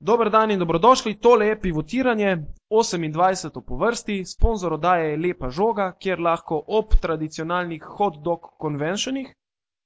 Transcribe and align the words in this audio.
Dober 0.00 0.30
dan 0.30 0.50
in 0.50 0.58
dobrodošli, 0.58 1.18
tole 1.18 1.46
je 1.46 1.60
pivotiranje, 1.60 2.36
28. 2.70 3.60
po 3.66 3.76
vrsti, 3.76 4.24
sponzor 4.24 4.72
oddaje 4.72 5.10
je 5.10 5.16
Lepa 5.16 5.50
žoga, 5.50 5.92
kjer 5.98 6.20
lahko 6.20 6.62
ob 6.66 6.94
tradicionalnih 7.02 7.82
hot 7.82 8.22
dog 8.22 8.46
conventionih 8.62 9.34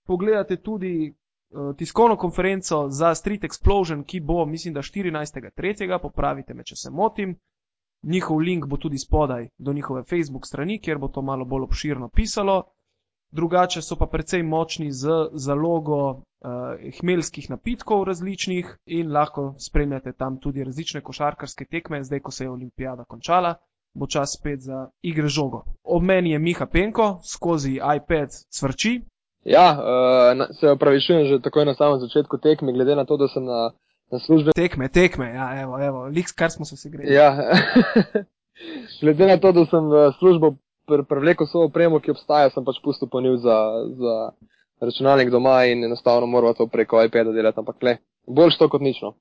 pogledate 0.07 0.57
tudi 0.57 1.15
uh, 1.51 1.77
tiskovno 1.77 2.17
konferenco 2.17 2.89
za 2.89 3.15
Street 3.15 3.45
Explosion, 3.45 4.05
ki 4.05 4.21
bo, 4.21 4.47
mislim, 4.47 4.75
da 4.75 4.83
14.3. 4.83 5.99
popravite 6.03 6.55
me, 6.55 6.65
če 6.65 6.77
se 6.77 6.91
motim. 6.91 7.37
Njihov 8.03 8.39
link 8.39 8.67
bo 8.67 8.77
tudi 8.77 8.99
spodaj 8.99 9.49
do 9.59 9.73
njihove 9.73 10.03
Facebook 10.03 10.47
strani, 10.47 10.81
kjer 10.81 10.99
bo 10.99 11.09
to 11.09 11.23
malo 11.23 11.45
bolj 11.45 11.63
obširno 11.63 12.09
pisalo. 12.09 12.63
Drugače 13.33 13.83
so 13.83 13.97
pa 13.97 14.07
precej 14.07 14.43
močni 14.43 14.93
z 14.93 15.09
zalogo 15.33 15.97
uh, 16.11 16.17
hmelskih 17.01 17.51
napitkov 17.51 18.05
različnih 18.05 18.77
in 18.87 19.13
lahko 19.13 19.55
spremljate 19.59 20.13
tam 20.13 20.37
tudi 20.41 20.65
različne 20.65 21.01
košarkarske 21.01 21.65
tekme, 21.65 22.05
zdaj 22.05 22.21
ko 22.21 22.31
se 22.31 22.45
je 22.45 22.51
olimpijada 22.51 23.05
končala. 23.05 23.55
Bo 23.95 24.07
čas 24.07 24.37
spet 24.39 24.61
za 24.61 24.89
igre 25.03 25.29
žogo. 25.29 25.65
Ob 25.85 26.03
meni 26.03 26.31
je 26.31 26.39
Miha 26.39 26.67
Penko, 26.67 27.21
skozi 27.33 27.73
iPad 27.97 28.29
svrči. 28.51 29.01
Ja, 29.45 29.67
uh, 29.81 30.47
se 30.61 30.71
opravičujem 30.71 31.27
že 31.27 31.41
takoj 31.43 31.65
na 31.65 31.75
samem 31.75 32.01
začetku 32.01 32.39
tekme, 32.39 32.73
glede 32.73 32.97
na 32.97 33.05
to, 33.05 33.17
da 33.17 33.29
sem 33.29 33.45
na, 33.45 33.71
na 34.13 34.19
službi. 34.19 34.51
Tekme, 34.57 34.89
tekme, 34.89 35.33
ja, 35.35 35.63
evo, 35.63 35.81
evo, 35.81 36.05
liks, 36.07 36.33
kar 36.33 36.51
smo 36.51 36.65
se 36.65 36.77
si 36.77 36.91
greli. 36.91 37.15
Ja, 37.15 37.37
glede 39.01 39.27
na 39.27 39.37
to, 39.37 39.53
da 39.53 39.65
sem 39.67 39.89
v 39.89 40.13
službo 40.19 40.55
pr 40.93 41.05
prevlekel 41.09 41.47
svojo 41.47 41.71
opremo, 41.71 42.01
ki 42.01 42.13
obstaja, 42.13 42.51
sem 42.53 42.65
pač 42.65 42.81
pustil 42.85 43.09
ponil 43.09 43.37
za, 43.41 43.59
za 43.97 44.17
računalnik 44.81 45.31
doma 45.31 45.65
in 45.65 45.85
enostavno 45.85 46.27
moral 46.27 46.55
to 46.55 46.67
preko 46.67 47.03
iPada 47.05 47.33
delati, 47.33 47.61
ampak 47.61 47.83
le, 47.83 47.97
boljš 48.27 48.59
to 48.59 48.69
kot 48.69 48.81
nično. 48.81 49.15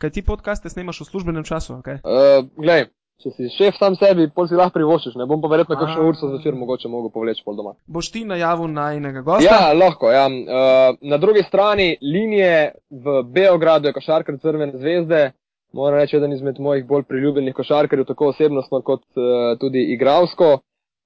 Kaj 0.00 0.10
ti 0.10 0.24
podcaste 0.26 0.68
snemaš 0.68 1.00
v 1.00 1.10
službenem 1.10 1.44
času? 1.44 1.80
Okay? 1.80 2.00
Uh, 2.04 2.46
glej, 2.56 2.86
če 3.20 3.32
si 3.36 3.50
šef 3.52 3.76
sam 3.76 3.96
sebi, 4.00 4.30
pol 4.32 4.48
si 4.48 4.56
lahko 4.56 4.78
privoščiš, 4.78 5.18
ne 5.20 5.26
bom 5.28 5.42
pa 5.42 5.50
verjetno 5.52 5.76
kakšno 5.76 6.06
urco 6.08 6.30
zvečer 6.30 6.56
mogoče 6.56 6.88
mogel 6.88 7.12
povleči 7.12 7.44
pol 7.44 7.58
doma. 7.58 7.74
Boš 7.84 8.08
ti 8.14 8.24
najavil 8.24 8.72
najnega 8.72 9.20
gosta? 9.26 9.44
Ja, 9.44 9.74
lahko, 9.76 10.08
ja. 10.14 10.24
Uh, 10.30 10.96
na 11.04 11.20
drugi 11.20 11.44
strani 11.48 11.92
linije 12.00 12.72
v 12.90 13.20
Beogradu 13.28 13.90
je 13.90 13.96
košarkar 13.98 14.40
Crvene 14.40 14.78
zvezde. 14.78 15.30
Moram 15.72 16.00
reči, 16.00 16.16
eden 16.16 16.32
izmed 16.32 16.58
mojih 16.58 16.86
bolj 16.86 17.04
priljubljenih 17.06 17.54
košarkarjev, 17.54 18.08
tako 18.08 18.32
osebnostno 18.32 18.80
kot 18.82 19.04
uh, 19.14 19.54
tudi 19.60 19.84
igralsko. 19.94 20.56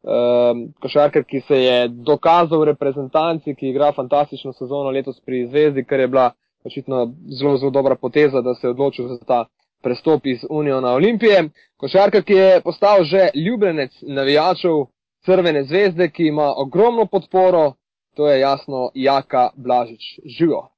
Um, 0.05 0.67
košarkar, 0.81 1.25
ki 1.25 1.41
se 1.49 1.57
je 1.63 1.89
dokazal 1.89 2.61
v 2.61 2.65
reprezentanci, 2.65 3.55
ki 3.55 3.71
igra 3.71 3.93
fantastično 3.97 4.53
sezono 4.53 4.91
letos 4.91 5.21
pri 5.21 5.47
Zvezdi, 5.47 5.85
kar 5.85 6.01
je 6.01 6.09
bila 6.09 6.31
očitno 6.65 7.07
zelo, 7.41 7.57
zelo 7.57 7.71
dobra 7.71 7.97
poteza, 7.97 8.41
da 8.41 8.55
se 8.55 8.67
je 8.67 8.71
odločil 8.71 9.09
za 9.09 9.19
ta 9.27 9.45
prestop 9.83 10.27
iz 10.27 10.45
Unijo 10.51 10.81
na 10.81 10.93
Olimpije. 10.93 11.49
Košarkar, 11.77 12.23
ki 12.23 12.33
je 12.33 12.61
postal 12.61 13.05
že 13.05 13.29
ljubljenec 13.35 14.03
navijačev 14.03 14.85
Crvene 15.25 15.65
zvezde, 15.65 16.11
ki 16.11 16.27
ima 16.27 16.53
ogromno 16.57 17.07
podporo, 17.07 17.73
to 18.17 18.29
je 18.29 18.41
jasno 18.41 18.91
Jaka 18.95 19.51
Blažič. 19.57 20.21
Živo. 20.39 20.69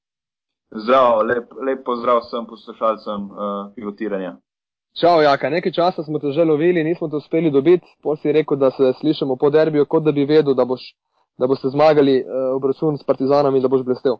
Zdravo, 0.71 1.23
lep, 1.23 1.51
lep 1.67 1.85
pozdrav 1.85 2.21
vsem 2.23 2.47
poslušalcem 2.47 3.31
uh, 3.31 3.39
pivotiranja. 3.75 4.37
Čau, 4.97 5.21
Jaka, 5.21 5.51
nekaj 5.53 5.73
časa 5.77 6.03
smo 6.03 6.19
te 6.19 6.31
že 6.33 6.45
lovili, 6.45 6.85
nismo 6.85 7.09
te 7.09 7.17
uspeli 7.17 7.51
dobiti, 7.53 7.85
potem 8.03 8.23
si 8.23 8.33
rekel, 8.33 8.57
da 8.57 8.71
se 8.71 8.93
slišimo 9.01 9.37
po 9.37 9.51
derbiju, 9.51 9.85
kot 9.85 10.05
da 10.05 10.13
bi 10.13 10.25
vedel, 10.25 10.55
da, 10.57 10.65
boš, 10.65 10.81
da 11.37 11.47
boste 11.47 11.69
zmagali 11.69 12.23
uh, 12.25 12.57
obračun 12.57 12.97
s 12.97 13.05
Partizanami 13.05 13.59
in 13.59 13.63
da 13.63 13.69
boš 13.69 13.85
blestev. 13.85 14.17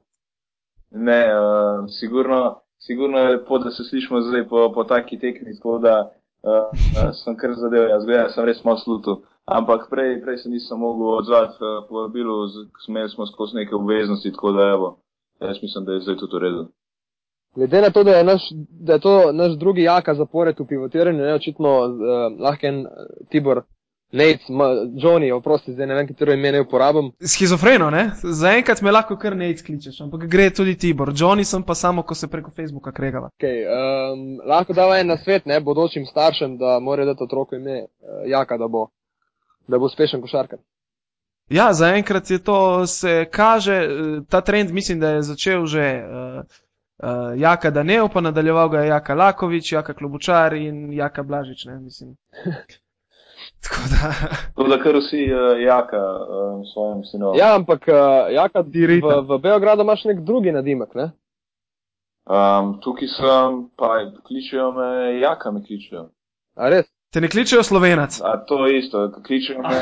Ne, 0.91 1.23
uh, 1.33 1.89
sigurno, 2.01 2.61
sigurno 2.79 3.19
je 3.19 3.29
lepo, 3.29 3.59
da 3.59 3.71
se 3.71 3.89
slišimo 3.89 4.21
zdaj 4.21 4.49
po, 4.49 4.73
po 4.75 4.85
taki 4.85 5.19
tekmi, 5.19 5.57
tako 5.57 5.79
da 5.79 5.97
uh, 6.05 6.53
uh, 6.53 7.11
sem 7.25 7.37
kar 7.41 7.57
zadev, 7.57 7.89
jaz 7.89 8.05
gledam, 8.05 8.31
sem 8.31 8.45
res 8.45 8.65
malo 8.65 8.77
slutu. 8.85 9.23
Ampak 9.47 9.89
prej, 9.91 10.21
prej 10.25 10.43
se 10.45 10.51
nisem 10.53 10.79
mogel 10.79 11.17
odzvati 11.17 11.57
uh, 11.65 11.89
po 11.89 12.03
vabilu, 12.03 12.49
smo 13.15 13.27
skozi 13.27 13.57
neke 13.57 13.75
obveznosti, 13.75 14.33
tako 14.33 14.53
da 14.53 14.69
evo, 14.77 14.99
jaz 15.41 15.57
mislim, 15.63 15.85
da 15.85 15.93
je 15.93 16.01
zdaj 16.01 16.17
tudi 16.17 16.37
v 16.37 16.43
redu. 16.45 16.69
Glede 17.57 17.81
na 17.81 17.91
to, 17.91 18.05
da 18.05 18.11
je, 18.11 18.25
naš, 18.25 18.43
da 18.71 18.93
je 18.93 19.01
to 19.01 19.33
naš 19.33 19.53
drugi 19.53 19.83
jaka 19.83 20.15
zapored 20.15 20.61
v 20.61 20.67
pivotiranju, 20.67 21.23
ne 21.25 21.35
očitno 21.35 21.79
uh, 21.79 21.89
lahko 22.41 22.67
en 22.67 22.87
Tibor, 23.31 23.63
Nate, 24.13 24.45
Johnny, 25.03 25.33
oprosti, 25.33 25.73
zdaj 25.73 25.87
ne 25.87 25.95
vem, 25.95 26.07
katero 26.07 26.33
ime 26.33 26.53
ne 26.53 26.61
uporabim. 26.61 27.11
Schizofreno, 27.21 27.91
ne? 27.91 28.11
Zaenkrat 28.23 28.83
me 28.83 28.93
lahko 28.93 29.17
kar 29.17 29.37
Nate 29.37 29.65
kličeš, 29.65 30.01
ampak 30.05 30.29
gre 30.31 30.51
tudi 30.51 30.77
Tibor. 30.77 31.11
Johnny 31.17 31.45
sem 31.45 31.63
pa 31.63 31.75
samo, 31.75 32.03
ko 32.03 32.15
se 32.15 32.29
preko 32.29 32.53
Facebooka 32.57 32.93
kregava. 32.93 33.31
Okay, 33.41 33.65
um, 33.65 34.37
lahko 34.47 34.77
dava 34.77 35.01
en 35.01 35.09
nasvet, 35.15 35.47
ne, 35.47 35.61
bodočim 35.61 36.05
staršem, 36.07 36.59
da 36.59 36.79
morajo 36.81 37.15
dati 37.15 37.25
otroku 37.25 37.57
ime 37.57 37.81
uh, 37.81 37.89
jaka, 38.27 38.61
da 38.61 38.69
bo, 38.69 38.87
da 39.69 39.79
bo 39.79 39.89
uspešen 39.89 40.21
košarkar. 40.21 40.59
Ja, 41.51 41.73
zaenkrat 41.73 42.31
je 42.31 42.39
to, 42.39 42.87
se 42.87 43.25
kaže, 43.31 43.81
ta 44.29 44.41
trend 44.41 44.71
mislim, 44.71 45.01
da 45.01 45.17
je 45.17 45.23
začel 45.23 45.67
že. 45.67 45.89
Uh, 46.05 46.63
uh, 47.03 47.41
Jaka 47.41 47.71
Danev, 47.71 48.09
pa 48.13 48.21
nadaljeval 48.21 48.69
ga 48.69 48.81
je 48.81 48.89
Jaka 48.89 49.15
Lakovič, 49.15 49.73
Jaka 49.73 49.95
Klobučar 49.95 50.55
in 50.55 50.93
Jaka 50.93 51.23
Blažič, 51.23 51.65
ne 51.65 51.79
mislim. 51.81 52.17
Tako 53.63 53.83
da. 53.91 54.13
Tako 54.55 54.69
da 54.69 54.83
kar 54.83 54.97
vsi 54.97 55.29
uh, 55.33 55.61
Jaka 55.63 55.97
uh, 55.97 56.63
svojim 56.73 57.05
sinom. 57.05 57.37
Ja, 57.39 57.55
ampak 57.55 57.89
uh, 57.89 58.33
Jaka 58.33 58.61
v, 58.61 59.01
v 59.29 59.39
Beogradu 59.43 59.83
imaš 59.83 60.05
nek 60.05 60.21
drugi 60.21 60.53
nadimek, 60.53 60.95
ne? 60.95 61.11
Um, 62.27 62.81
tukaj 62.83 63.09
sem, 63.09 63.69
pa 63.79 64.11
kličejo 64.27 64.73
me, 64.73 65.21
Jaka 65.21 65.51
me 65.51 65.63
kličejo. 65.63 66.09
A 66.57 66.69
res? 66.69 66.89
Te 67.15 67.21
ne 67.21 67.29
kličejo 67.31 67.63
slovenac. 67.63 68.19
A 68.25 68.37
to 68.45 68.67
je 68.67 68.79
isto, 68.79 69.13
kličejo 69.27 69.63
me, 69.63 69.79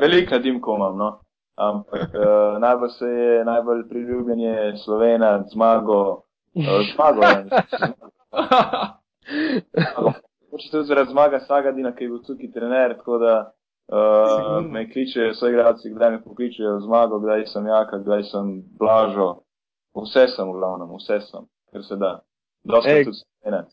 velika 0.00 0.38
dimko 0.38 0.74
imam, 0.76 0.98
no. 0.98 1.10
Ampak 1.54 2.10
uh, 2.18 2.58
najbolj 2.58 2.90
se 2.98 3.06
je, 3.06 3.44
najbolj 3.44 3.88
priljubljen 3.88 4.40
je 4.40 4.76
slovenac, 4.84 5.46
zmago. 5.52 6.23
Zmago 6.54 7.22
je. 7.30 7.44
Hoče 10.50 10.68
se 10.70 10.82
zaradi 10.82 11.10
zmaga 11.10 11.40
Sagadina, 11.40 11.94
ki 11.94 12.04
je 12.04 12.08
bil 12.08 12.22
tukaj 12.22 12.52
trener, 12.52 12.96
tako 12.96 13.18
da 13.18 13.52
uh, 13.92 14.70
me 14.70 14.90
kličejo 14.90 15.30
vse 15.30 15.48
igralci, 15.48 15.90
kdaj 15.90 16.10
me 16.10 16.22
pokličejo 16.22 16.80
zmago, 16.80 17.18
kdaj 17.18 17.46
sem 17.46 17.66
jaka, 17.66 17.98
kdaj 17.98 18.22
sem 18.22 18.62
blažo. 18.78 19.34
Vse 19.94 20.28
sem 20.28 20.48
v 20.48 20.52
glavnem, 20.58 20.90
vse 20.98 21.20
sem, 21.30 21.46
ker 21.72 21.82
se 21.84 21.96
da. 21.96 22.18
Dosti 22.64 23.04
tudi 23.04 23.22
trener. 23.42 23.64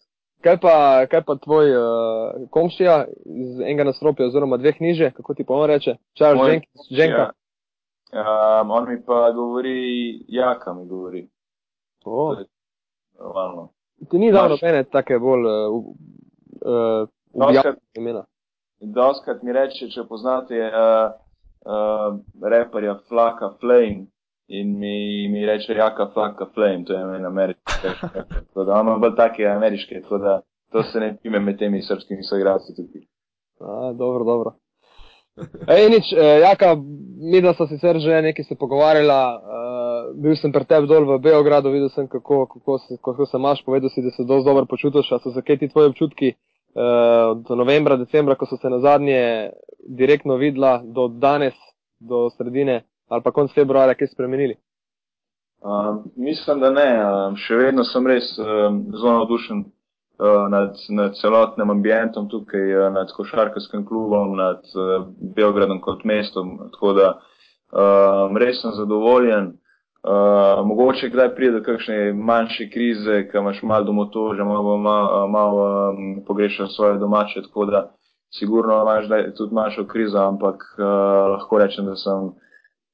Kaj 0.42 0.58
pa, 0.62 1.06
kaj 1.10 1.22
pa 1.26 1.36
tvoj 1.36 1.76
uh, 1.78 2.48
komšija 2.50 3.06
iz 3.26 3.60
enega 3.60 3.84
nasropja 3.84 4.26
oziroma 4.26 4.58
dveh 4.58 4.82
niže, 4.82 5.12
kako 5.18 5.34
ti 5.34 5.46
pa 5.46 5.54
on 5.54 5.70
reče? 5.70 5.96
Charles 6.18 6.50
Jenkins, 6.50 6.88
Jenka. 6.90 7.28
Ja. 8.14 8.62
Um, 8.62 8.72
on 8.72 8.90
mi 8.90 8.98
pa 9.06 9.32
govori, 9.32 10.26
jaka 10.28 10.74
mi 10.74 10.88
govori. 10.88 11.28
Oh. 12.06 12.38
Normalno. 13.22 13.70
Ti 14.10 14.18
ni 14.18 14.32
dal 14.32 14.50
nobene 14.50 14.84
take 14.84 15.20
bolj 15.20 15.46
uh, 15.46 15.76
uh, 16.66 17.08
objavljene 17.34 17.78
imena. 17.98 18.24
Doskrat 18.82 19.44
mi 19.44 19.54
reče, 19.54 19.90
če 19.94 20.08
poznate 20.10 20.58
uh, 20.58 21.12
uh, 21.66 22.18
reperja 22.42 22.98
Flaka 23.08 23.52
Flame 23.60 24.08
in 24.48 24.74
mi, 24.80 25.28
mi 25.32 25.46
reče 25.46 25.74
Jaka 25.74 26.10
Flaka 26.14 26.48
Flame, 26.54 26.84
to 26.86 26.94
je 26.94 27.06
meni 27.06 27.26
ameriški. 27.26 27.62
tako 28.48 28.64
da 28.64 28.82
imam 28.82 29.02
bolj 29.02 29.16
take 29.16 29.46
ameriške, 29.48 30.02
tako 30.02 30.18
da 30.18 30.42
to 30.72 30.84
se 30.84 31.00
ne 31.00 31.18
pime 31.22 31.40
med 31.40 31.60
temi 31.60 31.82
srpskimi 31.82 32.24
soigralci 32.24 32.76
tudi. 32.76 33.08
A, 33.60 33.94
dobro, 33.94 34.24
dobro. 34.24 34.56
Ej, 35.68 35.90
nič, 35.90 36.12
jaka, 36.42 36.76
mi 37.32 37.42
da 37.42 37.54
so 37.54 37.68
sicer 37.68 38.00
že 38.00 38.22
nekaj 38.22 38.46
se 38.46 38.56
pogovarjala, 38.56 39.22
uh, 39.36 40.22
bil 40.22 40.36
sem 40.36 40.52
pri 40.52 40.66
tebi 40.66 40.88
dol 40.88 41.06
v 41.08 41.20
Beogradu, 41.24 41.72
videl 41.72 41.90
sem, 41.90 42.08
kako, 42.08 42.46
kako, 42.52 42.78
se, 42.78 42.98
kako 43.04 43.26
se 43.26 43.38
imaš, 43.38 43.64
povedal 43.66 43.90
si, 43.90 44.02
da 44.02 44.12
se 44.12 44.24
dosti 44.24 44.46
dobro 44.46 44.66
počutiš, 44.66 45.14
so 45.24 45.32
zakaj 45.32 45.58
ti 45.58 45.70
tvoji 45.70 45.90
občutki 45.90 46.34
uh, 46.34 47.38
do 47.48 47.56
novembra, 47.56 47.96
decembra, 47.96 48.36
ko 48.36 48.46
so 48.46 48.58
se 48.58 48.70
na 48.70 48.80
zadnje 48.80 49.52
direktno 49.88 50.36
videla, 50.36 50.82
do 50.84 51.08
danes, 51.08 51.56
do 52.00 52.30
sredine 52.30 52.84
ali 53.12 53.22
pa 53.24 53.32
konc 53.32 53.52
februarja, 53.52 53.96
kaj 54.00 54.08
spremenili? 54.08 54.56
Uh, 55.62 56.00
mislim, 56.16 56.60
da 56.60 56.72
ne, 56.72 56.90
uh, 56.98 57.36
še 57.38 57.58
vedno 57.60 57.84
sem 57.84 58.08
res 58.08 58.32
uh, 58.40 58.72
zelo 58.96 59.18
navdušen 59.20 59.66
nad, 60.50 60.76
nad 60.90 61.16
celotnim 61.22 61.70
ambientom 61.70 62.30
tukaj, 62.30 62.76
uh, 62.76 62.94
nad 62.94 63.12
košarkarskim 63.16 63.86
klubom, 63.86 64.36
nad 64.38 64.62
uh, 64.76 65.08
Beogradom 65.36 65.82
kot 65.82 66.04
mestom, 66.04 66.58
tako 66.72 66.94
da 66.94 67.08
uh, 67.16 68.38
res 68.38 68.62
sem 68.62 68.72
zadovoljen. 68.78 69.54
Uh, 70.02 70.66
mogoče 70.66 71.12
kdaj 71.14 71.36
pride 71.36 71.60
do 71.60 71.64
kakšne 71.64 72.14
manjše 72.14 72.70
krize, 72.74 73.28
ki 73.30 73.38
imaš 73.38 73.60
malo 73.64 73.86
domotožja, 73.86 74.46
malo, 74.46 74.78
malo, 74.78 75.28
malo 75.28 75.66
um, 75.92 76.24
pogrešaš 76.28 76.76
svoje 76.76 76.98
domače, 76.98 77.42
tako 77.42 77.66
da 77.66 77.92
sigurno 78.40 78.82
imaš 78.82 79.06
tudi 79.38 79.54
manjšo 79.54 79.86
krizo, 79.86 80.18
ampak 80.18 80.56
uh, 80.78 80.86
lahko 81.32 81.60
rečem, 81.60 81.86
da 81.86 81.96
sem, 81.96 82.32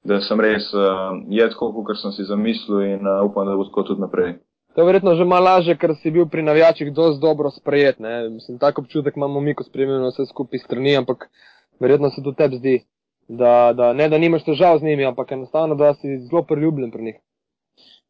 da 0.03 0.19
sem 0.19 0.39
res 0.39 0.73
uh, 0.73 1.15
je 1.29 1.49
tako, 1.49 1.71
kot 1.83 2.01
sem 2.01 2.11
si 2.11 2.27
zamislil 2.27 2.81
in 2.81 3.07
uh, 3.07 3.23
upam, 3.23 3.47
da 3.47 3.55
bo 3.55 3.63
tako 3.63 3.83
tudi 3.83 4.01
naprej. 4.01 4.35
To 4.77 4.81
je 4.81 4.85
verjetno 4.85 5.15
že 5.15 5.25
malo 5.25 5.45
lažje, 5.45 5.73
ker 5.73 5.95
si 5.97 6.11
bil 6.13 6.27
pri 6.29 6.43
navijačih 6.45 6.91
dosti 6.93 7.21
dobro 7.21 7.49
sprejet. 7.49 7.99
Ne? 7.99 8.29
Mislim, 8.29 8.59
tako 8.61 8.81
občutek 8.81 9.15
imamo 9.17 9.39
mi, 9.41 9.55
ko 9.57 9.63
spremljamo 9.63 10.11
vse 10.11 10.25
skupaj 10.29 10.59
strani, 10.59 10.97
ampak 10.97 11.29
verjetno 11.79 12.09
se 12.09 12.21
tudi 12.21 12.37
tebi 12.37 12.57
zdi, 12.57 12.75
da, 13.27 13.73
da 13.73 13.93
ne 13.93 14.05
da 14.09 14.17
nimaš 14.17 14.43
težav 14.45 14.77
z 14.77 14.83
njimi, 14.85 15.05
ampak 15.05 15.31
enostavno, 15.31 15.75
da 15.75 15.93
si 15.93 16.19
zelo 16.29 16.43
priljubljen 16.43 16.91
pri 16.91 17.03
njih. 17.03 17.15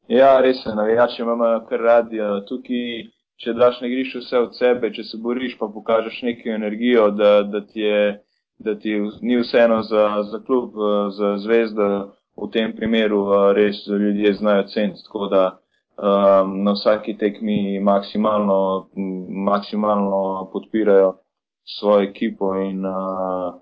Ja, 0.07 0.41
res 0.41 0.65
je, 0.65 0.75
navijači 0.75 1.21
imamo 1.21 1.53
kar 1.69 1.79
radi. 1.79 2.19
Tukaj, 2.49 2.83
če 3.39 3.53
daš 3.53 3.79
na 3.81 3.87
igrišču 3.87 4.19
vse 4.25 4.41
od 4.49 4.57
sebe, 4.59 4.91
če 4.91 5.07
se 5.07 5.17
boriš, 5.23 5.55
pa 5.59 5.69
pokažeš 5.73 6.19
neko 6.21 6.49
energijo, 6.49 7.11
da, 7.15 7.31
da, 7.43 7.61
ti, 7.63 7.79
je, 7.79 8.01
da 8.59 8.75
ti 8.75 8.97
ni 9.21 9.39
vseeno 9.39 9.79
za, 9.87 10.03
za 10.31 10.43
klub, 10.43 10.75
za 11.15 11.37
zvezdo, 11.45 11.87
v 12.35 12.51
tem 12.51 12.75
primeru 12.75 13.23
res 13.55 13.85
ljudje 13.87 14.33
znajo 14.43 14.67
ceniti 14.75 14.99
um, 15.97 16.63
na 16.63 16.73
vsaki 16.73 17.17
tekmi 17.17 17.79
maksimalno, 17.79 18.89
maksimalno 19.29 20.49
podpirajo 20.53 21.13
svojo 21.79 22.01
ekipo 22.01 22.55
in 22.55 22.85
uh, 22.85 23.53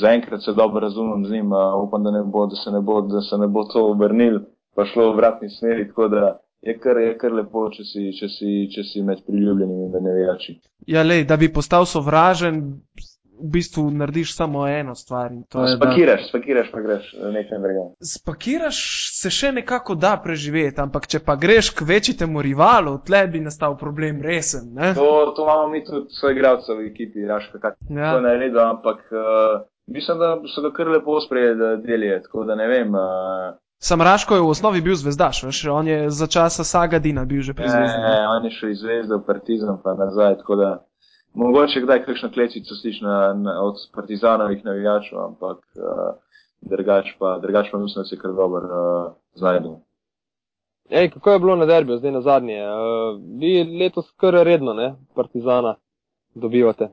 zaenkrat 0.00 0.42
se 0.42 0.52
dobro 0.52 0.80
razumem 0.80 1.24
z 1.26 1.30
njim, 1.30 1.52
uh, 1.52 1.84
upam, 1.88 2.04
da, 2.04 2.22
bo, 2.24 2.46
da, 2.46 2.56
se 2.56 2.70
bo, 2.80 3.00
da 3.00 3.20
se 3.20 3.38
ne 3.38 3.46
bo 3.46 3.64
to 3.64 3.90
obrnil, 3.90 4.40
pa 4.74 4.84
šlo 4.84 5.12
v 5.12 5.16
vratni 5.16 5.50
smeri, 5.50 5.88
tako 5.88 6.08
da 6.08 6.38
je 6.62 6.78
kar, 6.78 6.98
je 6.98 7.18
kar 7.18 7.32
lepo, 7.32 7.68
če 7.70 7.84
si, 7.84 8.10
če, 8.18 8.28
si, 8.28 8.54
če 8.74 8.84
si 8.84 9.02
med 9.02 9.22
priljubljenimi, 9.26 9.90
da 9.92 10.00
ne 10.02 10.14
vejači. 10.16 10.56
Ja, 10.90 11.04
lej, 11.06 11.24
da 11.24 11.36
bi 11.36 11.52
postal 11.52 11.86
sovražen, 11.86 12.62
v 13.40 13.50
bistvu 13.52 13.90
narediš 13.90 14.36
samo 14.36 14.66
eno 14.68 14.94
stvar. 14.94 15.30
Spakiraš, 15.76 16.22
da... 16.22 16.28
spakiraš, 16.28 16.70
pa 16.72 16.80
greš 16.80 17.12
nekaj 17.32 17.58
drugega. 17.58 17.84
Spakiraš 18.00 18.78
se 19.20 19.30
še 19.30 19.52
nekako 19.52 19.94
da 19.94 20.16
preživeti, 20.24 20.80
ampak 20.80 21.06
če 21.06 21.20
pa 21.26 21.36
greš 21.36 21.70
k 21.76 21.86
večjemu 21.88 22.42
rivalu, 22.42 22.98
tle 23.06 23.26
bi 23.32 23.40
nastal 23.40 23.76
problem 23.78 24.22
resen. 24.22 24.72
To, 24.94 25.32
to 25.36 25.44
imamo 25.44 25.68
mi 25.68 25.84
tudi 25.84 26.06
svoje 26.18 26.36
igralce 26.36 26.74
v 26.74 26.88
ekipi, 26.90 27.26
raška, 27.26 27.60
kako 27.60 28.00
ja. 28.00 28.14
to 28.14 28.24
naredi, 28.24 28.58
ampak 28.58 29.04
uh, 29.12 29.60
mislim, 29.86 30.18
da 30.18 30.34
so 30.54 30.62
ga 30.62 30.72
kar 30.76 30.88
lepo 30.88 31.20
sprejeli, 31.20 31.58
da 31.58 31.76
delijo, 31.76 32.20
tako 32.24 32.44
da 32.44 32.54
ne 32.54 32.68
vem. 32.68 32.94
Uh, 32.94 33.54
Sam 33.78 34.02
Raško 34.02 34.34
je 34.34 34.40
v 34.40 34.48
osnovi 34.48 34.80
bil 34.80 34.94
zvezdaš, 34.96 35.42
veš, 35.42 35.66
on 35.68 35.88
je 35.88 36.10
za 36.10 36.26
časa 36.26 36.64
Sagadina 36.64 37.24
bil 37.24 37.42
že 37.42 37.52
pri 37.54 37.68
zvezdi. 37.68 37.98
Ne, 38.00 38.28
on 38.28 38.44
je 38.44 38.50
šel 38.50 38.70
iz 38.72 38.80
zvezde 38.80 39.14
v 39.20 39.26
Partizan 39.26 39.76
pa 39.84 39.94
nazaj, 39.94 40.38
tako 40.40 40.56
da 40.56 40.70
mogoče 41.36 41.80
kdaj 41.80 42.04
kakšno 42.04 42.30
klecico 42.34 42.74
slišiš 42.74 43.00
na, 43.00 43.34
na, 43.34 43.62
od 43.62 43.74
partizanovih 43.94 44.64
navijačev, 44.64 45.18
ampak 45.20 45.58
uh, 45.58 46.14
drugač 46.60 47.12
pa, 47.18 47.38
drugač 47.42 47.70
pa 47.72 47.78
mislim, 47.78 48.02
da 48.02 48.06
se 48.08 48.18
kar 48.18 48.32
dobro 48.32 48.66
uh, 48.66 49.12
znajdu. 49.34 49.76
Ej, 50.90 51.10
kako 51.10 51.30
je 51.30 51.38
bilo 51.38 51.56
na 51.56 51.66
derbiju, 51.66 51.98
zdaj 51.98 52.12
na 52.12 52.20
zadnje? 52.20 52.60
Uh, 52.62 53.20
vi 53.40 53.78
letos 53.80 54.10
kar 54.16 54.34
redno, 54.34 54.72
ne, 54.72 54.94
partizana 55.14 55.74
dobivate. 56.34 56.88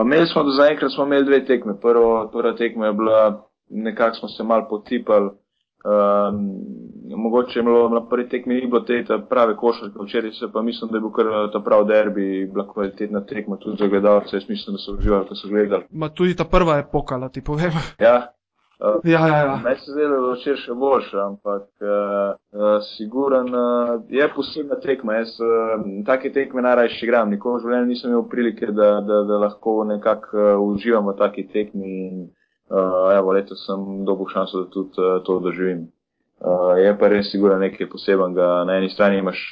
Imeli 0.00 0.26
smo 0.26 0.42
do 0.42 0.50
zaenkrat, 0.50 0.92
smo 0.92 1.04
imeli 1.04 1.24
dve 1.24 1.44
tekme. 1.46 1.80
Prvo, 1.80 2.28
prva 2.32 2.56
tekma 2.56 2.86
je 2.86 2.92
bila, 2.92 3.48
nekako 3.68 4.16
smo 4.16 4.28
se 4.28 4.42
mal 4.42 4.68
potipali, 4.68 5.30
Um, 5.84 6.50
mogoče 7.16 7.58
je 7.58 7.62
bilo 7.62 7.88
na 7.88 8.08
prvi 8.08 8.28
tekmi 8.28 8.54
ni 8.54 8.66
bilo 8.66 8.80
te 8.80 9.04
prave 9.28 9.56
košarke, 9.56 9.98
včeraj 10.04 10.32
se 10.32 10.46
pa 10.52 10.62
mislim, 10.62 10.90
da 10.90 10.96
je 10.96 11.00
bil 11.00 11.10
kar 11.10 11.26
ta 11.52 11.60
prav 11.60 11.84
derbi, 11.84 12.48
bila 12.52 12.68
kvalitetna 12.68 13.24
tekma 13.26 13.56
tudi 13.56 13.76
za 13.78 13.86
gledalce, 13.86 14.36
jaz 14.36 14.48
mislim, 14.48 14.74
da 14.74 14.78
so 14.78 14.92
uživali, 14.92 15.28
ko 15.28 15.34
so 15.34 15.48
gledali. 15.48 15.84
Ma 15.90 16.08
tudi 16.08 16.36
ta 16.36 16.44
prva 16.44 16.76
je 16.76 16.86
pokala, 16.92 17.28
ti 17.28 17.44
povem. 17.44 17.72
Ja. 17.98 18.32
Uh, 18.82 19.00
ja, 19.04 19.26
ja, 19.28 19.36
ja. 19.36 19.60
Naj 19.64 19.76
se 19.76 19.92
zdaj 19.92 20.08
da 20.08 20.32
včeraj 20.32 20.56
še 20.58 20.74
boljše, 20.74 21.18
ampak 21.22 21.66
uh, 21.86 21.90
uh, 22.50 22.78
siguran 22.96 23.50
uh, 23.54 23.92
je 24.10 24.26
posebna 24.34 24.78
tekma. 24.82 25.14
Jaz 25.20 25.36
uh, 25.38 25.84
take 26.06 26.32
tekme 26.34 26.62
najrajši 26.62 27.06
igram, 27.06 27.30
nikoli 27.30 27.60
v 27.60 27.66
življenju 27.66 27.90
nisem 27.90 28.10
imel 28.10 28.24
prilike, 28.30 28.70
da, 28.74 28.88
da, 29.06 29.20
da 29.28 29.38
lahko 29.44 29.76
nekako 29.86 30.38
uh, 30.38 30.64
uživam 30.66 31.06
v 31.10 31.14
taki 31.18 31.46
tekmi. 31.52 31.92
In, 32.08 32.24
uh, 32.72 33.12
evo, 33.18 33.32
letos 33.32 33.66
sem 33.66 34.04
dobil 34.04 34.26
šanso, 34.32 34.64
da 34.64 34.70
tudi 34.70 34.96
uh, 34.98 35.20
to 35.24 35.38
doživim. 35.40 35.90
Uh, 36.40 36.74
je 36.78 36.98
pa 36.98 37.08
res 37.08 37.30
sigurno 37.30 37.58
nekaj 37.58 37.88
posebenega. 37.90 38.64
Na 38.66 38.76
eni 38.80 38.90
strani 38.90 39.18
imaš 39.18 39.42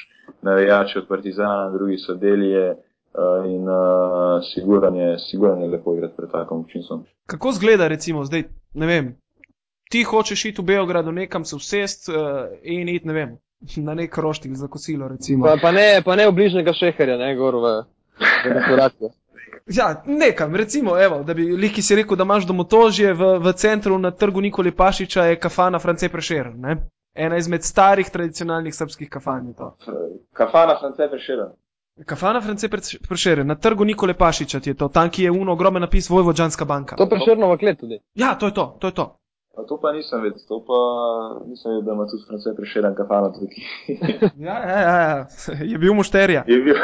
navijače 0.41 0.99
od 0.99 1.07
Partizana, 1.07 1.65
na 1.65 1.71
drugi 1.71 1.97
so 1.97 2.15
delije 2.15 2.71
uh, 2.71 3.45
in 3.45 3.69
uh, 3.69 4.41
sigurno 4.53 4.99
je, 4.99 5.17
je 5.61 5.69
lepo 5.69 5.95
igrati 5.95 6.17
pred 6.17 6.31
takim 6.31 6.57
občinstvom. 6.57 7.05
Kako 7.25 7.51
zgleda, 7.51 7.87
recimo, 7.87 8.25
zdaj, 8.25 8.43
ne 8.73 8.87
vem, 8.87 9.15
ti 9.91 10.03
hočeš 10.03 10.45
iti 10.45 10.61
v 10.61 10.65
Beogradu 10.65 11.11
nekam 11.11 11.45
se 11.45 11.55
usest 11.55 12.09
uh, 12.09 12.15
in 12.63 12.89
iti, 12.89 13.07
ne 13.07 13.13
vem, 13.13 13.37
na 13.87 13.93
nek 13.93 14.17
roštilj 14.17 14.55
za 14.55 14.67
kosilo, 14.67 15.07
recimo. 15.07 15.45
Pa, 15.45 15.57
pa, 15.61 15.71
ne, 15.71 16.01
pa 16.05 16.15
ne 16.15 16.27
v 16.27 16.35
bližnjega 16.35 16.73
šeherja, 16.73 17.17
ne 17.17 17.35
gor 17.35 17.55
v, 17.55 17.73
v 18.19 18.53
restauracijo. 18.53 19.09
Ja, 19.67 20.03
nekam, 20.05 20.55
recimo, 20.55 20.97
evo, 20.99 21.23
da 21.23 21.33
bi 21.33 21.45
liki 21.57 21.81
si 21.81 21.95
rekel, 21.95 22.17
da 22.17 22.23
imaš 22.23 22.45
domotožje 22.47 23.13
v, 23.13 23.37
v 23.39 23.53
centru 23.53 23.97
na 23.97 24.11
trgu 24.11 24.41
Nikoli 24.41 24.71
Pašiča, 24.71 25.23
je 25.23 25.39
kafana 25.39 25.79
France 25.79 26.09
Prešer. 26.09 26.51
Ne? 26.55 26.77
Ena 27.13 27.37
izmed 27.37 27.63
starih 27.63 28.09
tradicionalnih 28.09 28.75
srpskih 28.75 29.09
kafan. 29.09 29.53
Kafana 30.33 30.79
France 30.79 31.09
Prešer. 31.11 31.45
Kafana 32.05 32.41
France 32.41 32.69
Prešer, 33.09 33.45
na 33.45 33.55
trgu 33.55 33.85
Nikoli 33.85 34.13
Pašiča 34.13 34.59
je 34.65 34.73
to, 34.73 34.87
tam 34.87 35.09
ki 35.09 35.23
je 35.23 35.31
uno 35.31 35.53
ogromen 35.53 35.81
napis 35.81 36.09
Vojvodžanska 36.09 36.65
banka. 36.65 36.95
To 36.95 37.03
je 37.03 37.09
Prešernova 37.09 37.57
klet 37.57 37.79
tudi. 37.79 37.99
Ja, 38.15 38.35
to 38.35 38.45
je 38.45 38.53
to, 38.53 38.77
to 38.79 38.87
je 38.87 38.93
to. 38.93 39.17
A 39.57 39.63
to 39.67 39.79
pa 39.81 39.91
nisem 39.91 40.21
vedel, 40.21 40.39
to 40.47 40.63
pa 40.65 40.79
nisem 41.45 41.71
vedel, 41.71 41.85
da 41.85 41.93
ima 41.93 42.07
tudi 42.07 42.23
France 42.27 42.55
Prešer 42.57 42.95
kafana 42.97 43.33
tukaj. 43.33 43.63
ja, 44.47 44.57
ja, 44.69 44.79
ja, 44.79 44.99
ja, 45.01 45.27
je 45.63 45.77
bil 45.77 45.93
mušterja. 45.93 46.43
Je 46.47 46.61
bil. 46.61 46.75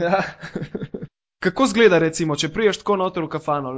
ja. 0.00 0.22
Kako 1.44 1.66
zgleda, 1.66 1.98
recimo, 1.98 2.36
če 2.40 2.48
priješ 2.48 2.78
tako 2.80 2.94
noter 2.96 3.24
v 3.26 3.28
kafano? 3.34 3.72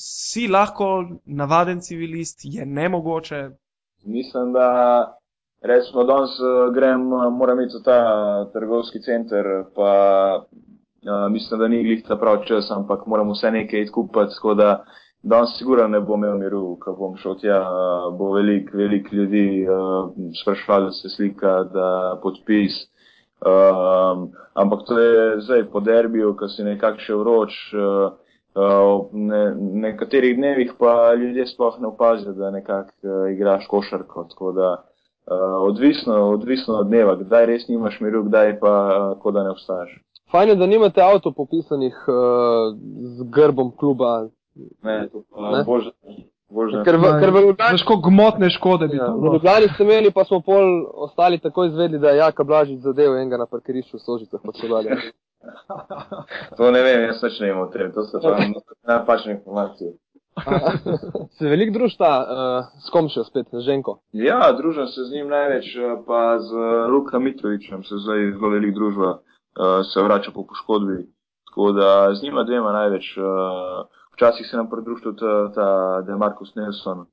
Si 0.00 0.46
lahko 0.48 0.86
navaden 1.26 1.82
civilist, 1.84 2.46
je 2.48 2.64
nemogoče? 2.66 3.40
Mislim, 4.08 4.54
da 4.54 4.68
recimo 5.72 6.04
danes 6.08 6.38
eh, 6.40 6.70
grem, 6.74 7.04
eh, 7.12 7.26
moram 7.36 7.60
iti 7.60 7.76
v 7.76 7.82
ta 7.84 7.98
trgovski 8.54 9.02
center, 9.04 9.50
pa 9.76 9.90
uh, 10.40 11.26
mislim, 11.32 11.60
da 11.60 11.68
ni 11.68 11.82
glih 11.84 12.00
ta 12.08 12.16
prav 12.16 12.40
čas, 12.48 12.70
ampak 12.70 13.04
moram 13.06 13.34
vse 13.34 13.50
nekaj 13.50 13.82
iti 13.82 13.92
kupati, 13.92 14.34
tako 14.38 14.54
da 14.54 14.70
danes 15.22 15.52
sigurno 15.58 15.88
ne 15.88 16.00
bom 16.00 16.24
imel 16.24 16.38
miru, 16.40 16.78
ko 16.80 16.96
bom 16.96 17.18
šel 17.20 17.36
tja, 17.42 17.60
uh, 17.60 18.08
bo 18.16 18.32
velik, 18.32 18.72
velik 18.72 19.12
ljudi 19.12 19.66
uh, 19.68 20.08
sprašvali, 20.40 20.88
da 20.88 20.96
se 21.02 21.12
slika, 21.16 21.52
da 21.76 21.90
podpis. 22.22 22.80
Um, 23.40 24.32
ampak 24.54 24.80
to 24.86 24.98
je 24.98 25.40
zdaj 25.40 25.64
po 25.72 25.80
derbiju, 25.80 26.34
ko 26.36 26.48
si 26.48 26.64
nekako 26.64 27.00
še 27.00 27.14
vroč. 27.16 27.54
Uh, 27.72 28.12
uh, 28.54 29.08
ne, 29.12 29.54
nekaterih 29.86 30.36
dnevih 30.36 30.74
pa 30.78 31.14
ljudje 31.14 31.46
sploh 31.46 31.80
ne 31.80 31.88
opazijo, 31.88 32.32
da 32.36 32.50
nekako 32.50 32.92
uh, 33.02 33.32
igraš 33.32 33.66
košarko. 33.66 34.26
Tako 34.34 34.52
da 34.52 34.68
uh, 34.76 35.62
odvisno, 35.64 36.18
odvisno 36.30 36.74
od 36.82 36.92
dneva, 36.92 37.16
kdaj 37.16 37.46
res 37.46 37.68
nimaš 37.68 38.00
miru, 38.00 38.26
kdaj 38.28 38.58
pa 38.60 38.74
uh, 38.88 39.22
kot 39.22 39.34
da 39.34 39.46
ne 39.46 39.54
obstajaš. 39.56 39.96
Fajn 40.30 40.48
je, 40.48 40.56
da 40.56 40.66
nimate 40.66 41.02
avto 41.02 41.32
popisanih 41.32 41.96
uh, 42.08 42.76
z 43.16 43.30
grbom 43.32 43.72
kluba. 43.76 44.28
Ne, 44.82 45.08
to 45.08 45.24
pa 45.32 45.62
bože. 45.66 45.90
Ker 46.50 46.96
v, 46.98 47.10
ker 47.22 47.30
v 47.30 47.40
Ljubljani. 47.44 47.78
Težko 47.78 47.96
gmotne 48.02 48.50
škode 48.50 48.88
bi 48.90 48.98
ja, 48.98 49.06
to. 49.06 49.22
V 49.22 49.34
Ljubljani 49.36 49.68
ste 49.70 49.84
imeli, 49.86 50.10
pa 50.10 50.24
smo 50.26 50.40
pol 50.42 50.82
ostali 51.06 51.38
tako 51.38 51.68
izvedli, 51.68 51.98
da 52.02 52.10
je 52.10 52.22
Jaka 52.24 52.44
Blažič 52.44 52.80
zadev 52.82 53.14
enega 53.14 53.38
na 53.38 53.46
parkirišču 53.46 54.00
v 54.00 54.02
Sožicah, 54.02 54.42
pa 54.42 54.54
so 54.58 54.70
dalje. 54.70 54.98
to 56.58 56.70
ne 56.74 56.82
vem, 56.82 57.04
jaz 57.06 57.22
več 57.22 57.38
ne 57.40 57.52
imam 57.52 57.68
o 57.68 57.70
tem, 57.70 57.92
to 57.94 58.02
so 58.08 58.18
pa 58.24 58.34
napačne 58.88 59.38
informacije. 59.38 59.94
se 61.38 61.46
velik 61.52 61.70
družta, 61.74 62.10
uh, 62.18 62.74
s 62.82 62.90
kom 62.90 63.06
še 63.12 63.22
spet, 63.28 63.46
z 63.54 63.62
Ženko? 63.68 64.00
Ja, 64.18 64.50
družim 64.58 64.90
se 64.90 65.06
z 65.06 65.20
njim 65.20 65.30
največ, 65.30 65.70
pa 66.06 66.40
z 66.42 66.66
Luka 66.90 67.22
Mitrovičem 67.22 67.86
se 67.86 68.02
zdaj 68.02 68.32
zelo 68.34 68.52
velik 68.56 68.74
družba, 68.74 69.14
uh, 69.20 69.80
se 69.86 70.02
vrača 70.02 70.34
po 70.34 70.48
poškodbi. 70.50 71.04
Tako 71.50 71.72
da 71.78 72.10
z 72.14 72.26
njima 72.26 72.42
dvema 72.46 72.74
največ. 72.74 73.14
Uh, 73.22 73.86
včasih 74.20 74.46
se 74.46 74.56
nam 74.56 74.70
pridružil 74.70 75.02
tudi 75.02 75.20
ta, 75.20 75.52
ta 75.54 75.68
Demarcus 76.06 76.54
Nelson, 76.54 77.06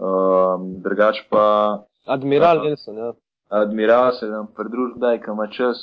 um, 0.00 0.80
drugač 0.80 1.20
pa. 1.30 1.44
Admiral 2.06 2.64
Nelson, 2.64 2.96
ja. 2.96 3.12
Admiral 3.50 4.12
se 4.12 4.26
nam 4.26 4.46
pridružil, 4.56 4.96
da 4.98 5.14
ima 5.14 5.46
čas, 5.46 5.76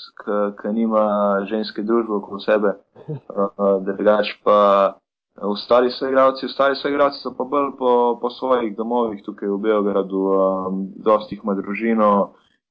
ki 0.61 0.73
nima 0.73 1.05
ženske 1.49 1.83
družbe 1.83 2.13
okoli 2.13 2.41
sebe. 2.41 2.73
Uh, 3.07 3.77
drugač 3.85 4.33
pa 4.43 4.97
ostali 5.41 5.91
so 5.91 6.07
igravci, 6.07 6.45
ostali 6.45 6.75
so 6.75 6.89
igravci 6.89 7.21
so 7.21 7.33
pa 7.37 7.43
bolj 7.43 7.71
po, 7.77 8.17
po 8.21 8.29
svojih 8.29 8.75
domovih 8.77 9.23
tukaj 9.25 9.49
v 9.49 9.57
Beogradu, 9.57 10.25
um, 10.33 10.87
dosti 10.95 11.35
jih 11.35 11.43
ima 11.43 11.53
družino, 11.53 12.09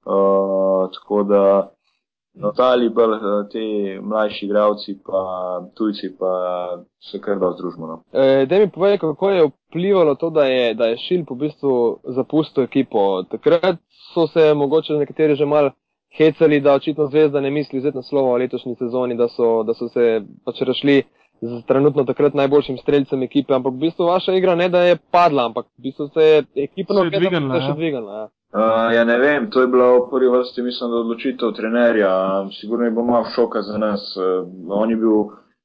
uh, 0.06 0.90
tako 0.90 1.22
da 1.22 1.44
Ostali 2.40 2.88
bolj 2.88 3.14
eh, 3.14 3.48
ti 3.52 3.64
mlajši 4.02 4.46
igravci, 4.46 4.98
pa 5.06 5.22
tujci, 5.74 6.14
pa 6.18 6.30
so 7.00 7.20
kar 7.20 7.38
dosti 7.38 7.60
družbo. 7.60 7.86
No. 7.86 7.98
E, 8.12 8.46
da 8.46 8.58
mi 8.58 8.70
povej, 8.70 8.98
kako 8.98 9.30
je 9.30 9.50
vplivalo 9.68 10.14
to, 10.14 10.30
da 10.30 10.44
je, 10.44 10.74
da 10.74 10.86
je 10.86 10.96
Šilp 10.96 11.30
v 11.30 11.36
bistvu 11.44 11.98
zapustil 12.04 12.64
ekipo. 12.64 13.22
Takrat 13.30 13.76
so 14.14 14.26
se 14.26 14.54
mogoče 14.54 14.96
nekateri 15.02 15.36
že 15.36 15.46
mal 15.46 15.70
hecali, 16.16 16.60
da 16.60 16.74
očitno 16.74 17.06
zvezda 17.06 17.40
ne 17.40 17.50
misli 17.50 17.78
vzeti 17.78 17.96
naslova 17.96 18.34
v 18.34 18.40
letošnji 18.44 18.76
sezoni, 18.78 19.16
da 19.16 19.28
so, 19.28 19.62
da 19.62 19.74
so 19.74 19.88
se 19.88 20.22
pač 20.44 20.60
rešili 20.60 21.02
z 21.42 21.62
trenutno 21.66 22.04
takrat 22.04 22.34
najboljšim 22.34 22.78
streljcem 22.78 23.22
ekipe, 23.22 23.54
ampak 23.54 23.72
v 23.72 23.88
bistvu 23.88 24.06
vaša 24.06 24.34
igra 24.38 24.54
ne 24.54 24.68
da 24.68 24.82
je 24.82 24.98
padla, 25.10 25.46
ampak 25.46 25.66
v 25.78 25.82
bistvu 25.82 26.08
se 26.14 26.22
je 26.22 26.44
ekipa 26.64 26.94
Se 26.94 27.04
je 27.04 27.10
dvignila, 27.10 27.60
še 27.60 27.72
ja. 27.72 27.74
dvignila. 27.74 28.12
Ja. 28.20 28.28
Uh, 28.52 28.92
ja, 28.94 29.04
ne 29.04 29.18
vem, 29.18 29.50
to 29.50 29.60
je 29.60 29.66
bila 29.66 29.86
v 29.96 30.10
prvi 30.10 30.28
vrsti, 30.28 30.62
mislim, 30.62 30.90
da 30.90 30.96
odločitev 30.96 31.52
trenerja. 31.56 32.10
Sigurno 32.60 32.84
je 32.84 32.90
bil 32.90 33.02
malo 33.02 33.24
šoka 33.34 33.62
za 33.62 33.78
nas. 33.78 34.16
Uh, 34.16 34.48
on 34.68 34.90
je 34.90 34.96
bil 34.96 35.24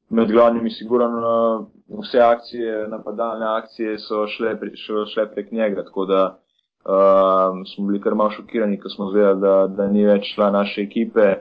med 0.10 0.32
glavnimi, 0.32 0.72
sigurno 0.72 1.08
uh, 1.20 2.00
vse 2.00 2.20
akcije, 2.20 2.88
napadalne 2.88 3.46
akcije 3.46 3.98
so 4.00 4.28
šle, 4.28 4.56
pri, 4.60 4.72
šle, 4.76 5.06
šle 5.06 5.28
prek 5.34 5.52
njega, 5.52 5.84
tako 5.84 6.06
da 6.06 6.22
uh, 6.32 7.60
smo 7.76 7.88
bili 7.88 8.02
kar 8.02 8.16
malo 8.16 8.32
šokirani, 8.32 8.80
ko 8.80 8.90
smo 8.90 9.12
zvedeli, 9.12 9.42
da, 9.42 9.68
da 9.68 9.88
ni 9.88 10.06
več 10.06 10.32
član 10.36 10.54
naše 10.54 10.82
ekipe. 10.82 11.36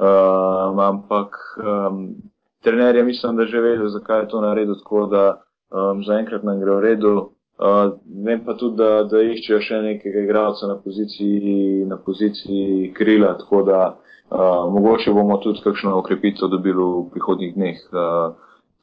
Uh, 0.00 0.84
ampak 0.84 1.36
um, 1.64 2.14
trener 2.62 2.96
je 2.96 3.04
mislim, 3.04 3.36
da 3.36 3.44
že 3.44 3.60
vedel, 3.60 3.88
zakaj 3.88 4.20
je 4.20 4.28
to 4.28 4.40
naredil, 4.40 4.74
tako 4.84 5.06
da 5.06 5.24
um, 5.70 6.04
zaenkrat 6.04 6.44
nam 6.44 6.60
gre 6.60 6.76
v 6.76 6.80
redu. 6.80 7.30
Uh, 7.60 7.92
vem 8.24 8.40
pa 8.44 8.54
tudi, 8.56 8.78
da, 8.80 9.02
da 9.04 9.20
iščejo 9.20 9.58
še 9.60 9.78
nekega 9.84 10.22
igralca 10.24 10.64
na 10.64 10.78
poziciji, 10.80 11.82
na 11.84 11.98
poziciji 12.00 12.86
krila, 12.96 13.34
tako 13.36 13.58
da 13.68 13.80
uh, 13.92 14.62
mogoče 14.72 15.12
bomo 15.12 15.36
tudi 15.44 15.60
kakšno 15.60 15.92
okrepitev 15.98 16.48
dobili 16.48 16.80
v 16.80 17.02
prihodnjih 17.12 17.50
dneh. 17.58 17.82
Uh, 17.92 18.30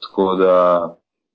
tako 0.05 0.27
da 0.37 0.57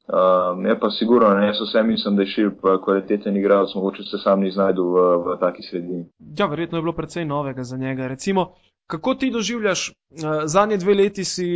um, 0.07 0.61
je 0.67 0.77
pa 0.79 0.91
sigurno, 0.95 1.33
ne, 1.35 1.49
jaz 1.49 1.65
vsem 1.65 1.89
mislim, 1.91 2.17
da 2.17 2.23
je 2.23 2.31
širp 2.31 2.61
kvaliteten 2.85 3.37
igralec, 3.37 3.75
mogoče 3.75 4.05
se 4.07 4.21
sam 4.23 4.45
ni 4.47 4.53
znajdu 4.55 4.85
v, 4.93 5.07
v 5.25 5.35
taki 5.41 5.65
sredini. 5.67 6.05
Ja, 6.39 6.47
verjetno 6.47 6.79
je 6.79 6.85
bilo 6.87 6.95
precej 6.95 7.27
novega 7.27 7.65
za 7.67 7.77
njega. 7.77 8.07
Recimo, 8.07 8.53
kako 8.87 9.17
ti 9.19 9.33
doživljaš, 9.35 9.89
uh, 9.91 10.45
zadnje 10.45 10.79
dve 10.79 10.95
leti 10.95 11.25
si 11.25 11.49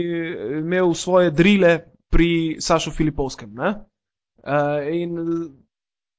imel 0.59 0.91
svoje 0.99 1.31
drile 1.31 1.79
pri 2.11 2.57
Sašu 2.59 2.91
Filipovskem. 2.91 3.55
Ne? 3.55 3.71
Uh, 4.43 4.83
in 4.91 5.15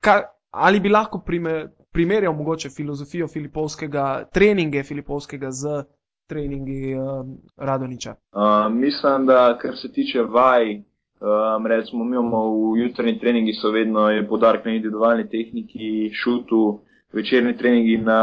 ka, 0.08 0.22
ali 0.52 0.80
bi 0.80 0.90
lahko 0.90 1.20
prime, 1.26 1.68
primerjal 1.92 2.34
mogoče 2.34 2.70
filozofijo 2.70 3.28
Filipovskega, 3.28 4.30
treninge 4.34 4.84
Filipovskega 4.84 5.52
z 5.52 5.84
treningi 6.28 6.96
uh, 6.96 7.26
Radoniča? 7.58 8.16
Uh, 8.32 8.74
mislim, 8.74 9.26
da 9.26 9.58
kar 9.62 9.76
se 9.82 9.92
tiče 9.92 10.22
vaj, 10.22 10.76
um, 10.76 11.68
recimo 11.68 12.04
mi 12.04 12.16
imamo 12.16 12.42
v 12.74 12.80
jutrni 12.80 13.20
treningi 13.20 13.54
so 13.54 13.72
vedno 13.72 14.08
podarek 14.30 14.66
na 14.66 14.72
individualni 14.72 15.30
tehniki, 15.30 16.12
šutu, 16.14 16.80
večerni 17.14 17.58
treningi 17.58 17.98
na, 17.98 18.22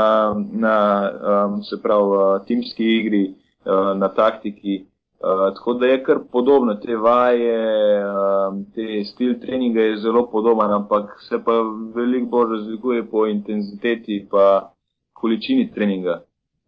na 0.53 0.77
um, 1.11 1.63
se 1.63 1.83
pravi, 1.83 2.03
uh, 2.03 2.47
timski 2.47 2.97
igri, 2.97 3.25
uh, 3.65 3.99
na 3.99 4.09
taktiki. 4.09 4.85
Uh, 5.21 5.55
tako 5.55 5.75
da 5.75 5.87
je 5.87 6.03
kar 6.05 6.19
podobno, 6.33 6.75
te 6.75 6.97
vaje, 6.97 7.59
um, 8.05 8.65
te 8.75 9.05
stil 9.05 9.39
treninga 9.41 9.81
je 9.81 9.97
zelo 9.97 10.27
podoben, 10.31 10.71
ampak 10.71 11.17
se 11.29 11.39
pa 11.45 11.53
veliko 11.95 12.27
bolj 12.27 12.51
razlikuje 12.51 13.07
po 13.11 13.27
intenziteti 13.27 14.27
pa 14.31 14.73
količini 15.13 15.73
treninga. 15.73 16.21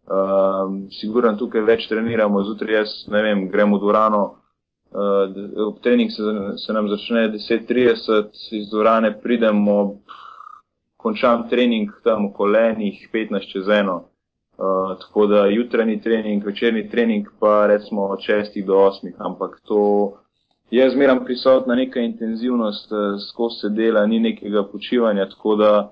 Um, 0.07 0.87
sigurno 0.91 1.35
tukaj 1.35 1.61
več 1.61 1.87
treniramo, 1.91 2.43
zjutraj 2.43 2.75
jaz 2.75 2.91
ne 3.11 3.21
vem, 3.21 3.47
gremo 3.51 3.77
v 3.77 3.83
dvorano, 3.83 4.21
uh, 4.95 5.67
ob 5.67 5.81
trening 5.83 6.11
se, 6.11 6.23
se 6.65 6.73
nam 6.73 6.87
začne 6.89 7.27
10.30, 7.35 8.31
iz 8.57 8.69
dvorane 8.71 9.11
pridemo, 9.21 9.77
končam 10.97 11.49
trening 11.49 11.91
tam 12.03 12.29
v 12.29 12.33
kolenih 12.39 13.09
15 13.13 13.51
čez 13.51 13.69
eno. 13.69 14.05
Uh, 14.57 14.97
tako 14.99 15.27
da 15.27 15.45
jutranji 15.45 16.01
trening, 16.01 16.45
večerni 16.45 16.89
trening 16.89 17.27
pa 17.39 17.67
recimo 17.67 18.01
od 18.01 18.19
6 18.19 18.65
do 18.65 18.73
8, 18.73 19.11
ampak 19.17 19.61
to 19.63 20.13
je 20.71 20.89
zmeram 20.89 21.25
prisotna 21.25 21.75
neka 21.75 21.99
intenzivnost, 21.99 22.91
uh, 22.91 22.97
skozi 23.29 23.59
se 23.61 23.69
dela, 23.69 24.05
ni 24.05 24.19
nekega 24.19 24.63
počivanja, 24.71 25.29
tako 25.29 25.55
da 25.55 25.91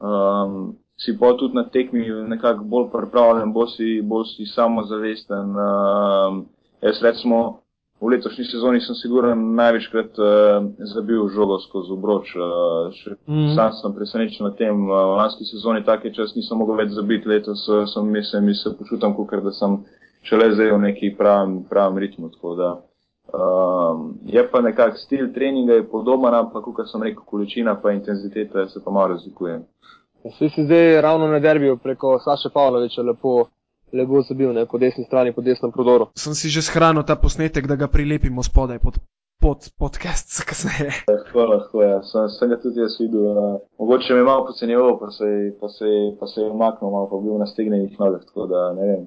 um, 0.00 0.74
si 0.96 1.18
pa 1.18 1.36
tudi 1.36 1.54
na 1.54 1.68
tekmi 1.68 2.08
nekako 2.08 2.64
bolj 2.64 2.90
pripravljen, 2.92 3.52
bolj 3.52 3.68
si, 3.76 4.00
bolj 4.02 4.24
si 4.24 4.46
samozavesten. 4.46 5.50
Um, 5.50 6.46
jaz 6.82 7.02
recimo 7.02 7.65
v 8.00 8.08
letošnji 8.12 8.44
sezoni 8.44 8.80
sem 8.80 8.94
siguren 8.94 9.54
največkrat 9.56 10.18
uh, 10.18 10.26
zabil 10.94 11.28
žogo 11.28 11.58
skozi 11.58 11.92
obroč. 11.92 12.34
Uh, 12.36 12.92
Mhm. 13.26 13.54
sam 13.54 13.72
sem 13.72 13.94
presenečen 13.94 14.46
na 14.46 14.52
tem. 14.52 14.74
Uh, 14.84 14.88
v 14.88 15.16
lanski 15.16 15.44
sezoni 15.44 15.84
take 15.84 16.12
čas 16.14 16.34
nisem 16.36 16.58
mogel 16.58 16.76
več 16.76 16.90
zabiti, 16.92 17.28
letos 17.28 17.68
uh, 17.68 17.86
sem 17.88 18.04
mislim, 18.12 18.44
mi 18.44 18.54
se 18.54 18.70
počutam, 18.78 19.14
kot 19.16 19.30
da 19.42 19.52
sem 19.52 19.78
šele 20.22 20.52
zdaj 20.54 20.72
v 20.72 20.78
neki 20.78 21.14
pravem, 21.18 21.64
pravem 21.70 21.98
ritmu. 21.98 22.30
Da, 22.56 22.70
um, 23.32 24.18
je 24.26 24.42
pa 24.50 24.60
nekak 24.60 24.98
stil 24.98 25.32
treninga 25.34 25.74
je 25.74 25.88
podoben, 25.88 26.34
ampak 26.34 26.64
kot 26.64 26.88
sem 26.90 27.02
rekel, 27.02 27.22
količina 27.24 27.74
pa 27.82 27.92
intenziteta 27.92 28.68
se 28.68 28.80
pa 28.84 28.90
malo 28.90 29.08
razlikuje. 29.14 29.60
Vsi 30.24 30.48
si 30.48 30.64
zdaj 30.64 31.00
ravno 31.00 31.28
na 31.28 31.38
derbiju 31.38 31.76
preko 31.76 32.18
Saša 32.18 32.50
Pavloviča 32.54 33.02
lepo, 33.02 33.44
lepo 33.96 34.22
zabil, 34.22 34.52
ne, 34.52 34.66
po 34.70 34.78
desni 34.78 35.04
strani, 35.04 35.32
po 35.32 35.42
desnem 35.42 35.72
prodoru. 35.72 36.10
Sem 36.14 36.34
si 36.34 36.52
že 36.52 36.62
shranil 36.62 37.04
ta 37.08 37.16
posnetek, 37.16 37.66
da 37.66 37.76
ga 37.76 37.88
prilepimo 37.88 38.42
spodaj 38.42 38.78
pod, 38.84 39.00
pod 39.40 39.70
podcast 39.78 40.30
za 40.36 40.44
kasneje. 40.48 40.92
Lahko, 41.10 41.46
lahko, 41.52 41.82
ja. 41.82 42.02
Sem, 42.10 42.28
sem 42.38 42.52
ga 42.52 42.60
tudi 42.62 42.80
jaz 42.84 42.98
videl. 43.00 43.24
Uh, 43.26 43.58
mogoče 43.78 44.14
me 44.14 44.20
je 44.20 44.28
malo 44.30 44.46
pocenjeval, 44.46 44.98
pa 45.00 45.10
se, 45.10 45.28
pa 45.60 45.68
se, 45.68 45.88
pa 46.20 46.26
se 46.26 46.40
je 46.40 46.50
umaknil, 46.50 46.90
malo 46.90 47.08
pa 47.10 47.20
bil 47.24 47.38
na 47.40 47.46
stegnenih 47.46 47.98
nogah, 48.00 48.24
tako 48.28 48.46
da 48.52 48.72
ne 48.78 48.90
vem. 48.90 49.02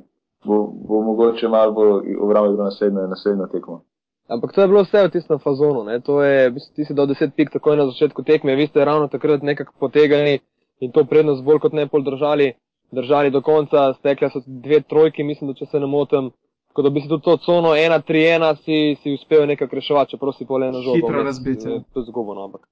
Bo, 0.46 0.65
bo 0.88 1.01
mogoče 1.03 1.48
malo 1.48 1.72
bolj 1.75 2.15
obrambe 2.19 2.55
bilo 2.55 2.67
naslednjo, 2.69 3.08
naslednjo 3.08 3.48
tekmo. 3.51 3.84
Ampak 4.29 4.53
to 4.53 4.62
je 4.62 4.67
bilo 4.67 4.84
vse 4.86 5.08
v 5.08 5.12
tistem 5.12 5.39
fazonu, 5.41 5.84
ne, 5.84 5.98
to 6.05 6.22
je, 6.22 6.51
bistvu 6.53 6.75
ti 6.75 6.86
si 6.86 6.93
dal 6.93 7.08
10 7.10 7.34
pik 7.34 7.50
takoj 7.50 7.74
na 7.77 7.88
začetku 7.89 8.22
tekme, 8.24 8.53
vi 8.55 8.67
ste 8.67 8.86
ravno 8.86 9.08
takrat 9.10 9.41
nekako 9.41 9.74
potegali 9.79 10.38
in 10.79 10.91
to 10.91 11.03
prednost 11.10 11.41
bolj 11.43 11.60
kot 11.63 11.74
ne 11.74 11.88
pol 11.89 12.05
držali, 12.05 12.53
držali 12.91 13.31
do 13.31 13.41
konca, 13.41 13.93
stekle 13.93 14.29
so 14.29 14.41
dve 14.46 14.81
trojki, 14.81 15.24
mislim, 15.24 15.51
da 15.51 15.58
če 15.60 15.65
se 15.65 15.79
ne 15.79 15.88
motim, 15.88 16.31
tako 16.67 16.81
da 16.81 16.89
bi 16.89 17.01
si 17.01 17.10
tudi 17.10 17.24
to 17.24 17.38
cono 17.38 17.69
1-3-1 17.69 18.55
si, 18.63 18.98
si 19.03 19.13
uspel 19.13 19.48
nekako 19.48 19.75
reševati, 19.75 20.12
čeprav 20.12 20.34
si 20.38 20.46
pol 20.46 20.63
eno 20.63 20.81
žogo. 20.81 20.96
Hitro 20.96 21.22
vmes, 21.22 21.25
razbit, 21.25 21.65
ja. 21.65 21.75
eh, 21.75 21.88
To 21.93 22.00
je 22.00 22.10
zgubo, 22.12 22.34
no, 22.34 22.50
ampak. 22.50 22.67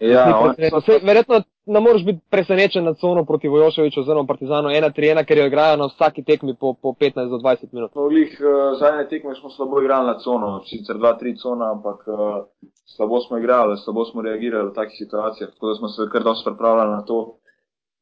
Ja, 0.00 0.54
so, 0.70 0.80
Saj, 0.80 1.02
verjetno 1.04 1.42
ne 1.66 1.80
moreš 1.80 2.04
biti 2.04 2.20
presenečen 2.30 2.84
nad 2.84 2.96
cono 2.98 3.24
proti 3.24 3.48
Vojoševiču 3.48 4.00
oziroma 4.00 4.26
Partizanu 4.26 4.68
1-3-1, 4.68 5.24
ker 5.24 5.38
jo 5.38 5.46
igrajo 5.46 5.76
na 5.76 5.86
vsaki 5.86 6.24
tekmi 6.24 6.54
po, 6.60 6.72
po 6.74 6.94
15 7.00 7.28
do 7.28 7.38
20 7.38 7.66
minut. 7.72 7.92
smo 7.92 8.08
glih, 8.08 8.40
uh, 8.40 8.78
zadnje 8.78 9.08
tekme 9.08 9.34
smo 9.34 9.50
slabo 9.50 9.82
igrali 9.82 10.06
na 10.06 10.18
cono, 10.18 10.62
sicer 10.64 10.96
2-3 10.96 11.42
cona, 11.42 11.72
ampak 11.72 12.08
uh, 12.08 12.16
slabo 12.96 13.20
smo 13.20 13.38
igrali, 13.38 13.76
slabo 13.84 14.04
smo 14.04 14.22
reagirali 14.22 14.70
v 14.70 14.74
takih 14.74 14.96
situacijah, 14.98 15.50
tako 15.50 15.68
da 15.68 15.74
smo 15.74 15.88
se 15.88 16.08
kar 16.12 16.22
dosti 16.22 16.48
pripravljali 16.48 16.90
na 16.90 17.02
to. 17.04 17.36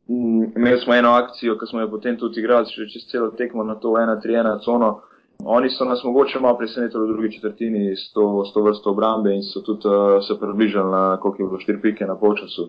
Mm, 0.09 0.57
imeli 0.57 0.81
smo 0.81 0.95
eno 0.95 1.11
akcijo, 1.11 1.59
ki 1.59 1.67
smo 1.67 1.81
jo 1.81 1.91
potem 1.91 2.17
tudi 2.17 2.41
igrali, 2.41 2.71
še 2.73 2.89
čez 2.89 3.05
celo 3.11 3.31
tekmo 3.37 3.65
na 3.65 3.75
to 3.77 3.93
1-3-1 4.01 4.65
cono. 4.65 5.01
Oni 5.45 5.71
so 5.71 5.85
nas 5.85 6.05
mogoče 6.05 6.41
malo 6.41 6.57
presenetili 6.59 7.05
v 7.05 7.13
drugi 7.13 7.33
četrtini 7.33 7.97
s 7.97 8.13
to, 8.13 8.45
s 8.45 8.53
to 8.53 8.63
vrsto 8.63 8.91
obrambe 8.91 9.35
in 9.35 9.43
so 9.43 9.61
tudi 9.61 9.89
uh, 9.89 9.95
se 10.27 10.41
približali 10.41 10.91
na 10.91 11.17
koliko 11.21 11.43
je 11.43 11.49
bilo 11.49 11.59
4 11.59 11.83
pike 11.83 12.07
na 12.07 12.17
polčasu. 12.17 12.63
Uh, 12.63 12.69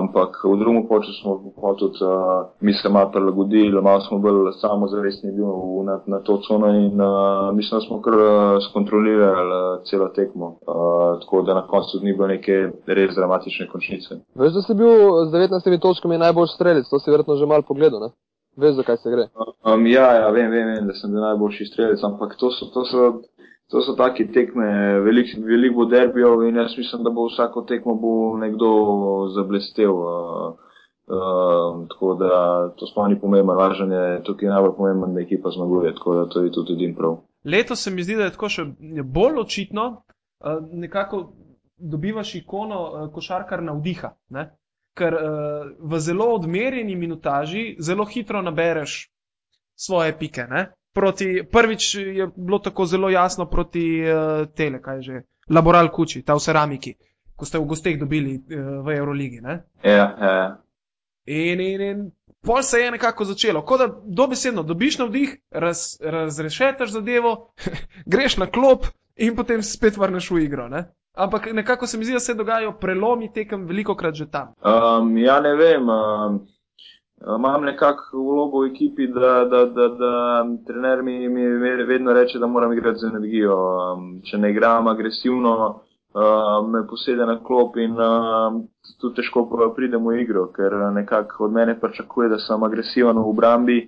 ampak 0.00 0.30
v 0.44 0.56
drugem 0.58 0.86
polčasu 0.88 1.20
smo 1.22 1.74
tudi 1.74 1.98
uh, 2.04 2.46
mi 2.60 2.72
se 2.72 2.88
malo 2.88 3.10
prilagodili, 3.10 3.82
malo 3.82 4.00
smo 4.00 4.18
bolj 4.18 4.52
samozavestni 4.60 5.32
bil 5.32 5.48
na, 5.88 6.00
na 6.06 6.18
to 6.20 6.36
cono 6.46 6.68
in 6.68 7.00
uh, 7.00 7.54
mislim, 7.56 7.80
da 7.80 7.86
smo 7.86 8.02
kar 8.02 8.14
uh, 8.14 8.30
skontrolirali 8.70 9.56
uh, 9.56 9.82
celo 9.88 10.08
tekmo. 10.08 10.46
Uh, 10.46 11.20
tako 11.20 11.42
da 11.42 11.54
na 11.54 11.66
koncu 11.66 11.98
ni 12.02 12.12
bilo 12.12 12.28
neke 12.28 12.70
res 12.86 13.14
dramatične 13.14 13.68
končnice. 13.72 14.14
Veš, 14.34 14.52
da 14.52 14.62
si 14.62 14.74
bil 14.74 14.92
z 15.26 15.32
19 15.32 15.80
točkami 15.80 16.18
najbolj 16.18 16.46
strelec, 16.46 16.88
to 16.90 16.98
si 16.98 17.10
verjetno 17.10 17.36
že 17.36 17.46
malo 17.46 17.62
pogledal, 17.62 18.00
ne? 18.00 18.10
Veš, 18.56 18.74
zakaj 18.74 18.96
se 18.96 19.10
gre. 19.10 19.28
Um, 19.64 19.86
ja, 19.86 20.06
ja, 20.16 20.28
vem, 20.30 20.50
vem, 20.50 20.68
vem, 20.72 20.86
da 20.88 20.94
sem 20.96 21.12
bil 21.12 21.20
najboljši 21.20 21.66
strelec, 21.70 22.04
ampak 22.08 22.36
to 22.40 22.50
so, 22.50 22.70
to 22.72 22.84
so, 22.88 23.08
to 23.72 23.82
so 23.84 23.96
take 23.98 24.28
tekme, 24.32 24.68
veliko 25.04 25.42
velik 25.44 25.74
bo 25.76 25.84
derbijev 25.84 26.46
in 26.48 26.56
jaz 26.56 26.78
mislim, 26.78 27.04
da 27.04 27.10
bo 27.10 27.26
vsako 27.28 27.66
tekmo 27.68 27.94
bo 28.00 28.14
nekdo 28.40 28.70
zablestev. 29.34 29.92
Uh, 29.92 30.66
uh, 31.06 31.86
tako 31.88 32.14
da 32.14 32.30
to 32.76 32.86
sploh 32.86 33.08
ni 33.08 33.20
pomembno, 33.20 33.54
važno 33.54 33.94
je, 33.94 34.22
tukaj 34.24 34.46
je 34.46 34.52
najbolj 34.52 34.76
pomembno, 34.76 35.06
da 35.14 35.20
ekipa 35.20 35.50
zmaguje, 35.50 35.94
tako 35.94 36.14
da 36.14 36.28
to 36.28 36.42
je 36.42 36.52
tudi 36.52 36.72
edin 36.72 36.94
prav. 36.96 37.18
Letos 37.44 37.84
se 37.84 37.90
mi 37.90 38.02
zdi, 38.02 38.16
da 38.16 38.24
je 38.24 38.34
tako 38.34 38.48
še 38.48 38.64
bolj 39.04 39.40
očitno, 39.44 39.88
uh, 39.90 40.62
nekako 40.72 41.32
dobivaš 41.76 42.34
ikono 42.34 42.80
uh, 42.82 43.12
košarkar 43.12 43.62
navdiha. 43.62 44.14
Ne? 44.30 44.50
Ker 44.96 45.14
uh, 45.14 45.66
v 45.76 46.00
zelo 46.00 46.30
odmerjeni 46.34 46.96
minutaži 46.96 47.76
zelo 47.78 48.06
hitro 48.08 48.40
nabereš 48.42 49.10
svoje 49.76 50.18
pike. 50.18 50.46
Ne? 50.50 50.72
Proti, 50.96 51.42
prvič 51.52 51.94
je 51.94 52.28
bilo 52.36 52.58
tako 52.58 52.86
zelo 52.86 53.10
jasno 53.10 53.46
proti 53.46 54.00
uh, 54.00 54.46
tele, 54.56 54.80
kaj 54.82 55.02
že, 55.02 55.22
Laboral 55.50 55.92
Kuči, 55.92 56.22
ta 56.24 56.34
v 56.34 56.40
ceramiki, 56.40 56.96
ko 57.36 57.44
ste 57.44 57.60
v 57.60 57.68
gosteh 57.68 57.98
dobili 58.00 58.38
uh, 58.40 58.80
v 58.82 58.96
Euroligi. 58.96 59.44
Ne? 59.44 59.60
Ja, 59.84 60.06
ja. 60.16 60.46
In, 61.26 61.60
in, 61.60 61.80
in 61.80 62.10
pol 62.40 62.62
se 62.62 62.80
je 62.80 62.90
nekako 62.90 63.24
začelo. 63.24 63.62
Kot 63.62 63.80
da 63.80 63.88
dobesedno 64.04 64.62
dobiš 64.62 64.98
navdih, 64.98 65.36
raz, 65.50 65.98
razrešetaš 66.00 66.90
zadevo, 66.90 67.52
greš 68.12 68.36
na 68.36 68.46
klop 68.46 68.86
in 69.16 69.36
potem 69.36 69.62
spet 69.62 69.96
vrneš 69.96 70.30
v 70.30 70.44
igro. 70.46 70.68
Ne? 70.68 70.86
Ampak 71.16 71.52
nekako 71.52 71.86
se 71.86 71.98
mi 71.98 72.04
zdi, 72.04 72.12
da 72.12 72.20
se 72.20 72.34
dogajajo 72.34 72.72
prelomi 72.80 73.32
tekem 73.32 73.64
veliko 73.66 73.94
krat 73.96 74.14
že 74.14 74.26
tam. 74.30 74.52
Um, 74.60 75.16
ja, 75.18 75.40
ne 75.40 75.54
vem. 75.56 75.88
Um, 75.88 76.40
imam 77.38 77.64
nekako 77.64 78.18
vlogo 78.18 78.60
v 78.60 78.70
ekipi, 78.70 79.06
da, 79.08 79.44
da, 79.44 79.64
da, 79.64 79.88
da 79.88 80.12
trener 80.66 81.02
mi, 81.02 81.28
mi 81.28 81.46
vedno 81.88 82.12
reče, 82.12 82.38
da 82.38 82.46
moram 82.46 82.72
igrati 82.72 82.98
z 82.98 83.08
energijo. 83.08 83.56
Um, 83.56 84.20
če 84.24 84.38
ne 84.38 84.50
igram 84.50 84.88
agresivno, 84.92 85.80
uh, 86.12 86.68
me 86.68 86.84
posede 86.86 87.26
na 87.26 87.38
klop 87.42 87.76
in 87.76 87.96
uh, 87.96 88.60
tu 89.00 89.14
težko 89.16 89.48
pridem 89.76 90.04
v 90.04 90.20
igro, 90.20 90.50
ker 90.52 90.76
nekako 90.92 91.44
od 91.44 91.52
mene 91.52 91.80
pričakuje, 91.80 92.28
da 92.28 92.38
sem 92.38 92.62
agresiven 92.62 93.16
v 93.16 93.28
obrambi 93.28 93.80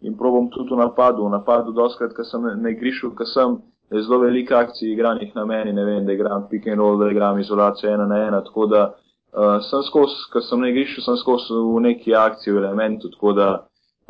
in 0.00 0.16
probam 0.16 0.52
tudi 0.52 0.74
v 0.74 0.84
napadu. 0.84 1.24
V 1.24 1.32
napadu, 1.32 1.72
doskrat, 1.72 2.12
ko 2.12 2.24
sem 2.24 2.44
na 2.60 2.76
igrišču, 2.76 3.14
ko 3.16 3.24
sem. 3.24 3.60
Je 3.90 4.02
zelo 4.02 4.20
veliko 4.22 4.54
akcij 4.54 4.92
igranih 4.92 5.34
na 5.34 5.44
meni, 5.44 5.72
ne 5.72 5.84
vem, 5.84 6.04
da 6.06 6.12
igram 6.12 6.48
pick 6.50 6.66
and 6.66 6.78
roll, 6.78 6.98
da 6.98 7.10
igram 7.10 7.38
izolacijo 7.38 7.90
ena 7.90 8.06
na 8.06 8.18
ena, 8.26 8.44
tako 8.44 8.66
da 8.66 8.84
Uh, 9.30 9.60
sem 9.62 9.82
skozi, 9.86 10.24
ker 10.32 10.42
sem 10.42 10.58
na 10.58 10.72
igrišču, 10.72 11.04
sem 11.06 11.14
skozi 11.20 11.54
v 11.54 11.80
neki 11.84 12.14
akciji, 12.18 12.50
v 12.50 12.64
elementu, 12.64 13.12
tako 13.14 13.30
da 13.38 13.50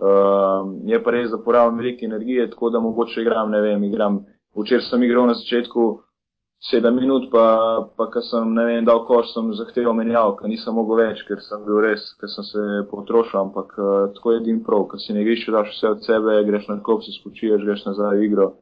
uh, 0.01 0.71
je 0.89 1.01
pa 1.05 1.13
res, 1.13 1.27
da 1.29 1.37
porabim 1.45 1.77
veliko 1.77 2.07
energije, 2.09 2.47
tako 2.55 2.71
da 2.73 2.81
mogoče 2.81 3.21
igram, 3.21 3.51
ne 3.53 3.61
vem, 3.61 3.85
igram. 3.85 4.23
Včeraj 4.57 4.87
sem 4.87 5.05
igral 5.05 5.29
na 5.29 5.35
začetku 5.37 5.85
sedem 6.71 6.97
minut, 6.97 7.29
pa, 7.33 7.45
pa 8.01 8.07
ker 8.15 8.25
sem, 8.25 8.49
ne 8.57 8.65
vem, 8.65 8.89
dal 8.89 9.03
koš, 9.05 9.35
sem 9.35 9.53
zahteval 9.61 9.99
menjav, 9.99 10.39
ker 10.39 10.49
nisem 10.49 10.73
mogel 10.81 11.03
več, 11.03 11.21
ker 11.29 11.45
sem 11.45 11.69
bil 11.69 11.85
res, 11.85 12.09
ker 12.17 12.33
sem 12.33 12.49
se 12.49 12.65
potrošil, 12.89 13.43
ampak 13.43 13.77
uh, 13.77 14.09
tako 14.17 14.39
je 14.39 14.43
din 14.49 14.65
prav, 14.65 14.89
ker 14.89 15.05
si 15.05 15.13
na 15.13 15.21
igrišču 15.21 15.53
daš 15.53 15.75
vse 15.75 15.93
od 15.99 16.09
sebe, 16.09 16.41
greš 16.49 16.65
na 16.73 16.81
klop, 16.81 17.05
se 17.05 17.13
spočiješ, 17.21 17.61
greš 17.69 17.85
nazaj 17.91 18.23
v 18.23 18.31
igro. 18.31 18.55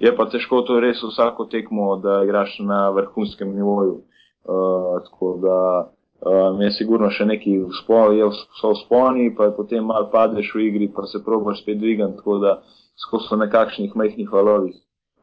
Je 0.00 0.12
pa 0.16 0.26
težko 0.32 0.62
to 0.64 0.80
res 0.80 1.02
vsako 1.04 1.44
tekmo, 1.52 1.96
da 2.00 2.22
igraš 2.24 2.58
na 2.64 2.88
vrhunskem 2.96 3.54
nivoju. 3.54 4.02
Uh, 4.44 5.02
tako 5.04 5.36
da 5.42 5.56
Um, 6.20 6.58
je 6.60 6.68
sigurno 6.76 7.08
še 7.08 7.24
neki 7.24 7.54
vzponi, 7.64 9.30
pa 9.36 9.46
potem 9.56 9.86
malo 9.88 10.10
padeš 10.12 10.50
v 10.52 10.66
igri, 10.66 10.88
pa 10.92 11.06
se 11.08 11.22
probaš 11.24 11.62
spet 11.62 11.78
dvigati, 11.80 12.18
tako 12.18 12.36
da 12.42 12.58
skozi 13.00 13.38
nekakšnih 13.40 13.94
majhnih 13.96 14.28
valovih. 14.28 14.74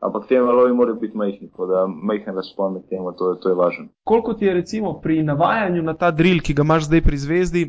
Ampak 0.01 0.25
te 0.29 0.41
valovi 0.41 0.73
morajo 0.73 0.97
biti 1.01 1.17
majhni, 1.17 1.51
tako 1.51 1.67
da 1.69 1.83
majhen 1.85 2.33
razpon 2.33 2.73
med 2.73 2.89
tem, 2.89 3.05
to, 3.17 3.35
to 3.41 3.49
je 3.49 3.57
važno. 3.57 3.85
Koliko 4.09 4.33
ti 4.33 4.45
je 4.45 4.53
recimo 4.53 4.95
pri 5.01 5.21
navajanju 5.23 5.85
na 5.85 5.93
ta 5.93 6.09
drill, 6.11 6.41
ki 6.41 6.57
ga 6.57 6.65
imaš 6.65 6.89
zdaj 6.89 7.01
pri 7.05 7.21
zvezdi, 7.21 7.63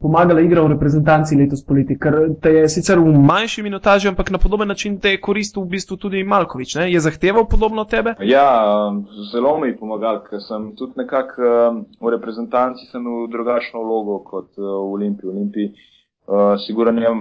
pomagala 0.00 0.40
igra 0.40 0.62
v 0.62 0.72
reprezentanci 0.72 1.36
letos 1.36 1.64
poleti, 1.66 1.98
ker 1.98 2.16
te 2.42 2.52
je 2.54 2.68
sicer 2.68 3.00
v 3.02 3.12
manjši 3.18 3.62
minutaži, 3.62 4.08
ampak 4.08 4.30
na 4.30 4.38
podoben 4.38 4.68
način 4.68 4.98
te 5.00 5.10
je 5.10 5.20
koristil 5.20 5.62
v 5.62 5.74
bistvu 5.74 5.96
tudi 5.96 6.24
Malkovič. 6.24 6.74
Ne? 6.74 6.92
Je 6.92 7.00
zahteval 7.00 7.48
podobno 7.50 7.82
od 7.82 7.90
tebe? 7.90 8.14
Ja, 8.20 8.46
zelo 9.32 9.58
mi 9.60 9.68
je 9.68 9.78
pomagal, 9.78 10.22
ker 10.30 10.40
sem 10.42 10.72
tudi 10.76 11.02
nekako 11.02 11.42
v 12.00 12.14
reprezentanci 12.14 12.86
sem 12.92 13.04
v 13.04 13.28
drugačno 13.32 13.82
vlogo 13.82 14.22
kot 14.24 14.54
v 14.56 14.64
Olimpiji. 14.94 15.30
Olimpiji. 15.30 15.74
Uh, 16.28 16.60
Sigurno 16.60 17.00
je 17.00 17.10
uh, 17.10 17.18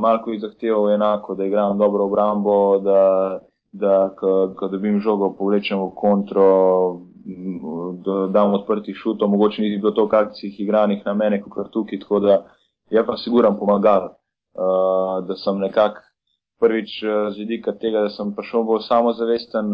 Malkovič 0.00 0.40
zahteval 0.40 0.90
enako, 0.94 1.34
da 1.34 1.44
igram 1.44 1.78
dobro 1.78 2.04
obrambo, 2.04 2.78
da, 2.78 3.40
da 3.72 4.10
ko 4.56 4.68
dobim 4.68 5.00
žogo, 5.00 5.32
povlečem 5.38 5.80
v 5.80 5.90
kontro, 5.96 6.46
da 8.04 8.26
dam 8.32 8.54
odprtih 8.54 8.96
šutov, 8.96 9.28
mogoče 9.28 9.62
ni 9.62 9.78
bilo 9.78 9.90
toliko 9.90 10.16
akcij 10.16 10.54
igranih 10.58 11.02
na 11.06 11.14
mene, 11.14 11.42
kot 11.42 11.70
tukaj, 11.72 12.00
tako 12.00 12.20
da 12.20 12.44
je 12.90 13.06
pa 13.06 13.16
siguran 13.16 13.58
pomagal, 13.58 14.04
uh, 14.04 15.26
da 15.26 15.36
sem 15.36 15.58
nekako 15.58 16.00
prvič 16.60 17.00
z 17.34 17.38
vidika 17.38 17.72
tega, 17.72 18.02
da 18.04 18.08
sem 18.12 18.34
prišel 18.36 18.64
bolj 18.68 18.82
samozavesten 18.84 19.70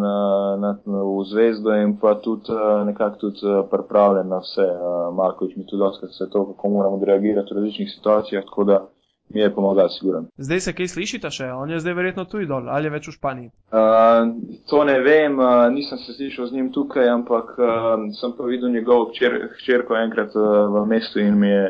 na, 0.63 0.77
v 0.87 1.25
zvezdo 1.27 1.75
in 1.75 1.97
pa 1.99 2.15
tudi 2.15 2.55
nekako 2.87 3.17
tudi 3.17 3.55
pripravljen 3.71 4.29
na 4.29 4.39
vse. 4.39 4.67
Uh, 4.67 5.15
Markovič 5.17 5.57
mi 5.57 5.67
tudi 5.67 5.83
dosti, 5.83 6.07
kako 6.31 6.69
moramo 6.69 7.05
reagirati 7.05 7.55
v 7.55 7.57
različnih 7.57 7.91
situacijah, 7.95 8.45
tako 8.45 8.65
da 8.65 8.85
mi 9.29 9.41
je 9.41 9.55
pomagal, 9.55 9.89
siguran. 9.89 10.27
Zdaj 10.39 10.61
se 10.61 10.73
kaj 10.73 10.89
slišite 10.89 11.31
še? 11.31 11.51
On 11.53 11.71
je 11.71 11.81
zdaj 11.81 11.95
verjetno 11.99 12.25
tudi 12.31 12.47
dol 12.47 12.69
ali 12.71 12.89
je 12.89 12.95
več 12.95 13.09
v 13.11 13.15
Španiji? 13.17 13.51
Uh, 13.75 14.31
to 14.71 14.85
ne 14.87 14.99
vem, 15.05 15.39
uh, 15.39 15.67
nisem 15.75 15.99
se 15.99 16.15
slišal 16.17 16.51
z 16.51 16.59
njim 16.59 16.73
tukaj, 16.73 17.09
ampak 17.11 17.55
uh, 17.59 18.07
sem 18.21 18.35
pa 18.39 18.49
videl 18.49 18.75
njegov 18.75 19.11
hčer, 19.11 19.39
hčerko 19.59 19.99
enkrat 19.99 20.37
uh, 20.39 20.67
v 20.77 20.87
mestu 20.91 21.21
in 21.21 21.39
mi 21.39 21.51
je, 21.51 21.65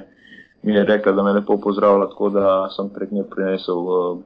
mi 0.62 0.76
je 0.76 0.84
rekla, 0.84 1.16
da 1.16 1.24
me 1.24 1.36
lepo 1.38 1.58
pozdravlja, 1.62 2.10
tako 2.12 2.30
da 2.36 2.56
sem 2.76 2.92
prek 2.92 3.14
nje 3.16 3.24
prinesel 3.30 3.80
uh, 3.86 4.18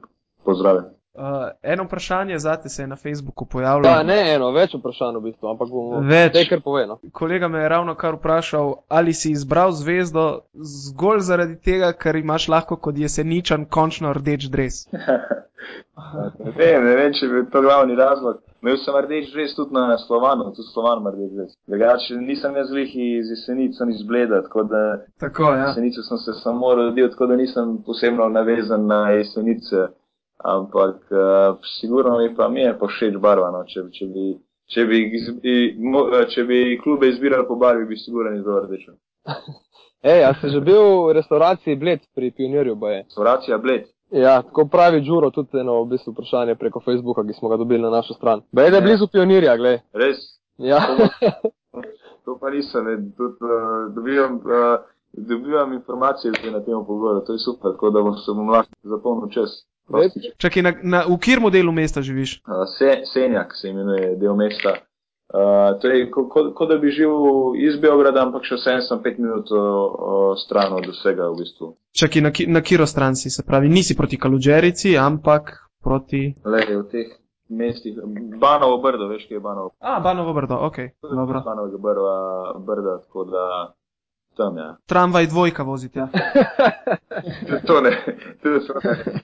pozdrave. 0.45 0.89
Uh, 1.13 1.23
eno 1.61 1.83
vprašanje 1.83 2.39
za 2.39 2.55
te 2.55 2.69
se 2.69 2.83
je 2.83 2.87
na 2.87 2.95
Facebooku 2.95 3.45
pojavilo. 3.45 3.87
Ja, 3.87 4.03
ne 4.03 4.33
eno, 4.33 4.51
več 4.55 4.71
vprašanj 4.77 5.17
v 5.17 5.21
bistvu, 5.25 5.49
ampak 5.51 5.67
bomo 5.67 5.99
več. 6.07 6.37
Kar 6.49 6.61
povedano. 6.63 7.01
Kolega 7.11 7.49
me 7.51 7.59
je 7.59 7.69
ravno 7.69 7.95
kar 7.99 8.15
vprašal, 8.15 8.71
ali 8.87 9.13
si 9.13 9.33
izbral 9.35 9.75
zvezdo 9.75 10.45
zgolj 10.53 11.19
zaradi 11.27 11.59
tega, 11.59 11.91
ker 11.91 12.15
imaš 12.15 12.47
lahko 12.47 12.79
kot 12.79 12.95
jeseničan 12.97 13.67
končno 13.67 14.13
rdeč 14.15 14.47
dres. 14.55 14.85
ne 16.45 16.55
vem, 16.55 16.79
ne 16.87 16.95
vem, 16.95 17.11
če 17.19 17.27
bi 17.27 17.43
to 17.51 17.61
glavni 17.67 17.99
razlog. 17.99 18.39
Imel 18.63 18.79
sem 18.79 19.03
rdeč 19.03 19.31
dres 19.35 19.55
tudi 19.59 19.75
na 19.75 19.97
Slovanu, 20.07 20.53
tudi 20.55 20.71
Slovan 20.71 21.03
ima 21.03 21.11
rdeč 21.11 21.31
dres. 21.35 21.55
Drugače 21.67 22.23
nisem 22.23 22.55
jaz 22.55 22.71
lih 22.71 22.91
iz 22.95 23.35
jesenic, 23.35 23.75
sem 23.75 23.91
iz 23.91 24.03
Bleda, 24.07 24.45
tako 24.47 24.63
da. 24.63 25.01
Tako, 25.19 25.51
ja. 25.51 25.67
Jesenice 25.67 26.07
sem 26.07 26.23
se 26.23 26.39
samo 26.39 26.71
rodil, 26.79 27.11
tako 27.11 27.33
da 27.33 27.35
nisem 27.35 27.81
posebno 27.85 28.29
navezan 28.31 28.87
na 28.87 29.09
jesenice 29.09 29.89
ampak 30.43 30.95
uh, 31.11 31.57
sigurno 31.79 32.17
mi 32.17 32.35
pa 32.35 32.49
mi 32.49 32.61
je 32.61 32.77
pa 32.79 32.87
všeč 32.87 33.17
barva. 33.17 33.51
No. 33.51 33.63
Če, 33.65 33.83
če, 33.91 34.05
bi, 34.05 34.25
če, 34.73 34.85
bi, 34.85 34.99
če 36.33 36.43
bi 36.43 36.59
klube 36.83 37.09
izbirali 37.09 37.47
po 37.47 37.55
barvi, 37.55 37.85
bi 37.85 37.97
sigurno 37.97 38.35
izbral 38.37 38.65
rdečo. 38.65 38.97
Ej, 40.11 40.23
a 40.25 40.33
si 40.33 40.49
že 40.49 40.61
bil 40.65 40.81
v 40.81 41.13
restauraciji 41.13 41.77
Bled 41.77 42.01
pri 42.15 42.31
Pionirju? 42.33 42.75
Boje? 42.75 43.03
Restauracija 43.05 43.57
Bled. 43.57 43.85
Ja, 44.11 44.41
tako 44.41 44.65
pravi 44.65 45.01
Đuro, 45.01 45.29
tudi 45.31 45.61
eno 45.61 45.77
v 45.83 45.93
bistvu 45.93 46.11
vprašanje 46.11 46.55
preko 46.59 46.81
Facebooka, 46.83 47.23
ki 47.23 47.37
smo 47.37 47.49
ga 47.49 47.57
dobili 47.57 47.81
na 47.81 47.89
našo 47.89 48.13
stran. 48.13 48.41
Bej, 48.51 48.71
da 48.71 48.81
je 48.81 48.87
blizu 48.89 49.07
Pionirja, 49.07 49.55
gled. 49.57 49.85
Res? 49.93 50.17
Ja. 50.57 50.81
to 52.25 52.35
pa 52.41 52.49
nisem, 52.49 53.13
tudi 53.17 53.45
uh, 53.45 53.93
dobivam. 53.95 54.41
Uh, 54.41 54.89
Dobivam 55.13 55.73
informacije 55.73 56.31
na 56.51 56.63
tem 56.63 56.85
pogledu, 56.87 57.19
to 57.25 57.33
je 57.33 57.39
super, 57.39 57.71
tako 57.71 57.89
da 57.89 58.01
bom 58.01 58.15
se 58.15 58.31
bom 58.31 58.49
lahko 58.49 58.71
zapolnil 58.83 59.29
čas. 59.29 59.67
Čakaj, 60.37 60.63
na, 60.63 60.73
na, 60.83 61.01
v 61.09 61.17
kjer 61.21 61.41
modelu 61.43 61.71
mesta 61.71 62.01
živiš? 62.01 62.39
Uh, 62.45 62.63
se, 62.77 63.01
senjak 63.13 63.55
se 63.55 63.69
imenuje 63.69 64.15
del 64.21 64.35
mesta. 64.35 64.77
Uh, 65.31 65.79
torej, 65.79 66.09
kot 66.11 66.27
ko, 66.29 66.43
ko 66.55 66.65
da 66.67 66.75
bi 66.77 66.91
živel 66.91 67.55
iz 67.55 67.77
Beograda, 67.79 68.25
ampak 68.25 68.43
še 68.43 68.57
vsem 68.59 68.81
sem 68.83 68.99
pet 69.03 69.19
minut 69.21 69.47
o 69.55 70.35
stran 70.35 70.75
od 70.75 70.89
vsega 70.91 71.29
v 71.31 71.39
bistvu. 71.39 71.71
Čakaj, 71.95 72.23
na, 72.25 72.31
na 72.59 72.61
kiro 72.61 72.87
stran 72.87 73.15
si, 73.15 73.31
se 73.31 73.45
pravi, 73.47 73.71
nisi 73.71 73.95
proti 73.95 74.19
Kaluđerici, 74.19 74.97
ampak 74.99 75.55
proti. 75.83 76.35
Le, 76.43 76.65
v 76.67 76.83
teh 76.91 77.15
mestih, 77.51 77.95
Banovo 78.39 78.77
brdo, 78.83 79.07
veš, 79.07 79.27
kje 79.27 79.39
je 79.39 79.43
Banovo. 79.43 79.71
A, 79.79 79.99
Banovo 80.03 80.33
brdo, 80.33 80.59
ok. 80.67 80.77
Banovo 80.99 81.79
brdo, 81.79 82.11
brdo, 82.67 82.97
tako 83.07 83.23
da 83.31 83.45
tam, 84.37 84.57
ja. 84.57 84.77
Tramvaj 84.85 85.27
dvojka 85.27 85.63
vozite. 85.63 85.99
Ja. 85.99 86.07
to 87.67 87.81
ne, 87.81 87.95
tudi 88.43 88.67
to 88.67 88.73
ne. 88.83 89.21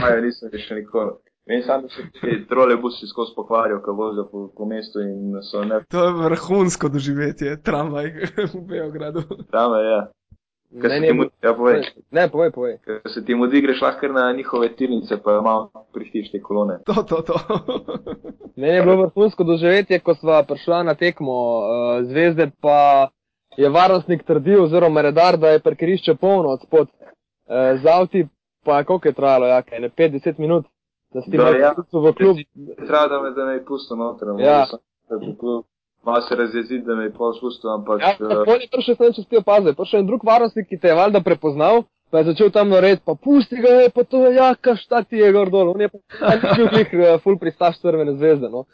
Maja, 0.00 0.20
nisem 0.20 0.50
še 0.58 0.80
nikoli. 0.80 1.18
Meni 1.46 1.62
samo 1.62 1.88
se 1.88 2.02
ti 2.20 2.46
trolejbusi 2.48 3.06
skozi 3.06 3.32
pokvarijo, 3.36 3.80
ko 3.82 3.92
vozijo 3.92 4.28
po, 4.32 4.48
po 4.56 4.66
mestu 4.66 5.00
in 5.00 5.42
so 5.42 5.64
ne. 5.64 5.80
To 5.90 6.04
je 6.04 6.12
vrhunsko 6.12 6.88
doživetje, 6.88 7.56
tramvaj 7.62 8.12
v 8.54 8.60
Beogradu. 8.68 9.22
Tramvaj, 9.50 9.90
ja. 9.90 10.02
Ne, 10.72 11.00
ne, 11.00 11.12
mu, 11.12 11.24
ja, 11.42 11.54
povej. 11.54 11.82
ne, 12.10 12.28
povej, 12.28 12.50
povej. 12.50 12.78
Ker 12.84 13.00
se 13.14 13.24
ti 13.24 13.34
mudi, 13.34 13.60
greš 13.60 13.82
lahko 13.82 14.08
na 14.08 14.32
njihove 14.32 14.70
tirnice, 14.76 15.18
pa 15.24 15.40
malo 15.40 15.70
prihtiš 15.92 16.30
te 16.32 16.40
kolone. 16.40 16.78
To, 16.86 17.02
to, 17.02 17.22
to. 17.22 17.36
Meni 18.56 18.74
je 18.74 18.82
bilo 18.82 18.96
vrhunsko 19.02 19.44
doživetje, 19.44 19.98
ko 20.00 20.14
sva 20.14 20.42
prišla 20.48 20.82
na 20.82 20.94
tekmo 20.94 21.34
uh, 21.58 22.06
zvezde, 22.08 22.50
pa 22.60 23.08
je 23.56 23.68
varnostnik 23.68 24.22
trdil, 24.22 24.64
oziroma 24.64 25.02
redar, 25.02 25.36
da 25.36 25.48
je 25.48 25.60
parkirišče 25.60 26.14
polno 26.14 26.48
od 26.48 26.62
spod 26.62 26.88
eh, 26.88 27.78
z 27.82 27.86
avti, 27.86 28.26
pa 28.64 28.84
koliko 28.84 29.08
je 29.08 29.12
trajalo, 29.12 29.46
ja, 29.46 29.62
kaj, 29.62 29.80
ne 29.80 29.90
50 29.90 30.38
minut, 30.38 30.66
da 31.14 31.22
si 31.22 31.30
ti 31.30 31.38
lahko 31.38 31.58
ja, 31.58 31.74
v 31.92 32.12
klub. 32.12 32.36
Treba, 32.86 33.06
da 33.08 33.22
me, 33.22 33.30
da 33.30 33.50
je 33.52 33.64
pusto 33.64 33.96
noter, 33.96 34.28
ja. 34.38 34.66
malo 36.02 36.20
se 36.28 36.36
razjeziti, 36.36 36.84
da 36.86 36.94
me 36.94 37.04
je 37.04 37.12
pol 37.12 37.32
pusto, 37.40 37.68
ampak. 37.68 38.00
Ja, 38.00 38.16
tako 38.18 38.52
je 38.52 38.68
prišel 38.72 38.96
sem, 38.96 39.12
če 39.12 39.22
si 39.22 39.28
ti 39.28 39.36
opazil, 39.36 39.74
prišel 39.74 40.00
je 40.00 40.06
drug 40.06 40.24
varnostnik, 40.24 40.68
ki 40.68 40.78
te 40.78 40.88
je 40.88 40.94
valjda 40.94 41.20
prepoznal. 41.20 41.84
Pa 42.12 42.18
je 42.18 42.24
začel 42.24 42.50
tam 42.52 42.68
narediti, 42.68 43.02
pa 43.06 43.14
pusti 43.14 43.56
ga, 43.56 43.68
je 43.68 43.90
pa 43.90 44.02
to, 44.04 44.18
ja, 44.30 44.54
šta 44.76 45.02
ti 45.02 45.16
je 45.16 45.30
gor 45.32 45.50
dol. 45.50 45.70
On 45.70 45.80
je 45.80 45.88
pa 45.88 46.34
bil 46.56 46.68
klih 46.68 46.90
uh, 46.92 47.20
full 47.24 47.38
pristaš 47.40 47.78
crvene 47.80 48.12
zvezde, 48.12 48.50
no. 48.52 48.66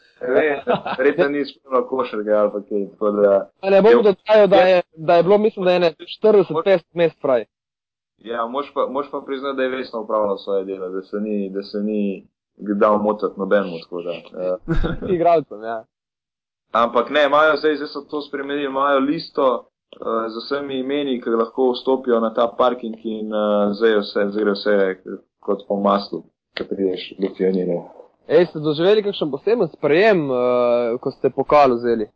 Verjetno 0.99 1.29
ni 1.29 1.45
spremljal 1.47 1.85
košarke 1.87 2.33
ali 2.33 2.51
pa 2.51 2.63
kaj, 2.67 2.89
tako 2.91 3.11
da. 3.11 3.37
Ne 3.71 3.83
bom 3.83 4.03
dodajal, 4.03 4.47
da 4.51 4.57
je, 4.57 4.83
da 4.97 5.17
je 5.17 5.23
bilo, 5.23 5.39
mislim, 5.39 5.65
da 5.65 5.73
je 5.73 5.81
ne 5.81 5.93
40-50 6.25 6.83
mest 6.95 7.21
fraj. 7.21 7.45
Ja, 8.19 8.47
moš 8.47 8.73
pa, 8.75 8.87
moš 8.91 9.07
pa 9.11 9.23
priznati, 9.27 9.57
da 9.57 9.63
je 9.63 9.77
resno 9.77 10.01
upravljal 10.01 10.39
svoje 10.39 10.65
delo, 10.65 10.89
da 10.89 11.03
se 11.03 11.21
ni, 11.21 11.51
da 11.51 11.63
se 11.63 11.79
ni 11.79 12.27
dal 12.57 12.99
motati 12.99 13.41
nobenemu. 13.41 13.77
Ja. 13.77 14.57
Igralcem, 15.15 15.63
ja. 15.63 15.85
Ampak 16.73 17.11
ne, 17.11 17.25
imajo 17.25 17.57
zdaj, 17.57 17.77
zdaj 17.77 17.89
so 17.89 18.01
to 18.11 18.21
spremenili, 18.21 18.65
imajo 18.65 18.99
listo 18.99 19.55
uh, 19.55 19.68
z 20.29 20.37
vsemi 20.45 20.81
imeni, 20.81 21.21
ki 21.21 21.31
lahko 21.31 21.73
vstopijo 21.73 22.21
na 22.21 22.35
ta 22.35 22.49
parking 22.59 22.97
in 23.05 23.33
uh, 23.33 23.73
zdaj 23.73 23.99
vse, 23.99 24.27
zdaj 24.31 24.53
vse 24.53 24.75
kot 25.41 25.65
po 25.69 25.81
maslu, 25.81 26.23
ki 26.55 26.65
prideš 26.69 27.13
do 27.19 27.33
pionirja. 27.37 27.83
Ej, 28.29 28.47
ste 28.51 28.61
doživeli 28.61 29.03
kakšen 29.03 29.31
poseben 29.33 29.69
sprejem, 29.73 30.29
uh, 30.31 30.99
ko 31.01 31.11
ste 31.11 31.31
pokal 31.31 31.79
vzeli? 31.79 32.11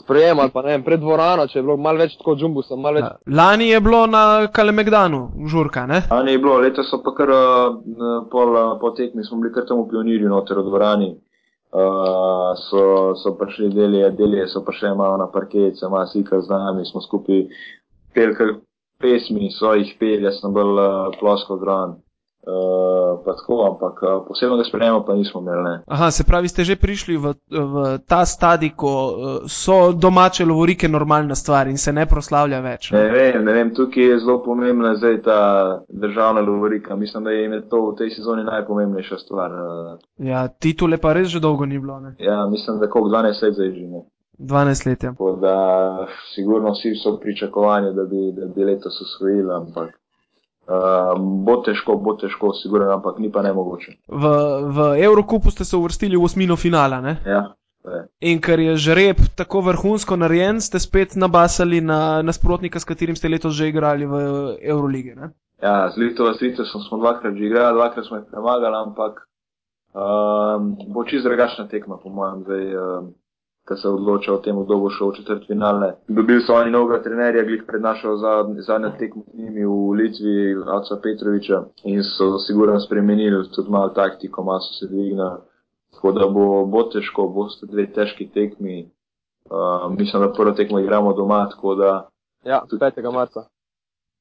Sprejem 0.00 0.38
ali 0.38 0.52
pa 0.52 0.62
ne 0.62 0.76
vem, 0.76 0.84
pred 0.84 1.00
dvorano, 1.00 1.46
če 1.48 1.58
je 1.58 1.62
bilo 1.64 1.76
malo 1.76 1.98
več 1.98 2.14
tako 2.20 2.36
džumbusa, 2.36 2.76
malo 2.76 3.00
več. 3.00 3.08
Lani 3.26 3.70
je 3.70 3.80
bilo 3.80 4.04
na 4.06 4.46
Kalemegdanu, 4.52 5.22
žurka, 5.50 5.86
ne? 5.86 6.02
Lani 6.10 6.36
je 6.36 6.42
bilo, 6.44 6.60
leta 6.60 6.84
so 6.86 7.00
pa 7.02 7.14
kar 7.16 7.32
uh, 7.32 7.80
pol, 8.30 8.54
uh, 8.54 8.76
po 8.80 8.92
tekmi, 8.96 9.24
smo 9.24 9.40
bili 9.40 9.54
kar 9.56 9.66
tam 9.66 9.82
v 9.82 9.90
pionirju 9.94 10.30
noter 10.30 10.60
v 10.60 10.68
dvorani. 10.68 11.10
Uh, 11.70 12.56
so, 12.66 13.14
so 13.14 13.36
prišli 13.38 13.68
delje, 13.70 14.10
delje 14.18 14.48
so 14.50 14.64
prišli 14.66 14.90
malo 14.98 15.16
na 15.16 15.28
parket, 15.30 15.78
se 15.78 15.88
malo 15.88 16.06
sika 16.10 16.40
z 16.40 16.50
nami, 16.50 16.82
smo 16.84 17.00
skupaj 17.00 17.44
pelkali 18.14 18.56
pesmi, 18.98 19.52
so 19.54 19.74
jih 19.78 19.92
peli, 20.00 20.26
jaz 20.26 20.40
sem 20.40 20.54
bil 20.54 20.74
uh, 20.74 21.12
plosko 21.20 21.60
dran. 21.62 21.94
Uh, 22.40 23.20
pa 23.24 23.36
tako, 23.36 23.56
ampak 23.68 24.02
uh, 24.02 24.24
posebnega 24.28 24.64
sprejema 24.64 25.04
pa 25.04 25.14
nismo 25.14 25.40
imeli. 25.40 25.62
Ne. 25.62 25.82
Aha, 25.86 26.10
se 26.10 26.24
pravi, 26.24 26.48
ste 26.48 26.64
že 26.64 26.76
prišli 26.76 27.16
v, 27.16 27.34
v 27.50 27.98
ta 28.08 28.24
stadij, 28.24 28.72
ko 28.76 28.88
uh, 28.88 29.12
so 29.44 29.92
domače 29.92 30.48
lovorike 30.48 30.88
normalna 30.88 31.34
stvar 31.34 31.68
in 31.68 31.76
se 31.76 31.92
ne 31.92 32.06
proslavlja 32.08 32.60
več. 32.64 32.90
Ne, 32.96 33.02
ne 33.02 33.12
vem, 33.12 33.44
ne 33.44 33.52
vem, 33.52 33.74
tukaj 33.76 34.08
je 34.12 34.18
zelo 34.24 34.38
pomembna 34.44 34.94
zdaj 34.96 35.20
ta 35.22 35.40
državna 35.88 36.40
lovorika. 36.40 36.96
Mislim, 36.96 37.28
da 37.28 37.30
je 37.30 37.60
to 37.68 37.82
v 37.90 37.96
tej 38.00 38.14
sezoni 38.16 38.44
najpomembnejša 38.48 39.18
stvar. 39.18 39.50
Ja, 40.16 40.48
titule 40.48 40.96
pa 40.96 41.12
res 41.12 41.28
že 41.28 41.44
dolgo 41.44 41.68
ni 41.68 41.78
bilo, 41.78 42.00
ne? 42.00 42.16
ja, 42.18 42.46
mislim, 42.48 42.80
da 42.80 42.88
koliko 42.88 43.16
12 43.16 43.44
let 43.44 43.54
zdaj 43.54 43.70
že 43.76 43.86
ne. 43.86 44.02
12 44.40 44.86
let. 44.88 44.98
Tako 44.98 45.32
da 45.36 45.56
sigurno 46.34 46.72
vsi 46.72 46.94
so 47.02 47.18
pričakovani, 47.20 47.94
da 47.94 48.04
bi, 48.04 48.32
da 48.32 48.46
bi 48.54 48.64
letos 48.64 49.00
osvojili, 49.00 49.52
ampak 49.52 49.99
uh, 50.70 51.18
bo 51.18 51.56
težko, 51.66 51.98
bo 51.98 52.14
težko, 52.20 52.54
sigurno, 52.54 52.90
ampak 52.94 53.18
ni 53.18 53.30
pa 53.32 53.42
nemogoče. 53.42 53.96
V, 54.08 54.34
v 54.70 54.90
Evrokupu 55.02 55.50
ste 55.50 55.66
se 55.66 55.76
uvrstili 55.76 56.16
v 56.16 56.24
osmino 56.24 56.56
finala, 56.56 57.00
ne? 57.02 57.18
Ja, 57.26 57.42
je. 57.84 58.00
In 58.32 58.40
ker 58.44 58.60
je 58.60 58.76
žreb 58.76 59.22
tako 59.36 59.64
vrhunsko 59.66 60.16
narejen, 60.20 60.60
ste 60.60 60.80
spet 60.80 61.16
nabasali 61.16 61.80
na 61.80 62.22
nasprotnika, 62.22 62.80
s 62.80 62.88
katerim 62.88 63.16
ste 63.16 63.32
letos 63.32 63.56
že 63.56 63.70
igrali 63.72 64.06
v 64.06 64.14
Euroligi, 64.62 65.16
ne? 65.16 65.32
Ja, 65.60 65.90
z 65.92 66.00
z 66.00 66.40
Litvo 66.40 66.64
smo 66.64 66.98
dvakrat 66.98 67.34
že 67.36 67.44
igrali, 67.44 67.76
dvakrat 67.76 68.06
smo 68.06 68.16
jih 68.16 68.28
premagali, 68.30 68.76
ampak 68.76 69.26
um, 69.92 70.76
bo 70.88 71.04
čist 71.04 71.24
drugačna 71.24 71.68
tekma, 71.68 72.00
po 72.00 72.08
mojem, 72.08 72.44
zdaj, 72.44 72.64
um, 72.76 73.14
ko 73.70 73.76
se 73.76 73.88
odloča 73.88 74.32
o 74.32 74.38
tem, 74.42 74.56
kdo 74.64 74.78
bo 74.82 74.90
šel 74.90 75.10
v 75.10 75.16
četrt 75.22 75.46
finale. 75.46 75.92
Dobili 76.08 76.42
so 76.42 76.54
oni 76.58 76.70
novega 76.70 77.02
trenerja, 77.02 77.44
glih 77.46 77.62
pred 77.66 77.82
našo 77.82 78.16
zad- 78.16 78.58
zadnjo 78.66 78.90
tekmo 78.98 79.22
z 79.30 79.38
njimi 79.38 79.64
v 79.64 79.92
Litvi, 79.94 80.56
Aca 80.66 80.96
Petroviča, 81.02 81.62
in 81.84 82.02
so 82.02 82.38
sigurno 82.38 82.80
spremenili 82.80 83.46
tudi 83.54 83.70
malo 83.70 83.88
taktiko, 83.88 84.42
malo 84.42 84.60
so 84.60 84.72
se 84.74 84.86
dvignili. 84.86 85.30
Tako 85.94 86.12
da 86.12 86.26
bo, 86.26 86.66
bo 86.66 86.82
težko, 86.82 87.28
boste 87.28 87.66
dve 87.66 87.86
težki 87.92 88.28
tekmi. 88.34 88.90
Uh, 89.50 89.98
mislim, 89.98 90.22
da 90.22 90.32
prvo 90.32 90.50
tekmo 90.50 90.78
igramo 90.78 91.12
doma, 91.12 91.48
tako 91.50 91.74
da 91.74 92.08
Ja, 92.44 92.62
5. 92.70 93.12
marca. 93.12 93.44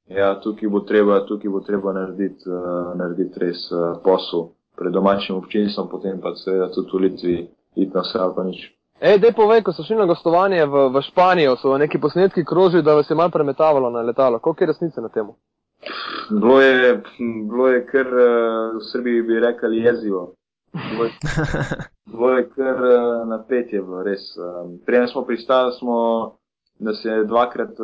Ja, 0.08 0.40
tukaj 0.42 0.70
bo 0.70 0.80
treba, 0.80 1.26
tukaj 1.26 1.50
bo 1.50 1.60
treba 1.60 1.94
narediti, 1.94 2.50
uh, 2.50 2.94
narediti 2.96 3.40
res 3.40 3.72
uh, 3.72 3.98
posel 4.04 4.50
pred 4.78 4.94
domačim 4.94 5.36
občinstvom, 5.36 5.90
potem 5.90 6.22
pa 6.22 6.36
seveda 6.36 6.70
tudi 6.72 6.90
v 6.94 7.00
Litvi, 7.00 7.48
iti 7.76 7.92
na 7.94 8.02
vse 8.02 8.20
ali 8.20 8.34
pa 8.36 8.44
nič. 8.44 8.79
Ej, 9.00 9.20
dej 9.24 9.32
povej, 9.32 9.64
ko 9.64 9.72
so 9.72 9.84
šli 9.88 9.96
na 9.96 10.06
gostovanje 10.06 10.66
v, 10.68 10.90
v 10.92 11.02
Španijo, 11.08 11.56
so 11.56 11.78
neki 11.80 12.02
posnetki 12.04 12.44
krožili, 12.46 12.84
da 12.84 12.98
vas 13.00 13.10
je 13.10 13.16
malo 13.16 13.32
premetavalo 13.32 13.90
na 13.90 14.02
letalo. 14.02 14.40
Koliko 14.40 14.64
je 14.64 14.68
resnice 14.68 15.02
na 15.02 15.10
tem? 15.10 15.28
Bilo 16.30 16.62
je, 16.62 17.02
bilo 17.50 17.68
je 17.68 17.86
kar, 17.86 18.08
uh, 18.08 18.76
v 18.76 18.84
Srbiji 18.92 19.22
bi 19.22 19.40
rekli 19.40 19.78
jezivo. 19.78 20.34
Bilo 20.74 21.04
je, 21.06 21.12
bilo 22.12 22.30
je 22.38 22.50
kar 22.50 22.76
uh, 22.76 23.28
napetje, 23.28 23.82
bilo, 23.82 24.04
res. 24.04 24.36
Um, 24.36 24.76
Prej 24.86 25.08
smo 25.08 25.24
pristali, 25.26 25.72
smo, 25.80 25.96
da 26.80 26.94
se 26.94 27.10
je 27.10 27.24
dvakrat 27.24 27.80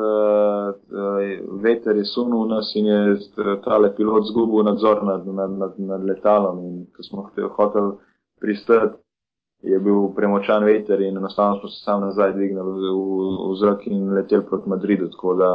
veter 1.64 1.98
je 1.98 2.06
sunul 2.06 2.48
nas 2.48 2.76
in 2.76 2.86
je 2.86 3.18
tale 3.64 3.96
pilot 3.96 4.24
zgubil 4.28 4.64
nadzor 4.64 5.04
nad, 5.04 5.28
nad, 5.28 5.52
nad, 5.52 5.74
nad 5.78 6.04
letalom. 6.04 6.60
In 6.60 6.86
ko 6.96 7.04
smo 7.04 7.22
hotel- 7.22 7.50
hoteli 7.56 7.92
pristati, 8.40 8.96
je 9.66 9.80
bil 9.80 10.10
premočan 10.16 10.64
veter 10.64 11.02
in 11.02 11.18
enostavno 11.18 11.60
smo 11.60 11.70
se 11.70 11.84
sam 11.84 12.02
nazaj 12.02 12.34
dvignili 12.34 12.72
v, 12.72 12.92
v, 12.94 13.52
v 13.52 13.56
zrak 13.60 13.88
in 13.88 14.14
leteli 14.14 14.46
proti 14.46 14.70
Madridu. 14.70 15.10
Tako 15.10 15.34
da 15.34 15.52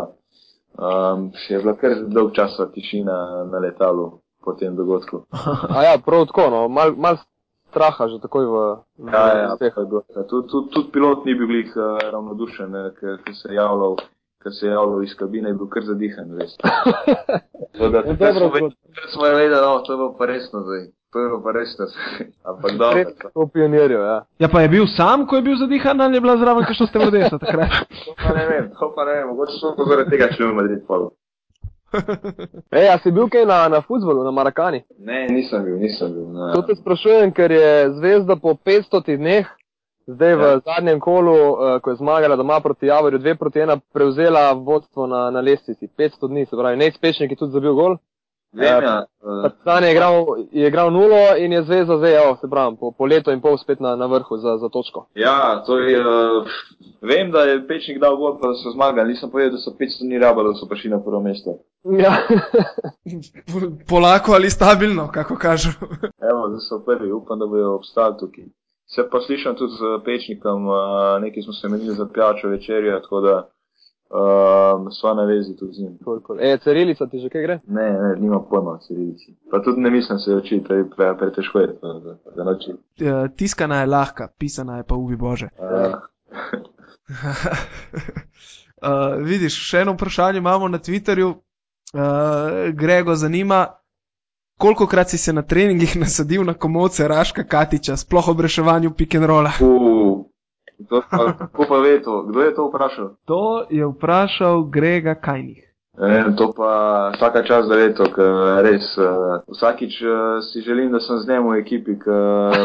um, 0.78 1.30
je 1.48 1.58
bila 1.58 1.74
kar 1.76 1.90
dolg 2.06 2.32
časa 2.32 2.66
tišina 2.74 3.46
na 3.52 3.58
letalu 3.58 4.10
po 4.44 4.52
tem 4.52 4.76
dogodku. 4.76 5.24
A 5.76 5.82
ja, 5.82 5.98
prav 6.04 6.26
tako, 6.26 6.50
no, 6.50 6.68
mal, 6.68 6.94
mal 6.96 7.16
straha 7.70 8.08
že 8.08 8.18
takoj 8.18 8.44
v, 8.46 8.56
v 8.98 9.12
Ja, 9.12 9.26
ja, 9.38 9.56
teh. 9.56 9.74
Ja, 9.76 10.22
Tudi 10.26 10.48
tud, 10.48 10.70
tud 10.74 10.90
pilot 10.92 11.24
ni 11.24 11.34
bil 11.34 11.46
glih 11.46 11.70
uh, 11.76 11.98
ravnodušen, 12.10 12.72
ker 13.00 13.34
se 13.34 13.48
je 13.48 13.54
javljal. 13.54 13.96
Ker 14.40 14.52
se 14.56 14.66
je 14.66 14.72
javljal 14.72 15.02
iz 15.04 15.14
kabine, 15.14 15.48
je 15.52 15.54
bil 15.54 15.68
kar 15.68 15.84
zadihan, 15.84 16.30
res. 16.40 16.56
Tako 17.76 17.88
da, 17.92 18.02
dobro 18.02 18.32
smo, 18.32 18.48
ve- 18.54 18.70
takrat 18.88 19.10
smo 19.12 19.22
vedeli, 19.22 19.50
da 19.54 19.82
to 19.86 19.96
bo 19.96 20.06
pa 20.18 20.26
resno 20.26 20.60
zdaj. 20.64 20.88
To 21.12 21.18
je 21.18 21.28
bilo 21.28 21.42
pa 21.42 21.50
zdaj. 21.64 21.86
Ampak 22.44 22.72
dobro. 22.72 23.04
To 23.34 23.46
pionirjev, 23.46 24.00
ja. 24.00 24.18
Ja, 24.38 24.48
pa 24.48 24.60
je 24.60 24.68
bil 24.68 24.86
sam, 24.86 25.26
ko 25.26 25.36
je 25.36 25.42
bil 25.42 25.56
zadihan, 25.56 26.00
ali 26.00 26.16
je 26.16 26.20
bila 26.20 26.36
zraven 26.36 26.64
kakšna 26.64 26.86
stevardesa 26.86 27.38
takrat? 27.38 27.70
To 28.06 28.14
pa 28.16 28.34
ne 28.34 28.46
vem, 28.46 28.70
to 28.70 28.92
pa 28.94 29.04
ne 29.04 29.12
vem. 29.12 29.26
Mogoče 29.28 29.52
smo 29.52 29.74
pa 29.76 29.84
zaradi 29.84 30.10
tega 30.10 30.28
šli 30.32 30.46
v 30.46 30.54
Madrid 30.54 30.82
pol. 30.86 31.10
Ej, 32.78 32.88
a 32.88 32.98
si 32.98 33.10
bil 33.10 33.26
kaj 33.26 33.46
na, 33.46 33.68
na 33.68 33.80
futbolu, 33.82 34.22
na 34.22 34.30
Marakani? 34.30 34.84
Ne, 34.98 35.26
nisem 35.26 35.64
bil, 35.64 35.76
nisem 35.76 36.12
bil. 36.14 36.26
No, 36.30 36.52
To 36.54 36.62
te 36.62 36.74
sprašujem, 36.74 37.32
ker 37.32 37.50
je 37.50 37.70
zvezda 37.92 38.36
po 38.36 38.54
500 38.54 39.16
dneh, 39.16 39.46
zdaj 40.06 40.34
v 40.34 40.42
Ja. 40.42 40.60
zadnjem 40.60 41.00
kolu, 41.00 41.34
uh, 41.34 41.80
ko 41.82 41.90
je 41.90 41.96
zmagala 41.96 42.36
doma 42.36 42.60
proti 42.60 42.86
Javorju, 42.86 43.18
2 43.18 43.34
proti 43.34 43.58
1, 43.58 43.80
prevzela 43.92 44.52
vodstvo 44.52 45.06
na, 45.06 45.30
na 45.30 45.40
lestvici. 45.40 45.88
500 45.88 46.28
dni, 46.28 46.46
se 46.46 46.56
pravi, 46.56 46.76
Nejspešnik 46.76 47.30
je 47.30 47.36
tudi 47.36 47.52
zabil 47.52 47.74
gol. 47.74 47.98
Vem, 48.52 48.82
ja. 48.82 49.04
uh, 49.22 49.42
Partizan 49.42 49.84
je 49.84 49.90
igral, 49.92 50.26
je 50.52 50.68
igral 50.68 50.90
nulo 50.90 51.36
in 51.38 51.52
je 51.52 51.62
zvezda 51.62 51.96
zdaj, 51.96 52.16
evo, 52.16 52.36
se 52.40 52.48
pravi, 52.50 52.76
po, 52.80 52.90
po 52.90 53.06
letu 53.06 53.30
in 53.30 53.40
pol 53.40 53.58
spet 53.58 53.80
na, 53.80 53.96
na 53.96 54.06
vrhu 54.06 54.36
za, 54.36 54.56
za 54.58 54.68
točko. 54.68 55.06
Ja, 55.14 55.62
to 55.66 55.78
je. 55.78 56.00
Uh, 56.00 56.46
vem, 57.02 57.30
da 57.30 57.40
je 57.40 57.66
Pečnik 57.68 58.00
dal 58.00 58.16
gol, 58.16 58.40
pa 58.40 58.48
da 58.48 58.54
so 58.54 58.70
zmagali. 58.70 59.12
Nisem 59.12 59.30
povedal, 59.30 59.50
da 59.54 59.58
so 59.58 59.70
500 59.70 60.06
dni 60.06 60.18
rabili, 60.18 60.48
da 60.48 60.54
so 60.58 60.66
prišli 60.66 60.90
na 60.90 60.98
prvo 60.98 61.20
mesto. 61.22 61.58
Ja. 61.84 62.16
Polako 63.90 64.32
ali 64.32 64.50
stabilno, 64.50 65.08
kako 65.12 65.36
kažu. 65.36 65.70
Evo, 66.30 66.48
zdaj 66.48 66.64
so 66.68 66.82
prvi, 66.86 67.12
upam, 67.12 67.38
da 67.38 67.46
bojo 67.46 67.74
obstali 67.74 68.18
tukaj. 68.18 68.44
Se 68.86 69.06
pa 69.10 69.20
slišam 69.20 69.54
tudi 69.56 69.72
z 69.72 70.04
Pečnikom, 70.04 70.66
uh, 70.66 70.74
nekaj 71.20 71.42
smo 71.42 71.52
se 71.52 71.68
menili 71.68 71.94
za 71.94 72.06
pijačo 72.14 72.48
večerjo, 72.48 73.00
tako 73.00 73.20
da 73.20 73.48
uh, 74.10 74.92
sva 74.92 75.14
na 75.14 75.24
vezi 75.24 75.56
tudi 75.56 75.72
z 75.72 75.82
njim. 75.82 75.98
Cool, 76.04 76.20
cool. 76.26 76.38
E, 76.40 76.58
Cerilica 76.58 77.06
ti 77.06 77.20
že 77.20 77.28
kaj 77.28 77.42
gre? 77.42 77.60
Ne, 77.66 77.90
ne, 77.92 78.16
nima 78.20 78.40
pojma 78.50 78.70
o 78.70 78.78
cirilici. 78.78 79.34
Pa 79.50 79.62
tudi 79.62 79.80
ne 79.80 79.90
mislim 79.90 80.18
se 80.18 80.34
učiti, 80.34 80.64
pre, 80.64 80.84
pre, 80.96 81.14
pretežko 81.18 81.58
je 81.58 81.68
da 82.36 82.44
nauči. 82.44 82.70
Eh, 83.00 83.28
Tiskana 83.36 83.80
je 83.80 83.86
lahka, 83.86 84.28
pisana 84.38 84.76
je 84.76 84.82
pa 84.82 84.94
ubi 84.94 85.16
bože. 85.16 85.48
Uh, 85.58 85.94
Uh, 88.80 89.18
vidiš, 89.20 89.58
še 89.60 89.82
eno 89.84 89.92
vprašanje 89.92 90.38
imamo 90.40 90.68
na 90.68 90.78
Twitterju. 90.78 91.34
Uh, 91.92 92.70
Grego 92.72 93.14
zanima, 93.14 93.66
koliko 94.56 94.86
krat 94.86 95.10
si 95.10 95.18
se 95.18 95.32
na 95.32 95.42
treningih 95.42 95.96
nasadil 96.00 96.44
na 96.44 96.54
komovce 96.54 97.08
Raška 97.08 97.44
Katiča, 97.44 97.96
sploh 97.96 98.28
ob 98.28 98.40
reševanju 98.40 98.94
pick 98.96 99.14
and 99.14 99.26
rolla. 99.26 99.52
uh, 99.60 100.24
to 100.88 101.02
pa, 101.10 101.32
kako 101.38 101.66
pa 101.68 101.78
ve 101.78 102.02
to? 102.02 102.22
Kdo 102.22 102.40
je 102.40 102.54
to 102.54 102.68
vprašal? 102.68 103.08
To 103.24 103.66
je 103.70 103.86
vprašal 103.86 104.64
Grega 104.70 105.14
Kajnih. 105.14 105.70
Vem, 106.00 106.36
to 106.36 106.52
pa 106.56 107.10
vsaka 107.12 107.42
čas 107.42 107.66
da 107.68 107.76
leto, 107.76 108.06
ker 108.14 108.62
res 108.64 108.86
uh, 108.96 109.42
vsakič 109.52 109.98
uh, 110.00 110.38
si 110.40 110.62
želim, 110.64 110.92
da 110.92 111.00
sem 111.00 111.18
z 111.18 111.28
njim 111.28 111.48
v 111.50 111.58
ekipi, 111.60 111.98
k, 112.00 112.04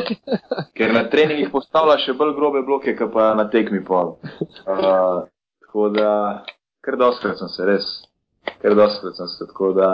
ker 0.77 0.93
na 0.93 1.03
treningih 1.09 1.49
postavlja 1.51 1.97
še 2.05 2.15
bolj 2.15 2.31
grobe 2.37 2.61
bloke, 2.63 2.93
kot 2.95 3.11
pa 3.11 3.33
na 3.35 3.49
tekmi 3.51 3.83
pol. 3.83 4.15
Uh, 4.63 5.25
tako 5.65 5.89
da, 5.91 6.45
kar 6.85 6.95
doskrat 7.01 7.41
sem 7.41 7.51
se, 7.51 7.65
res, 7.67 7.89
kar 8.61 8.77
doskrat 8.77 9.19
sem 9.19 9.27
se, 9.27 9.49
tako 9.49 9.73
da 9.75 9.89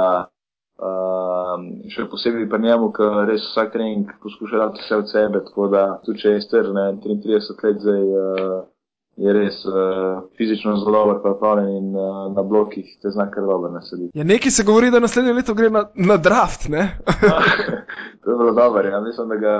uh, 0.81 1.61
še 1.93 2.07
posebej 2.11 2.49
pri 2.49 2.61
njemu, 2.65 2.91
ker 2.95 3.23
res 3.29 3.45
vsak 3.51 3.71
trening 3.75 4.11
poskuša 4.23 4.65
dati 4.65 4.83
vse 4.83 4.99
od 5.03 5.09
sebe, 5.11 5.43
tako 5.47 5.69
da 5.73 5.85
tudi 6.05 6.23
če 6.23 6.35
je 6.35 6.43
star, 6.47 6.69
ne, 6.75 6.85
33 7.05 7.65
let 7.65 7.81
zdaj, 7.85 8.05
uh, 8.09 8.61
je 9.21 9.33
res 9.35 9.59
uh, 9.65 10.23
fizično 10.37 10.75
zelo 10.81 10.91
dober, 10.91 11.19
pripravljen 11.23 11.69
in 11.77 11.95
uh, 11.95 12.23
na 12.35 12.43
blokih 12.43 12.87
te 13.01 13.11
zna 13.11 13.27
kar 13.31 13.45
dobro 13.45 13.69
nasediti. 13.71 14.17
Ja, 14.17 14.23
nekaj 14.23 14.51
se 14.51 14.63
govori, 14.63 14.91
da 14.91 15.03
naslednje 15.03 15.33
leto 15.33 15.53
gre 15.53 15.69
na, 15.69 15.85
na 15.95 16.17
draft, 16.17 16.69
ne? 16.69 16.87
to 18.23 18.31
je 18.31 18.37
bilo 18.37 18.51
dobro, 18.51 18.87
ja. 18.87 19.01
mislim, 19.01 19.29
da 19.29 19.35
ga 19.35 19.55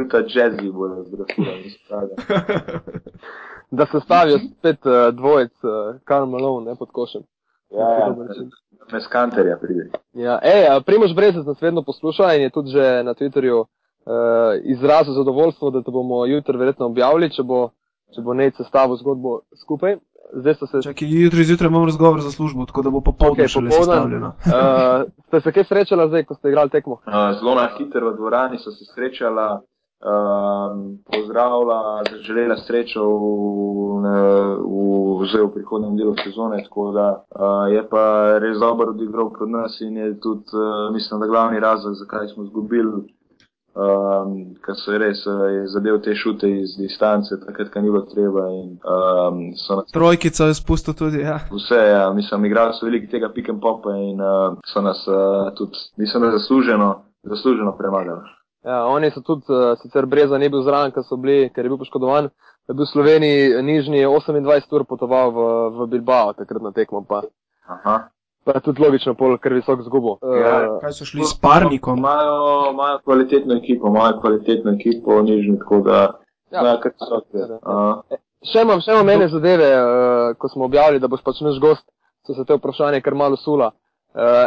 Utah 0.00 0.24
Jazzy 0.34 0.72
bodo 0.72 1.04
zdrafili. 1.04 1.76
da 3.70 3.86
se 3.86 4.00
stavijo 4.04 4.38
spet 4.58 4.86
uh, 4.86 5.14
dvojec, 5.14 5.52
uh, 5.62 6.00
Karl 6.04 6.26
Malone, 6.26 6.70
ne 6.70 6.76
pod 6.76 6.90
košem. 6.90 7.22
Ja, 7.70 7.90
ja. 7.90 8.14
Mes 8.92 9.06
kanterja 9.10 9.56
pride. 9.60 9.88
Ja, 10.14 10.38
ej, 10.42 10.68
Primož 10.86 11.14
Brezec 11.14 11.46
nas 11.46 11.62
vedno 11.62 11.82
posluša 11.82 12.34
in 12.34 12.42
je 12.46 12.50
tudi 12.50 12.70
že 12.70 13.02
na 13.02 13.14
Twitterju 13.14 13.58
uh, 13.60 13.66
izrazil 14.62 15.14
zadovoljstvo, 15.14 15.70
da 15.70 15.82
te 15.82 15.90
bomo 15.90 16.26
jutri 16.26 16.58
verjetno 16.58 16.86
objavili, 16.86 17.30
če 17.30 17.42
bo 17.42 17.70
če 18.14 18.22
bo 18.22 18.36
nekaj 18.36 18.62
sestavil 18.62 18.98
zgodbo 19.00 19.40
skupaj. 19.62 19.98
Se... 20.26 20.80
Čakaj, 20.82 21.06
jutri 21.06 21.44
zjutraj 21.46 21.68
imam 21.70 21.84
razgovor 21.86 22.18
za 22.20 22.32
službo, 22.34 22.64
tako 22.66 22.82
da 22.82 22.90
bo 22.90 23.00
popoldne 23.00 23.44
okay, 23.44 23.52
še 23.52 23.60
sestavljeno. 23.70 24.32
uh, 24.42 25.04
ste 25.28 25.40
se 25.40 25.52
kaj 25.54 25.64
srečala 25.68 26.08
zdaj, 26.10 26.24
ko 26.26 26.34
ste 26.34 26.50
igrali 26.50 26.72
tekmo? 26.72 26.98
Uh, 27.06 27.30
zelo 27.38 27.54
na 27.54 27.68
hitro 27.76 28.10
v 28.10 28.16
dvorani 28.16 28.58
so 28.58 28.74
se 28.74 28.88
srečala, 28.90 29.60
uh, 30.00 30.76
pozdravila, 31.12 32.02
želela 32.20 32.56
srečo 32.56 33.04
v, 33.04 33.24
v, 34.02 34.06
v, 35.20 35.44
v 35.46 35.52
prihodnem 35.54 35.96
delu 35.96 36.14
sezone, 36.24 36.62
tako 36.64 36.92
da 36.92 37.08
uh, 37.16 37.72
je 37.72 37.82
pa 37.88 38.38
res 38.38 38.58
dobro 38.58 38.90
odigral 38.90 39.32
pred 39.32 39.48
nas 39.48 39.80
in 39.80 39.96
je 39.96 40.20
tudi, 40.20 40.50
uh, 40.52 40.92
mislim, 40.92 41.20
da 41.20 41.26
glavni 41.26 41.60
razlog, 41.60 41.94
zakaj 41.94 42.28
smo 42.28 42.44
izgubili 42.44 43.06
um, 43.76 44.32
ker 44.64 44.76
so 44.80 44.96
res 44.98 45.22
uh, 45.28 45.66
zadev 45.72 46.00
te 46.04 46.14
šute 46.16 46.48
iz 46.62 46.76
distance, 46.80 47.36
takrat, 47.44 47.70
ko 47.72 47.82
ni 47.84 47.92
bilo 47.92 48.04
treba. 48.08 48.46
In, 48.56 48.76
um, 48.80 49.42
nas... 49.52 49.92
Trojkica 49.92 50.50
je 50.50 50.58
spustil 50.58 50.96
tudi, 50.98 51.20
ja. 51.24 51.38
Vse, 51.52 51.80
ja, 51.92 52.06
mislim, 52.16 52.48
igrali 52.48 52.74
so 52.76 52.88
veliko 52.88 53.10
tega 53.12 53.30
and 53.48 53.60
popa 53.60 53.96
in 53.96 54.20
uh, 54.20 54.56
so 54.64 54.82
nas 54.82 55.04
uh, 55.08 55.52
tudi, 55.56 55.76
mislim, 55.96 56.22
da 56.22 56.38
zasluženo, 56.38 56.90
zasluženo 57.22 57.76
premagali. 57.76 58.24
Ja, 58.66 58.86
oni 58.86 59.10
so 59.14 59.20
tudi, 59.22 59.46
uh, 59.48 59.78
sicer 59.78 60.06
Breza 60.10 60.38
ni 60.38 60.48
bil 60.50 60.64
zraven, 60.66 60.90
ker 60.90 61.04
so 61.06 61.16
bili, 61.22 61.50
ker 61.54 61.64
je 61.64 61.70
bil 61.70 61.78
poškodovan, 61.78 62.26
da 62.66 62.74
je 62.74 62.74
bil 62.74 62.82
v 62.82 62.90
Sloveniji 62.90 63.62
nižni 63.62 64.02
28 64.02 64.74
ur 64.74 64.84
potoval 64.90 65.30
v, 65.36 65.44
v 65.76 65.86
Bilbao, 65.92 66.32
takrat 66.34 66.64
na 66.64 66.72
tekmo 66.74 67.04
pa. 67.06 67.22
Aha. 67.70 67.96
Pa 68.46 68.56
je 68.58 68.64
tudi 68.66 68.82
logično, 68.82 69.14
pol, 69.18 69.38
ker 69.38 69.54
visok 69.54 69.86
zgubo. 69.86 70.16
Ja, 70.22 70.56
uh, 70.66 70.74
kaj 70.82 70.96
so 70.98 71.06
šli 71.06 71.22
s 71.22 71.38
parnikom? 71.38 72.02
Imajo, 72.02 72.72
imajo 72.72 72.98
kvalitetno 73.06 73.54
ekipo, 73.54 73.86
imajo 73.94 74.18
kvalitetno 74.20 74.74
ekipo, 74.74 75.22
nižni, 75.22 75.58
tako 75.62 75.82
da. 75.86 76.02
Ja, 76.50 76.66
ja 76.66 76.76
kar 76.82 76.94
so 76.98 77.22
ti. 77.22 77.46
Še 78.50 78.66
imam, 78.66 78.82
še 78.82 78.98
imam 78.98 79.14
ene 79.14 79.30
zadeve, 79.30 79.70
uh, 79.78 80.34
ko 80.42 80.50
smo 80.50 80.66
objavili, 80.66 81.02
da 81.02 81.10
boš 81.10 81.22
pač 81.26 81.38
naš 81.46 81.62
gost, 81.62 81.86
so 82.26 82.34
se 82.34 82.42
te 82.42 82.58
vprašanje 82.58 82.98
kar 83.06 83.14
malo 83.14 83.38
sula. 83.38 83.70
Uh, 83.70 83.85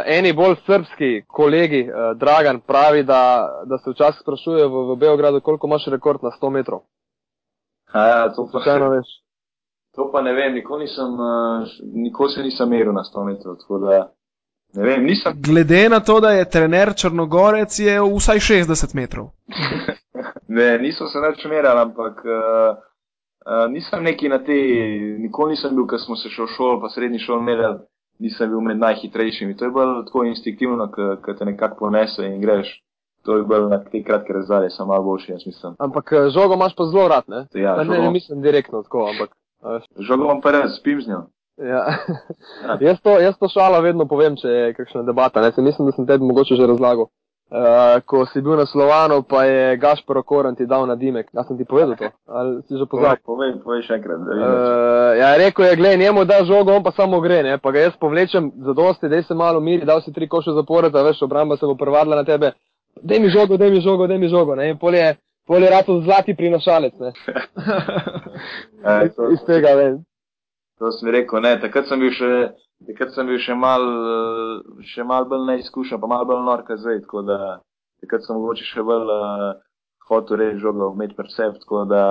eni 0.06 0.34
bolj 0.34 0.56
srpski 0.66 1.24
kolegi, 1.28 1.84
uh, 1.90 2.18
Dragan, 2.18 2.60
pravi, 2.60 3.04
da, 3.04 3.50
da 3.66 3.78
se 3.78 3.92
včasih 3.92 4.22
sprašujejo 4.22 4.70
v, 4.70 4.86
v 4.94 4.96
Beogradu, 5.00 5.42
koliko 5.42 5.68
imaš 5.68 5.86
rekord 5.94 6.24
na 6.24 6.32
100 6.42 6.50
metrov. 6.50 6.86
Ja, 7.94 8.30
to 8.34 8.48
pa 8.52 8.64
še 8.66 8.78
eno 8.78 8.90
veš. 8.94 9.12
To 9.98 10.08
pa 10.14 10.22
ne 10.22 10.34
vem, 10.38 10.54
nikoli, 10.54 10.86
nisem, 10.86 11.14
uh, 11.18 11.70
nikoli 11.94 12.34
se 12.34 12.46
nisem 12.46 12.70
meril 12.70 12.94
na 12.94 13.04
100 13.06 13.26
metrov. 13.26 13.58
Ne 14.78 14.86
vem, 14.86 15.06
nisem. 15.06 15.38
Glede 15.42 15.90
na 15.90 16.00
to, 16.00 16.20
da 16.22 16.32
je 16.32 16.50
trener 16.50 16.94
Črnogorec, 16.96 17.80
je 17.80 17.98
vsaj 18.02 18.40
60 18.40 18.96
metrov. 18.96 19.32
ne, 20.58 20.78
nisem 20.82 21.10
se 21.10 21.22
več 21.26 21.46
meril, 21.50 21.78
ampak 21.78 22.22
uh, 22.26 22.78
uh, 23.46 23.66
nisem 23.74 24.06
neki 24.06 24.30
na 24.30 24.42
te, 24.46 24.58
nikoli 25.26 25.58
nisem 25.58 25.74
bil, 25.78 25.88
ko 25.90 25.98
smo 25.98 26.18
se 26.18 26.30
šel 26.30 26.46
v 26.46 26.56
šolo, 26.58 26.82
pa 26.84 26.94
srednji 26.94 27.22
šol 27.26 27.42
meril, 27.46 27.82
nisem 28.20 28.50
bil 28.50 28.62
med 28.62 28.80
najhitrejšimi. 28.80 29.58
To 29.58 29.66
je 29.66 29.72
bilo 29.72 30.04
tako 30.04 30.24
instinktivno, 30.24 30.92
ko 31.26 31.34
te 31.34 31.46
nekako 31.46 31.80
ponese 31.80 32.26
in 32.26 32.42
greš. 32.42 32.84
To 33.26 33.38
je 33.38 33.44
bilo 33.44 33.70
na 33.70 33.84
te 33.84 34.04
kratke 34.04 34.34
razdalje, 34.34 34.70
sem 34.70 34.88
malo 34.88 35.04
boljši, 35.04 35.32
jaz 35.32 35.46
mislim. 35.46 35.76
Ampak 35.80 36.14
žogo 36.34 36.54
imaš 36.54 36.76
pa 36.76 36.86
zelo 36.86 37.08
rad, 37.08 37.24
ne? 37.28 37.46
Ja, 37.54 37.76
ne, 37.84 38.00
ne 38.00 38.12
mislim 38.12 38.42
direktno 38.42 38.84
tako, 38.84 39.10
ampak. 39.12 39.36
Žogo 40.00 40.28
vam 40.28 40.42
pa 40.42 40.52
res, 40.52 40.78
spim 40.80 41.02
z 41.02 41.08
njo. 41.08 41.22
Ja. 41.58 41.84
ja. 42.64 42.78
jaz, 42.88 43.02
to, 43.04 43.20
jaz 43.20 43.38
to 43.40 43.50
šalo 43.52 43.82
vedno 43.82 44.08
povem, 44.08 44.38
če 44.40 44.48
je 44.48 44.74
kakšna 44.74 45.04
debata. 45.04 45.42
Ne? 45.42 45.52
Se 45.52 45.62
mislim, 45.62 45.90
da 45.90 45.96
sem 45.96 46.08
tebi 46.08 46.26
mogoče 46.26 46.56
že 46.56 46.68
razlagal. 46.68 47.10
Uh, 47.50 47.98
ko 48.06 48.30
si 48.30 48.42
bil 48.46 48.62
na 48.62 48.66
Slovanu, 48.70 49.24
pa 49.26 49.42
je 49.50 49.78
Gašpor 49.82 50.22
Okoran 50.22 50.54
ti 50.54 50.70
dal 50.70 50.86
na 50.86 50.94
dimek. 50.94 51.34
Jaz 51.34 51.48
sem 51.50 51.58
ti 51.58 51.66
povedal 51.66 51.98
to. 51.98 52.06
Ali 52.30 52.62
si 52.70 52.78
že 52.78 52.86
pozabil? 52.86 53.26
Povej, 53.26 53.58
povej 53.66 53.82
še 53.90 53.98
enkrat. 53.98 54.22
Uh, 54.22 55.18
ja, 55.18 55.34
rekel 55.34 55.66
je, 55.66 55.80
gledaj, 55.82 55.98
njemu 55.98 56.26
da 56.30 56.44
žogo, 56.46 56.78
on 56.78 56.86
pa 56.86 56.94
samo 56.94 57.18
gre, 57.26 57.42
ne? 57.42 57.58
Pa 57.58 57.74
ga 57.74 57.88
jaz 57.88 57.98
povlečem 57.98 58.52
za 58.54 58.78
dosti, 58.78 59.10
dej 59.10 59.26
se 59.26 59.34
malo 59.34 59.58
miri, 59.58 59.82
dal 59.82 60.06
si 60.06 60.14
tri 60.14 60.30
koše 60.30 60.54
zapored, 60.54 60.94
da 60.94 61.02
veš, 61.02 61.26
obramba 61.26 61.58
se 61.58 61.66
bo 61.66 61.74
prevadila 61.74 62.22
na 62.22 62.28
tebe. 62.28 62.54
Dej 63.02 63.18
mi 63.18 63.34
žogo, 63.34 63.58
dej 63.58 63.74
mi 63.74 63.82
žogo, 63.82 64.06
dej 64.06 64.22
mi 64.22 64.30
žogo, 64.30 64.54
ne? 64.54 64.70
In 64.70 64.78
pol 64.78 64.94
je, 64.94 65.16
pol 65.50 65.66
je 65.66 65.74
rato 65.74 65.98
zlati 66.06 66.38
prinašalec, 66.38 67.02
ne? 67.02 67.12
E, 68.86 69.10
to, 69.10 69.34
iz 69.34 69.42
tega 69.50 69.74
vem. 69.76 69.98
To 70.80 70.92
sem 70.96 71.10
rekel, 71.12 71.42
ne, 71.44 71.58
takrat 71.60 71.90
sem 71.90 72.00
bil 72.00 72.14
še, 72.16 72.28
takrat 72.88 73.12
sem 73.12 73.28
bil 73.28 73.40
še 73.44 73.56
mal, 73.60 73.84
še 74.88 75.04
mal 75.04 75.26
bolj 75.28 75.44
neizkušen, 75.50 76.00
pa 76.00 76.08
mal 76.08 76.24
bolj 76.30 76.46
nor, 76.46 76.64
kaj 76.68 76.80
zdaj, 76.80 77.02
tako 77.04 77.24
da, 77.28 77.40
takrat 78.00 78.24
sem 78.24 78.38
mogoče 78.38 78.68
še 78.70 78.86
bolj 78.88 79.12
uh, 79.12 79.50
hotel 80.08 80.40
reči 80.40 80.62
žogo, 80.64 80.94
imeti 80.96 81.18
percept, 81.18 81.60
tako 81.66 81.84
da, 81.92 82.04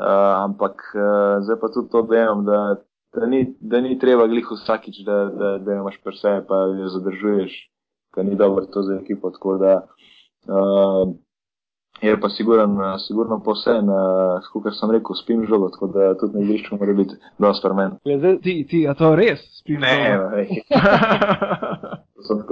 uh, 0.00 0.32
ampak 0.42 0.82
uh, 0.96 1.38
zdaj 1.46 1.60
pa 1.62 1.70
tudi 1.70 1.92
to 1.94 2.02
vem, 2.10 2.42
da, 2.50 2.58
da, 3.14 3.30
ni, 3.30 3.44
da 3.62 3.78
ni 3.84 3.94
treba 4.02 4.26
glih 4.32 4.50
vsakič, 4.56 5.04
da, 5.06 5.22
da, 5.30 5.54
da 5.62 5.78
imaš 5.78 6.02
percept, 6.02 6.48
pa 6.50 6.64
jo 6.74 6.90
zadržuješ, 6.96 7.56
ker 8.16 8.26
ni 8.26 8.34
dobro 8.34 8.66
to 8.74 8.82
za 8.90 8.98
ekipo, 8.98 9.30
tako 9.38 9.54
da, 9.62 9.76
uh, 10.50 11.14
Je 12.02 12.20
pa 12.20 12.28
siguren, 12.32 12.78
sigurno 13.06 13.36
posen, 13.44 13.88
kot 14.52 14.68
sem 14.72 14.90
rekel, 14.94 15.16
spim 15.18 15.42
žogo, 15.46 15.68
tako 15.74 15.88
da 15.92 16.14
tudi 16.18 16.38
na 16.38 16.44
igrišču 16.46 16.78
mora 16.80 16.94
biti 16.96 17.18
dosti 17.38 17.66
premen. 17.66 17.98
Ti, 18.42 18.54
ti, 18.70 18.78
a 18.88 18.94
to 18.96 19.10
res 19.18 19.42
spim 19.58 19.82
ne, 19.84 19.96
žogo? 20.06 20.30
Ne, 20.36 20.46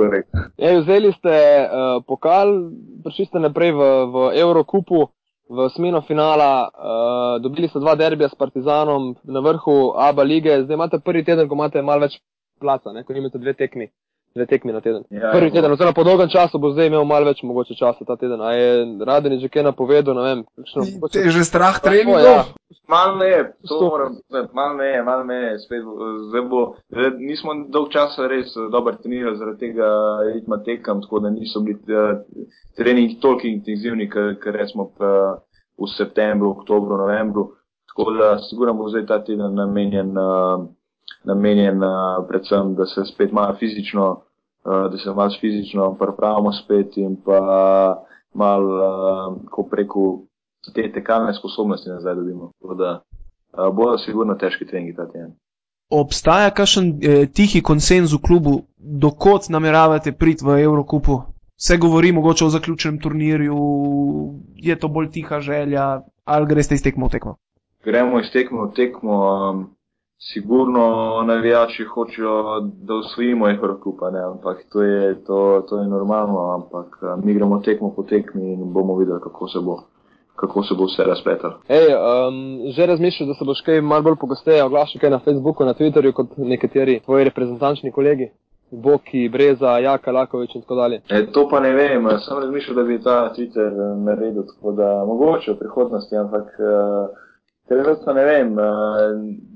rekel. 0.13 0.43
Ja, 0.59 0.75
vzeli 0.81 1.13
ste 1.17 1.37
uh, 1.65 2.03
pokal, 2.05 2.53
prišli 3.05 3.29
ste 3.31 3.41
naprej 3.41 3.73
v, 3.73 3.89
v 4.13 4.27
Eurokupu, 4.43 5.07
v 5.49 5.69
smeno 5.73 6.03
finala, 6.05 6.69
uh, 6.69 7.41
dobili 7.41 7.71
ste 7.73 7.81
dva 7.81 7.97
derbija 7.97 8.29
s 8.29 8.37
Partizanom 8.37 9.15
na 9.25 9.41
vrhu 9.41 9.95
Aba 9.97 10.29
lige, 10.29 10.61
zdaj 10.67 10.77
imate 10.77 11.01
prvi 11.01 11.25
teden, 11.25 11.49
ko 11.49 11.57
imate 11.57 11.81
malo 11.83 12.05
več 12.05 12.21
placa, 12.61 12.93
ne, 12.93 13.07
ko 13.07 13.17
imate 13.17 13.41
dve 13.41 13.57
tekmi 13.57 13.89
dve 14.39 14.47
tekmi 14.47 14.73
na 14.73 14.81
teden. 14.85 15.03
Ja, 15.11 15.33
Prvi 15.35 15.51
teden, 15.51 15.73
oziroma 15.75 15.97
po 15.97 16.05
dolgem 16.07 16.31
času 16.31 16.59
bo 16.63 16.71
zdaj 16.71 16.89
imel 16.89 17.05
malo 17.05 17.29
več 17.29 17.43
mogoče 17.43 17.75
časa 17.75 18.07
ta 18.07 18.17
teden. 18.17 18.41
A 18.41 18.55
je 18.55 18.87
raden 19.07 19.35
je 19.37 19.43
že 19.45 19.51
kaj 19.53 19.67
napovedal, 19.67 20.15
ne 20.15 20.25
vem. 20.29 20.41
Kakšno, 20.57 20.87
Te 21.13 21.27
je 21.27 21.35
že 21.35 21.45
strah 21.45 21.81
treningov? 21.83 22.23
Ja. 22.23 22.45
Mal 22.89 23.19
ne 23.21 23.27
je, 23.29 23.41
to 23.69 23.81
moram, 23.85 24.15
mal 24.57 24.77
ne 24.77 24.87
je, 24.87 25.03
mal 25.05 25.27
ne 25.29 25.37
je, 25.37 25.51
spet 25.61 25.85
zdaj 26.29 26.43
bo, 26.49 26.61
nismo 27.21 27.53
dolg 27.69 27.91
časa 27.93 28.29
res 28.33 28.55
dobro 28.73 28.95
trenirali 28.97 29.37
zaradi 29.37 29.59
tega 29.61 29.89
ritma 30.25 30.63
tekam, 30.65 31.03
tako 31.05 31.21
da 31.21 31.31
niso 31.31 31.61
bili 31.61 31.85
uh, 31.93 32.23
treningi 32.81 33.19
toliko 33.21 33.47
intenzivni, 33.47 34.09
ker 34.09 34.57
recimo 34.57 34.89
pa 34.97 35.11
v 35.77 35.91
septembru, 35.99 36.55
oktobru, 36.57 36.97
novembru. 36.97 37.51
Tako 37.93 38.11
da 38.17 38.39
sigurno 38.49 38.75
bo 38.75 38.89
zdaj 38.89 39.07
ta 39.07 39.21
teden 39.25 39.55
namenjen. 39.55 40.17
Namenjen 41.25 41.81
predvsem, 42.29 42.75
da 42.75 42.87
se 42.87 43.05
spet 43.05 43.33
malo 43.33 43.57
fizično, 43.59 44.23
da 44.69 44.99
se 44.99 45.15
malo 45.15 45.31
fizično 45.41 45.95
pripravimo 45.95 46.53
spet 46.53 46.97
in 46.97 47.17
pa 47.25 47.41
malo, 48.35 48.75
uh, 48.77 49.37
ko 49.51 49.63
preko 49.71 50.23
te 50.75 50.93
tekalne 50.93 51.35
sposobnosti 51.35 51.91
nazaj 51.91 52.15
dobimo. 52.15 52.51
Da, 52.79 53.01
uh, 53.53 53.75
bodo 53.75 53.99
sigurno 53.99 54.35
težki 54.35 54.67
treningi 54.67 54.97
ta 54.97 55.07
teden. 55.07 55.35
Obstaja 55.91 56.51
kakšen 56.51 56.89
eh, 57.01 57.27
tihi 57.33 57.63
konsens 57.65 58.13
v 58.13 58.21
klubu, 58.21 58.55
dokot 58.77 59.49
nameravate 59.49 60.13
priti 60.13 60.45
v 60.45 60.59
Evropu? 60.61 61.23
Vse 61.57 61.79
govori 61.81 62.13
mogoče 62.13 62.45
o 62.45 62.49
zaključenem 62.49 63.01
turnirju, 63.01 63.57
je 64.57 64.77
to 64.79 64.89
bolj 64.89 65.09
tiha 65.11 65.41
želja, 65.41 66.03
ali 66.25 66.47
greste 66.47 66.75
iz 66.75 66.83
tekmo 66.83 67.07
v 67.07 67.11
tekmo? 67.11 67.35
Gremo 67.85 68.21
iz 68.21 68.29
tekmo 68.33 68.67
v 68.67 68.75
tekmo. 68.77 69.17
Um, 69.51 69.65
sigurno 70.19 71.23
navijači 71.27 71.85
hočejo, 71.85 72.61
da 72.61 72.95
usvojimo 72.95 73.51
Evrokupa, 73.51 74.07
ampak 74.33 74.65
to 74.73 74.83
je, 74.83 75.25
to, 75.25 75.65
to 75.69 75.81
je 75.81 75.89
normalno, 75.89 76.55
ampak 76.55 76.87
mi 77.25 77.35
gremo 77.35 77.59
tekmo 77.59 77.93
po 77.97 78.03
tekmi 78.03 78.53
in 78.53 78.73
bomo 78.73 78.97
videli, 78.97 79.21
kako 79.21 79.49
se 79.49 79.59
bo. 79.59 79.79
Kako 80.37 80.63
se 80.63 80.75
bo 80.75 80.85
vse 80.85 81.03
razpletalo? 81.05 81.55
Hey, 81.69 81.89
um, 81.95 82.73
že 82.73 82.87
razmišljaš, 82.87 83.29
da 83.29 83.35
se 83.35 83.45
boš 83.45 83.61
kaj 83.61 83.81
malo 83.81 84.03
bolj 84.03 84.17
pogosteje 84.21 84.65
oglašal 84.65 85.11
na 85.11 85.19
Facebooku, 85.19 85.65
na 85.65 85.75
Twitterju, 85.75 86.13
kot 86.13 86.27
nekateri 86.37 87.01
tvoji 87.01 87.25
reprezentančni 87.25 87.93
kolegi, 87.93 88.31
Boki, 88.71 89.29
Breza, 89.29 89.79
Jaka, 89.79 90.13
Lakovič 90.13 90.55
in 90.55 90.63
tako 90.63 90.75
dalje? 90.75 91.01
E, 91.09 91.27
to 91.33 91.49
pa 91.49 91.61
ne 91.61 91.73
vem, 91.75 92.07
sem 92.19 92.39
razmišljal, 92.39 92.77
da 92.77 92.83
bi 92.83 93.03
ta 93.03 93.35
Twitter 93.35 93.97
naredil 94.05 94.47
tako, 94.47 94.73
da 94.73 95.05
mogoče 95.07 95.53
v 95.53 95.59
prihodnosti, 95.59 96.17
ampak 96.17 96.45
uh, 96.45 97.28
Trenutno 97.69 98.13
ne 98.13 98.25
vem, 98.25 98.53
uh, 98.53 98.65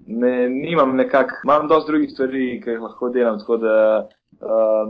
ne, 0.07 0.49
nimam 0.49 0.97
nekak, 0.97 1.33
imam 1.45 1.69
dosti 1.69 1.93
drugih 1.93 2.11
stvari, 2.11 2.61
ki 2.65 2.71
jih 2.71 2.81
lahko 2.81 3.09
delam, 3.09 3.39
tako 3.41 3.57
da 3.57 3.77
uh, 4.41 4.85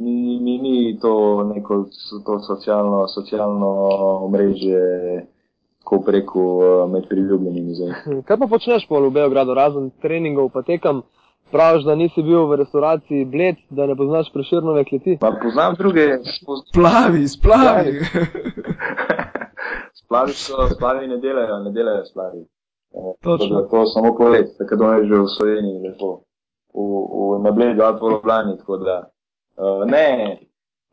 mi, 0.00 0.40
mi 0.40 0.58
ni 0.58 0.98
to 1.02 1.44
neko 1.54 1.84
to 2.26 2.38
socialno, 2.46 3.08
socialno 3.08 3.70
omrežje, 4.24 5.26
ko 5.84 6.00
preko 6.06 6.44
uh, 6.56 6.92
med 6.92 7.08
priljubljenimi 7.08 7.74
zdaj. 7.74 8.22
Kaj 8.24 8.40
pa 8.40 8.48
počneš 8.48 8.88
pol 8.88 9.10
v 9.10 9.18
Beogradu, 9.18 9.54
razen 9.54 9.90
treningov, 10.00 10.48
pa 10.54 10.62
tekam? 10.62 11.02
Praviš, 11.52 11.84
da 11.84 11.94
nisi 11.94 12.22
bil 12.22 12.48
v 12.48 12.56
restauraciji 12.56 13.24
Bled, 13.24 13.60
da 13.70 13.86
ne 13.86 13.94
poznaš 13.96 14.32
preširnove 14.32 14.84
kleti? 14.88 15.18
Pa 15.20 15.34
poznam 15.42 15.76
druge, 15.78 16.06
spoz... 16.40 16.64
Splavi, 16.72 17.28
splavi. 17.28 18.00
splavi, 20.00 20.32
so, 20.32 20.68
splavi 20.74 21.06
ne 21.08 21.18
delajo, 21.20 21.60
ne 21.68 21.70
delajo 21.70 22.04
splavi. 22.04 22.44
Eh, 22.94 23.14
Točno. 23.22 23.60
da 23.60 23.68
To 23.68 23.86
samo 23.86 24.16
polet, 24.16 24.48
tako 24.58 24.76
da 24.76 24.94
je 24.94 25.04
že 25.04 25.14
v 25.14 25.28
Sloveniji 25.36 25.82
lepo. 25.88 26.20
V, 26.74 26.80
v, 26.80 27.42
na 27.42 27.50
Bledu 27.50 27.82
ali 27.82 27.98
pa 28.00 28.06
v 28.06 28.10
Ljubljani, 28.10 28.58
tako 28.58 28.76
da. 28.76 29.10
Uh, 29.56 29.86
ne, 29.86 30.38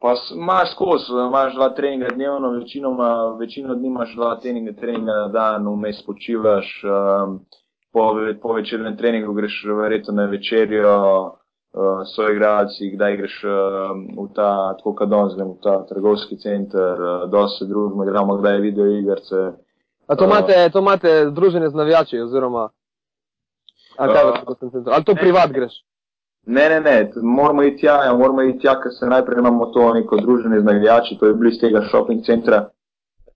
pa 0.02 0.14
imaš 0.36 0.72
skozi, 0.72 1.06
imaš 1.28 1.56
dva 1.56 1.70
treninga 1.70 2.08
dnevno, 2.14 2.50
večinoma, 2.50 3.38
večino 3.40 3.76
dni 3.76 3.88
imaš 3.88 4.16
dva 4.16 4.36
treninga, 4.36 4.74
treninga 4.74 5.12
na 5.12 5.28
dan, 5.28 5.68
vmes 5.68 6.06
počivaš, 6.06 6.84
um, 6.84 7.40
po, 7.94 8.14
po 8.42 8.54
večernem 8.54 8.98
treningu 8.98 9.34
greš 9.34 9.66
verjetno 9.82 10.14
na 10.14 10.26
večerjo, 10.26 10.94
uh, 11.26 12.06
so 12.16 12.30
igralci, 12.30 12.92
kdaj 12.94 13.18
greš 13.18 13.42
um, 13.44 14.06
v 14.26 14.28
ta, 14.36 14.78
tako 14.78 14.94
kot 14.96 15.10
danes, 15.10 15.34
grem 15.36 15.56
v 15.56 15.60
ta 15.64 15.82
trgovski 15.90 16.38
center, 16.38 17.02
uh, 17.02 17.30
dosti 17.30 17.66
se 17.66 17.70
družimo, 17.70 18.06
igramo 18.06 18.38
kdaj 18.38 18.62
video 18.62 18.86
igrice. 18.86 19.52
A 20.12 20.16
to 20.16 20.26
imate, 20.26 20.70
to 20.70 20.80
imate 20.80 21.28
združenje 21.30 21.70
z 21.70 21.74
navijači, 21.74 22.20
oziroma. 22.20 22.70
Ali, 23.98 24.14
kaj, 24.14 24.24
Uh, 24.24 24.84
ali 24.86 25.04
to 25.04 25.16
privat 25.16 25.52
greš? 25.52 25.74
Ne, 26.46 26.70
ne, 26.70 26.80
ne, 26.82 27.12
moramo 27.22 27.64
iti 27.64 27.78
tja, 27.78 28.04
ja, 28.04 28.14
moramo 28.14 28.42
iti 28.42 28.60
tja, 28.60 28.74
ker 28.82 28.92
se 28.92 29.06
najprej 29.06 29.40
imamo 29.40 29.66
to 29.66 29.94
neko 29.94 30.18
druženje 30.18 30.60
z 30.60 30.64
navijači, 30.64 31.18
to 31.20 31.26
je 31.26 31.34
blizu 31.34 31.60
tega 31.60 31.82
shopping 31.90 32.26
centra. 32.26 32.70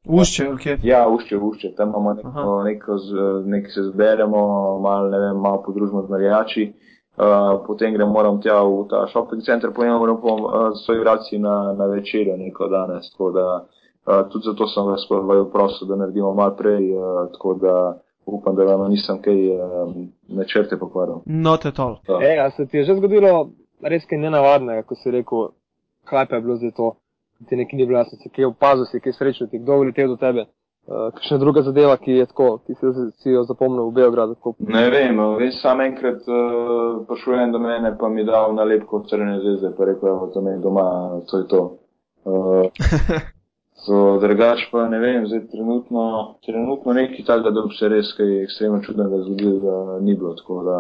Ušče, 0.06 0.50
ok. 0.50 0.66
Ja, 0.84 1.08
ušče, 1.08 1.38
ušče, 1.38 1.76
tam 1.76 1.90
imamo 1.90 2.14
neko, 2.14 2.28
Aha. 2.28 2.64
neko, 2.64 2.98
z- 2.98 3.44
nek 3.46 3.72
se 3.72 3.84
zberemo, 3.84 4.40
malo, 4.80 5.10
ne 5.10 5.20
vem, 5.20 5.38
malo 5.38 5.64
podružimo 5.64 6.02
z 6.02 6.10
navijači, 6.10 6.74
uh, 7.18 7.24
potem 7.68 7.94
gremo 7.94 8.12
moram 8.12 8.42
tja 8.42 8.60
v 8.64 8.88
ta 8.90 9.08
shopping 9.08 9.44
center, 9.44 9.72
potem 9.76 9.92
moramo 9.92 10.22
pa 10.22 10.34
uh, 10.34 10.78
s 10.78 10.86
soigralci 10.86 11.38
na, 11.38 11.74
na 11.78 11.86
večerjo 11.86 12.38
neko 12.38 12.68
danes, 12.68 13.12
tako 13.12 13.32
da 13.32 13.66
uh, 14.06 14.30
tudi 14.32 14.46
zato 14.46 14.68
sem 14.68 14.86
vas 14.86 15.08
vaju 15.10 15.50
prosil, 15.52 15.88
da 15.88 15.96
naredimo 15.96 16.34
malo 16.34 16.56
prej, 16.56 16.94
uh, 16.98 17.32
tako 17.34 17.54
da 17.54 18.00
upam, 18.26 18.56
da 18.56 18.64
vam 18.64 18.90
nisem 18.92 19.22
kaj 19.22 19.50
uh, 19.56 19.94
načrte 20.28 20.80
pokvaril. 20.80 21.22
Not 21.26 21.66
at 21.66 21.80
all. 21.80 21.96
Ja. 22.08 22.20
E, 22.22 22.40
a 22.40 22.52
se 22.52 22.66
ti 22.66 22.78
je 22.78 22.84
že 22.84 22.96
zgodilo 22.96 23.50
res 23.82 24.06
kaj 24.06 24.18
nenavadnega, 24.18 24.84
ko 24.84 24.96
si 24.96 25.12
rekel, 25.12 25.50
kaj 26.10 26.26
pa 26.30 26.36
je 26.36 26.42
bilo 26.42 26.56
zdaj 26.56 26.72
to, 26.78 26.92
ti 27.50 27.56
nekaj 27.56 27.78
ni 27.78 27.86
bilo 27.86 28.00
jasno, 28.00 28.18
si 28.22 28.30
kaj 28.30 28.46
opazil, 28.46 28.86
si 28.86 29.00
kaj 29.00 29.14
srečal, 29.14 29.48
ti 29.48 29.60
kdo 29.60 29.82
uletel 29.84 30.08
do 30.08 30.16
tebe. 30.16 30.46
Uh, 30.86 31.10
kakšna 31.14 31.38
druga 31.42 31.64
zadeva, 31.66 31.98
ki 31.98 32.12
je 32.12 32.26
tako, 32.30 32.60
ki 32.66 32.76
si, 32.78 32.90
si 33.18 33.32
jo 33.34 33.42
zapomnil 33.44 33.88
v 33.90 33.94
Beogradu? 33.94 34.36
Tako. 34.36 34.54
Ne 34.70 34.84
vem, 34.94 35.18
vem, 35.40 35.52
sam 35.58 35.82
enkrat 35.82 36.28
uh, 36.30 37.00
prišel 37.10 37.40
en 37.42 37.56
do 37.56 37.60
mene, 37.60 37.96
pa 37.98 38.10
mi 38.10 38.26
dal 38.26 38.54
nalepko 38.54 39.02
crne 39.10 39.40
zvezde, 39.40 39.74
pa 39.78 39.90
rekel, 39.90 40.12
evo, 40.14 40.30
to 40.34 40.46
meni 40.46 40.62
doma, 40.62 40.86
to 41.32 41.42
je 41.42 41.48
to. 41.50 41.64
Uh, 42.26 42.70
so 43.84 44.18
drugač 44.22 44.68
pa 44.72 44.88
ne 44.90 45.00
vem, 45.00 45.26
zdaj 45.28 45.48
trenutno, 45.52 46.36
trenutno 46.46 46.94
nekaj 46.94 47.26
takega, 47.26 47.52
da 47.52 47.66
bi 47.68 47.76
se 47.76 47.90
res 47.92 48.14
kaj 48.18 48.38
ekstremno 48.44 48.82
čudnega 48.86 49.24
zgodilo, 49.26 49.60
da 49.60 50.00
ni 50.00 50.16
bilo 50.16 50.34
tako, 50.40 50.62
da 50.64 50.78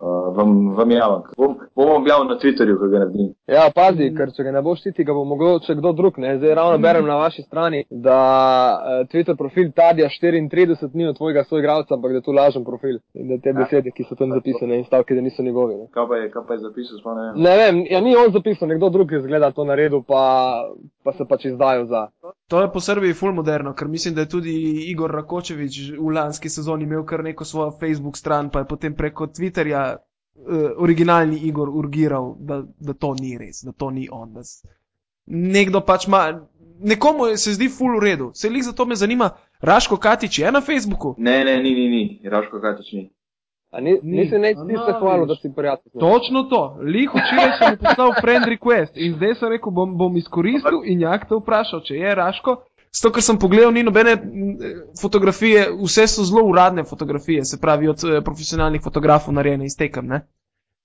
uh, 0.00 0.36
vam, 0.36 0.74
vam 0.76 0.90
javim. 0.90 1.22
Bom, 1.36 1.56
bom 1.76 1.90
objavil 1.96 2.28
na 2.28 2.38
Twitterju, 2.38 2.78
ko 2.78 2.88
ga 2.88 2.98
naredim. 2.98 3.32
Ja, 3.46 3.66
pazi, 3.74 4.08
ker 4.16 4.32
če 4.36 4.46
ga 4.46 4.52
ne 4.56 4.62
boš 4.62 4.82
ti, 4.86 5.04
ga 5.04 5.14
bo 5.16 5.24
mogel 5.28 5.60
še 5.64 5.76
kdo 5.78 5.92
drug. 5.96 6.18
Ne? 6.22 6.36
Zdaj 6.38 6.54
ravno 6.58 6.78
berem 6.82 7.06
na 7.08 7.18
vaši 7.20 7.44
strani, 7.46 7.84
da 7.90 8.18
uh, 8.76 9.02
Twitter 9.12 9.36
profil 9.38 9.72
Tadija 9.76 10.08
34 10.12 10.90
ni 10.94 11.08
od 11.08 11.16
tvojega 11.16 11.44
soigralca, 11.48 11.94
ampak 11.94 12.16
da 12.16 12.22
je 12.22 12.26
to 12.28 12.36
lažen 12.36 12.64
profil. 12.64 12.98
In 13.14 13.30
da 13.32 13.40
te 13.42 13.54
besede, 13.56 13.92
ki 13.94 14.06
so 14.08 14.18
tam 14.18 14.34
zapisane 14.36 14.80
in 14.80 14.84
stavke, 14.88 15.14
da 15.14 15.24
niso 15.24 15.42
njegovi. 15.42 15.78
Ne? 15.82 15.88
Kaj 15.94 16.08
pa 16.08 16.20
je, 16.22 16.30
kaj 16.34 16.46
pa 16.48 16.58
je 16.58 16.64
zapisal, 16.66 17.00
sploh 17.00 17.16
ne 17.16 17.28
vem. 17.28 17.40
Ne 17.46 17.56
vem, 17.62 17.82
ja, 17.90 18.00
ni 18.04 18.16
on 18.16 18.32
zapisal, 18.34 18.68
nekdo 18.72 18.90
drug 18.94 19.12
je 19.12 19.22
zgleda 19.24 19.52
to 19.56 19.64
naredil, 19.64 20.02
pa, 20.06 20.22
pa 21.04 21.16
se 21.16 21.28
pač 21.28 21.48
izdajal 21.52 21.86
za. 21.86 22.06
To 22.50 22.60
je 22.62 22.70
po 22.72 22.80
Srbiji 22.80 23.14
ful 23.18 23.32
moderno, 23.34 23.74
ker 23.74 23.88
mislim, 23.88 24.14
da 24.14 24.22
je 24.22 24.32
tudi 24.36 24.52
Igor 24.90 25.10
Rakočevič 25.10 25.80
v 25.98 26.12
lanski 26.14 26.50
sezoni 26.52 26.86
imel 26.86 27.02
kar 27.04 27.24
neko 27.24 27.44
svojo 27.44 27.72
Facebook 27.80 28.16
stran, 28.16 28.50
pa 28.50 28.62
je 28.62 28.70
potem 28.70 28.94
preko 28.94 29.26
Twitterja 29.26 29.85
originalni 30.76 31.36
Igor 31.36 31.68
urgiral, 31.68 32.34
da, 32.38 32.62
da 32.80 32.92
to 32.92 33.14
ni 33.20 33.38
res, 33.38 33.62
da 33.64 33.72
to 33.72 33.90
ni 33.90 34.08
on. 34.12 34.32
Da 34.32 34.42
nekdo 35.26 35.80
pač 35.80 36.06
ima, 36.06 36.40
nekomu 36.80 37.36
se 37.36 37.52
zdi 37.52 37.68
ful 37.68 37.98
v 37.98 38.04
redu. 38.04 38.30
Se 38.34 38.48
jih 38.48 38.64
zato 38.64 38.86
me 38.86 38.94
zanima, 38.94 39.30
Raško 39.60 39.96
Katič 39.96 40.38
je 40.38 40.52
na 40.52 40.60
Facebooku? 40.60 41.14
Ne, 41.18 41.44
ne, 41.44 41.56
ni, 41.62 41.74
ni, 41.74 41.88
ni, 41.88 42.20
Raško 42.24 42.60
Katič 42.60 42.92
ni. 42.92 43.10
A 43.70 43.80
ni, 43.80 43.98
Ni. 44.02 44.16
nisi 44.22 44.38
neč 44.38 44.56
A 44.56 44.66
ti 44.66 44.76
se 44.86 44.92
hvalil, 45.00 45.26
da 45.26 45.34
si 45.36 45.52
prijatelj. 45.56 45.92
Točno 46.00 46.42
to. 46.42 46.78
Lih 46.80 47.10
včeraj 47.10 47.50
sem 47.58 47.70
mu 47.70 47.76
poslal 47.82 48.12
friend 48.20 48.46
request 48.46 48.96
in 48.96 49.16
zdaj 49.16 49.34
sem 49.34 49.50
rekel, 49.52 49.72
bom, 49.72 49.96
bom 49.98 50.16
izkoristil 50.16 50.84
in 50.84 51.00
jak 51.00 51.28
te 51.28 51.34
vprašal, 51.34 51.82
če 51.84 51.94
je 51.94 52.14
Raško. 52.14 52.56
Zato, 52.94 53.12
ker 53.12 53.22
sem 53.22 53.38
pogledal, 53.38 53.72
ni 53.72 53.82
nobene 53.84 54.14
m, 54.16 54.54
fotografije, 55.00 55.66
vse 55.82 56.06
so 56.08 56.24
zelo 56.24 56.46
uradne 56.48 56.84
fotografije, 56.84 57.44
se 57.44 57.60
pravi 57.60 57.88
od 57.88 58.04
eh, 58.04 58.20
profesionalnih 58.24 58.82
fotografov 58.82 59.34
narejene 59.34 59.66
iz 59.66 59.76
tekem. 59.76 60.06
Ne? 60.06 60.22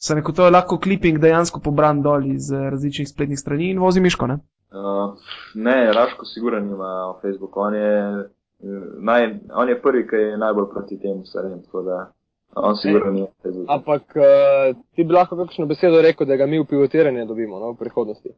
Sem 0.02 0.18
rekel, 0.18 0.34
to 0.36 0.46
je 0.46 0.52
lahko 0.52 0.80
kliping 0.82 1.20
dejansko 1.22 1.62
pobran 1.64 2.02
dol 2.02 2.26
iz 2.26 2.52
eh, 2.52 2.70
različnih 2.74 3.10
spletnih 3.10 3.40
strani 3.40 3.70
in 3.72 3.80
vozi 3.80 4.02
miško. 4.02 4.28
Ne? 4.28 4.40
Uh, 4.72 5.18
ne, 5.54 5.92
Raško 5.94 6.26
sigurno 6.26 6.60
nima 6.60 7.14
Facebook, 7.22 7.58
on 7.58 7.76
je, 7.76 7.94
eh, 8.64 8.82
naj, 9.00 9.28
on 9.54 9.70
je 9.70 9.82
prvi, 9.82 10.08
ki 10.08 10.16
je 10.16 10.38
najbolj 10.38 10.70
proti 10.74 11.00
temu 11.00 11.26
stvarem, 11.26 11.62
tako 11.64 11.82
da 11.82 12.12
on 12.56 12.76
sigurno 12.76 13.12
nima 13.12 13.28
Facebook. 13.44 13.70
Ampak 13.70 14.02
uh, 14.02 14.78
ti 14.96 15.04
bi 15.04 15.14
lahko 15.14 15.38
kakšno 15.38 15.66
besedo 15.66 16.02
rekel, 16.02 16.28
da 16.28 16.36
ga 16.36 16.46
mi 16.46 16.60
v 16.60 16.66
pivotiranje 16.70 17.26
dobimo 17.26 17.60
no, 17.60 17.72
v 17.72 17.78
prihodnosti. 17.78 18.32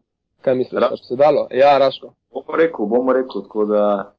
Kaj 0.43 0.55
misliš, 0.55 0.79
da 0.79 0.89
bi 0.89 0.97
se 1.07 1.15
dalo? 1.15 1.47
Ja, 1.51 1.77
Raško. 1.77 2.13
Bomo 2.33 2.57
rekel, 2.57 2.85
bomo 2.85 3.13
rekel, 3.13 3.41
tako 3.41 3.65
da 3.65 4.13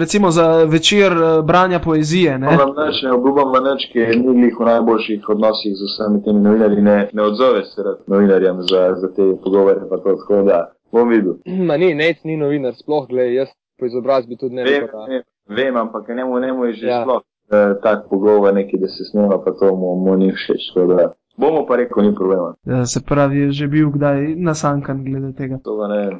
Recimo 0.00 0.30
za 0.30 0.64
večer 0.64 1.12
eh, 1.12 1.42
branja 1.42 1.78
poezije. 1.78 2.38
Ne? 2.38 2.46
vam 2.46 2.72
nič, 2.86 3.02
ne 3.02 3.12
obljubam 3.12 3.52
vam 3.52 3.64
nič, 3.64 3.88
ki 3.92 3.98
ni 3.98 4.34
glih 4.40 4.56
v 4.60 4.64
najboljših 4.64 5.28
odnosih 5.28 5.72
z 5.72 5.82
vsemi 5.88 6.22
temi 6.24 6.40
novinarji, 6.40 6.82
ne, 6.82 7.08
ne 7.12 7.22
odzove 7.22 7.64
se 7.64 7.82
rad 7.82 7.98
novinarjem 8.06 8.58
za, 8.62 8.94
za 9.00 9.08
te 9.16 9.22
pogovore, 9.44 9.80
pa 9.90 9.96
to 9.96 10.16
tako 10.16 10.42
da 10.42 10.72
bom 10.92 11.08
videl. 11.08 11.34
Ma 11.68 11.76
ni, 11.76 11.94
Nec 11.94 12.20
ni 12.24 12.36
novinar, 12.36 12.74
sploh, 12.76 13.08
gled, 13.08 13.32
jaz 13.32 13.48
po 13.78 13.86
izobrazbi 13.86 14.36
tudi 14.36 14.54
ne 14.54 14.64
Vem, 14.64 14.88
vem. 15.08 15.22
vem, 15.48 15.76
ampak 15.76 16.08
njemu, 16.08 16.40
njemu 16.40 16.64
je 16.64 16.72
že 16.72 16.86
Ja. 16.86 16.94
ja. 16.96 17.02
sploh 17.02 17.22
eh, 17.52 17.74
tak 17.82 17.98
pogovor, 18.10 18.54
neki, 18.54 18.78
da 18.78 18.88
se 18.88 19.04
snema, 19.04 19.38
pa 19.44 19.50
to 19.52 19.74
mu, 19.76 19.96
mu 19.96 20.16
ni 20.16 20.32
všeč, 20.32 20.74
da 20.88 21.12
bomo 21.36 21.66
pa 21.66 21.76
rekel, 21.76 22.02
ni 22.02 22.14
problema. 22.14 22.54
Eh, 22.66 22.84
Se 22.86 23.00
pravi, 23.00 23.38
je 23.38 23.50
že 23.52 23.66
bil 23.66 23.90
kdaj 23.90 24.36
nasankan 24.38 25.04
glede 25.04 25.32
tega. 25.32 25.58
To 25.64 25.78
pa 25.78 25.86
ne 25.86 25.96
vem. 25.98 26.16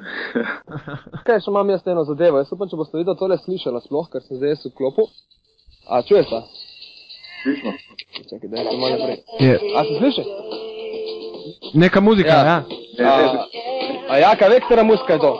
Kaj, 1.26 1.40
še 1.40 1.50
imam 1.50 1.70
jaz 1.70 1.86
eno 1.86 2.04
zadevo. 2.04 2.38
Jaz 2.38 2.52
upam, 2.52 2.68
če 2.68 2.76
boste 2.76 2.96
videli 2.96 3.16
tole 3.16 3.38
slišala 3.38 3.80
sploh, 3.80 4.08
ker 4.08 4.22
sem 4.22 4.36
zdaj 4.36 4.48
jaz 4.50 4.66
v 4.66 4.74
klopu. 4.74 5.06
A 5.88 6.02
čuješ 6.02 6.26
ta? 6.28 6.40
Slišno? 7.42 7.70
Čakaj, 8.30 8.48
da 8.48 8.56
je 8.56 8.78
malo 8.78 8.92
naprej. 8.92 9.18
Je. 9.40 9.54
A 9.76 9.84
se 9.84 9.94
sliši? 9.98 10.24
Neka 11.74 12.00
muzika, 12.00 12.28
Ja. 12.28 12.44
ja. 12.98 13.08
A, 13.08 13.44
a 14.08 14.18
jaka 14.18 14.48
vektera 14.48 14.82
muska 14.84 15.12
je 15.12 15.18
to? 15.18 15.32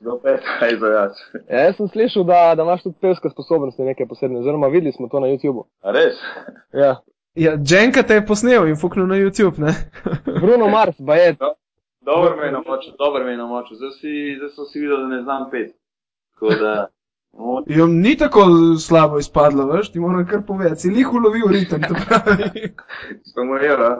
Do 0.00 0.18
peta 0.22 0.68
izvajač. 0.72 1.22
Ja, 1.48 1.64
jaz 1.66 1.76
sem 1.76 1.88
slišal, 1.88 2.24
da, 2.28 2.40
da 2.56 2.66
imaš 2.66 2.82
tudi 2.82 3.00
pevske 3.00 3.30
sposobnosti 3.32 3.82
neke 3.82 4.06
posebne, 4.08 4.40
oziroma 4.40 4.70
videli 4.72 4.92
smo 4.92 5.08
to 5.08 5.20
na 5.20 5.32
YouTubu. 5.32 5.66
A 5.82 5.92
res? 5.96 6.20
Ja. 6.72 6.96
Ja, 7.34 7.56
Jenka 7.56 8.02
te 8.04 8.14
je 8.18 8.26
posnel 8.26 8.66
in 8.68 8.76
fuknil 8.76 9.06
na 9.08 9.16
YouTube, 9.16 9.60
ne? 9.60 9.72
Bruno 10.42 10.68
Mars, 10.68 10.96
pa 11.06 11.16
je. 11.16 11.36
Dobro 12.00 12.36
me 12.36 12.46
je 12.46 12.52
namočil, 12.52 12.92
dobro 12.98 13.24
me 13.24 13.30
je 13.30 13.36
namočil. 13.36 13.76
Zdaj, 13.76 13.92
si, 14.00 14.34
zdaj 14.36 14.50
so 14.56 14.64
si 14.64 14.80
videli, 14.80 15.02
da 15.02 15.08
ne 15.16 15.22
znam 15.22 15.48
pet. 15.50 15.70
Tako 16.34 16.54
da, 16.60 16.88
Jo, 17.66 17.86
ni 17.86 18.16
tako 18.16 18.40
slabo 18.86 19.18
izpadlo, 19.18 19.66
veš, 19.66 19.92
ti 19.92 20.00
moram 20.00 20.26
kar 20.26 20.42
povedati, 20.46 20.80
si 20.80 20.90
lih 20.90 21.12
ulovil 21.12 21.46
ritem, 21.48 21.80
to 21.82 21.94
pravi. 22.08 22.74
jo, 23.66 23.76
a? 23.80 23.96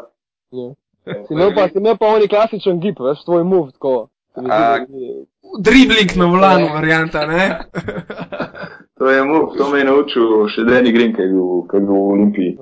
Ja. 0.50 0.74
Si 1.04 1.34
imel 1.34 1.54
pa, 1.54 1.68
si 1.68 1.78
imel 1.78 1.96
pa 1.98 2.12
oni 2.14 2.28
klasičen 2.28 2.80
gib, 2.80 3.00
veš, 3.02 3.24
tvoj 3.24 3.44
move, 3.44 3.72
tako. 3.72 4.08
A. 4.36 4.78
Dribling 5.58 6.14
na 6.16 6.26
volanu 6.30 6.70
varianta, 6.72 7.26
ne? 7.26 7.48
To 9.02 9.10
je 9.10 9.24
mu, 9.24 9.56
to 9.58 9.70
me 9.70 9.78
je 9.78 9.84
naučil 9.84 10.28
še 10.54 10.62
Danny 10.62 10.92
Green, 10.94 11.10
ki 11.10 11.24
je 11.24 11.30
bil, 11.32 11.46
ki 11.66 11.74
je 11.74 11.86
bil 11.88 11.96
v 11.96 12.10
Olimpiji. 12.14 12.52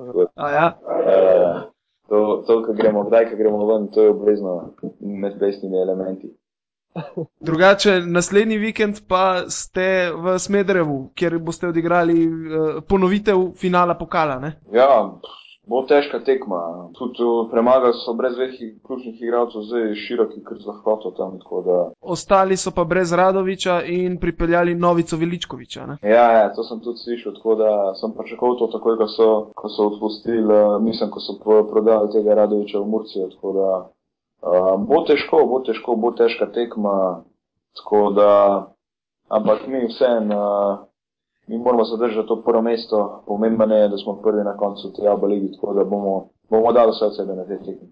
A 0.41 0.47
ja, 0.49 0.67
Uh, 0.81 1.61
to, 2.09 2.43
to 2.47 2.55
ko 2.65 2.73
gremo, 2.73 3.03
kdaj, 3.05 3.29
ko 3.29 3.37
gremo 3.37 3.65
ven, 3.69 3.87
to 3.93 4.03
je 4.03 4.09
obvezno 4.09 4.73
med 5.01 5.37
plesnimi 5.39 5.77
elementi. 5.77 6.31
Drugače, 7.47 7.99
naslednji 8.05 8.57
vikend 8.57 9.03
pa 9.07 9.43
ste 9.53 10.09
v 10.11 10.35
Smederevu, 10.39 11.11
kjer 11.15 11.37
boste 11.39 11.69
odigrali 11.69 12.25
uh, 12.25 12.81
ponovitev 12.89 13.51
finala 13.61 13.95
pokala. 13.99 14.39
Ne? 14.41 14.51
Ja, 14.73 14.89
bo 15.67 15.81
težka 15.85 16.19
tekma. 16.19 16.89
Tudi 16.97 17.23
uh, 17.23 17.49
premagali 17.51 17.93
so 17.93 18.13
brez 18.13 18.35
dveh 18.35 18.53
ključnih 18.87 19.21
igralcev, 19.21 19.61
zdaj 19.61 19.93
široki, 19.95 20.41
ker 20.45 20.57
z 20.57 20.67
lahkoto 20.67 21.11
tam. 21.17 21.37
Da... 21.65 21.77
Ostali 22.01 22.57
so 22.57 22.71
pa 22.75 22.83
brez 22.83 23.13
Radoviča 23.13 23.81
in 23.85 24.17
pripeljali 24.19 24.75
novico 24.75 25.17
Veličkoviča. 25.17 25.85
Ne? 25.85 25.97
Ja, 26.03 26.25
ja, 26.31 26.53
to 26.55 26.63
sem 26.63 26.79
tudi 26.79 26.97
slišal, 26.97 27.37
tako 27.37 27.55
da 27.55 27.71
sem 28.01 28.13
pričakoval 28.17 28.57
to 28.57 28.67
takoj, 28.67 28.97
ko 28.97 29.07
so, 29.07 29.29
ko 29.55 29.69
so 29.69 29.87
odpustili, 29.93 30.53
uh, 30.53 30.81
mislim, 30.81 31.09
ko 31.09 31.19
so 31.19 31.37
pro- 31.43 31.65
prodali 31.69 32.11
tega 32.11 32.35
Radoviča 32.41 32.79
v 32.79 32.87
Murcijo. 32.87 33.29
Tako 33.35 33.53
da 33.53 33.71
uh, 33.77 34.75
bo 34.87 35.03
težko, 35.07 35.45
bo 35.45 35.61
težko, 35.65 35.95
bo 35.95 36.11
težka 36.11 36.49
tekma. 36.51 37.23
Tako 37.77 38.09
da, 38.11 38.31
ampak 39.29 39.67
mi 39.67 39.85
vseeno, 39.87 40.39
uh, 40.41 40.90
mi 41.51 41.57
moramo 41.57 41.83
zadržati 41.83 42.27
to 42.27 42.41
prvo 42.45 42.61
mesto. 42.61 43.23
Pomembno 43.27 43.75
je, 43.75 43.89
da 43.89 43.97
smo 43.97 44.21
prvi 44.21 44.43
na 44.43 44.57
koncu 44.57 44.93
te 44.93 45.07
Aba 45.07 45.27
ligi, 45.27 45.51
tako 45.51 45.73
da 45.73 45.83
bomo, 45.83 46.29
bomo 46.49 46.71
dali 46.71 46.91
vse 46.91 47.05
od 47.05 47.15
sebe 47.15 47.35
na 47.35 47.43
te 47.45 47.57
tekme. 47.57 47.87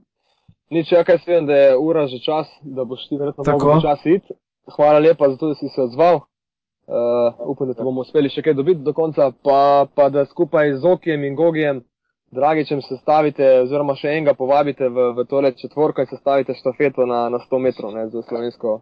Nič, 0.70 0.92
ja, 0.92 1.04
kaj 1.04 1.18
vem, 1.28 1.46
da 1.46 1.56
je 1.56 1.78
ura 1.78 2.08
že 2.08 2.20
čas, 2.20 2.48
da 2.62 2.86
boš 2.86 3.08
ti 3.10 3.18
verjetno 3.18 3.44
mogel 3.52 3.82
čas 3.82 4.06
iti. 4.06 4.34
Hvala 4.76 5.00
lepa 5.00 5.30
za 5.30 5.38
to, 5.38 5.48
da 5.48 5.56
si 5.56 5.70
se 5.70 5.82
odzval. 5.82 6.16
Uh, 6.16 7.50
upam, 7.52 7.68
da 7.68 7.74
te 7.74 7.84
bomo 7.84 8.02
uspeli 8.02 8.30
še 8.30 8.42
kaj 8.42 8.54
dobiti 8.54 8.82
do 8.86 8.94
konca, 8.94 9.32
pa, 9.44 9.86
pa 9.96 10.10
da 10.10 10.26
skupaj 10.26 10.74
z 10.74 10.86
Okijem 10.86 11.24
in 11.24 11.36
Gogijem, 11.36 11.84
Dragičem, 12.32 12.82
sestavite, 12.86 13.46
oziroma 13.64 13.96
še 13.98 14.12
enega 14.14 14.36
povabite 14.38 14.86
v, 14.90 15.12
v 15.18 15.26
tole 15.30 15.50
četvorko 15.58 16.06
in 16.06 16.10
sestavite 16.12 16.54
štafeto 16.54 17.06
na, 17.10 17.24
na 17.34 17.40
100 17.42 17.60
metrov 17.62 17.94
ne, 17.94 18.06
za 18.14 18.22
slovensko 18.22 18.82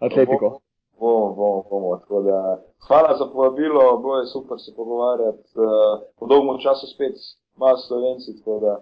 atletiko. 0.00 0.58
Bomo, 1.00 1.34
bomo, 1.34 1.64
bomo. 1.70 1.96
Tako 1.96 2.22
da, 2.22 2.62
hvala 2.86 3.16
za 3.18 3.26
povabilo, 3.32 3.98
bilo 4.02 4.16
je 4.20 4.26
super 4.26 4.56
se 4.64 4.70
pogovarjati. 4.76 5.48
Uh, 5.54 6.00
po 6.18 6.26
dolgem 6.26 6.58
času 6.58 6.86
spet 6.94 7.14
malo 7.56 7.76
slovenci, 7.76 8.38
tako 8.38 8.60
da 8.60 8.72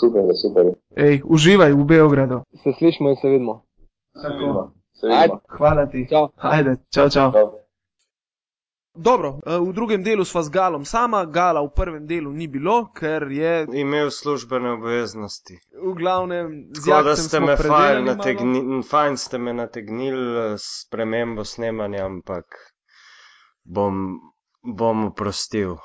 super, 0.00 0.22
je, 0.24 0.34
super. 0.34 0.64
je. 0.66 0.74
Ej, 0.96 1.22
uživaj 1.24 1.72
v 1.72 1.84
Beogradu. 1.84 2.40
Se 2.62 2.72
slišimo 2.78 3.10
in 3.10 3.16
se 3.16 3.28
vidimo. 3.28 3.62
Se 4.22 4.28
vidimo. 4.28 4.72
Se 4.92 5.06
Ajde. 5.06 5.22
vidimo. 5.22 5.40
Hvala 5.48 5.86
ti. 5.86 6.06
Čau. 6.10 6.28
Ajde, 6.36 6.76
čau, 6.94 7.08
čau. 7.08 7.32
Čau. 7.32 7.61
Dobro, 8.94 9.40
eh, 9.46 9.58
v 9.58 9.72
drugem 9.72 10.02
delu 10.04 10.24
sva 10.24 10.42
z 10.42 10.50
Galom 10.52 10.84
sama, 10.84 11.24
Gala 11.24 11.64
v 11.64 11.72
prvem 11.72 12.06
delu 12.06 12.32
ni 12.32 12.44
bilo, 12.48 12.92
ker 12.92 13.24
je 13.32 13.66
Imel 13.72 14.10
službene 14.10 14.76
obveznosti. 14.76 15.56
v 15.72 15.94
glavnem 15.96 16.68
z 16.76 16.84
Tako 16.84 17.02
da 17.02 17.16
ste 17.16 17.40
me 17.40 17.56
fajn, 17.56 18.04
nategni, 18.04 18.82
fajn 18.84 19.16
ste 19.16 19.38
me 19.38 19.52
nategnili 19.52 20.52
eh, 20.52 20.58
s 20.58 20.84
premembo 20.90 21.44
snemanja, 21.44 22.04
ampak 22.04 22.44
bom, 23.64 24.20
bom 24.60 25.04
oprostil. 25.08 25.76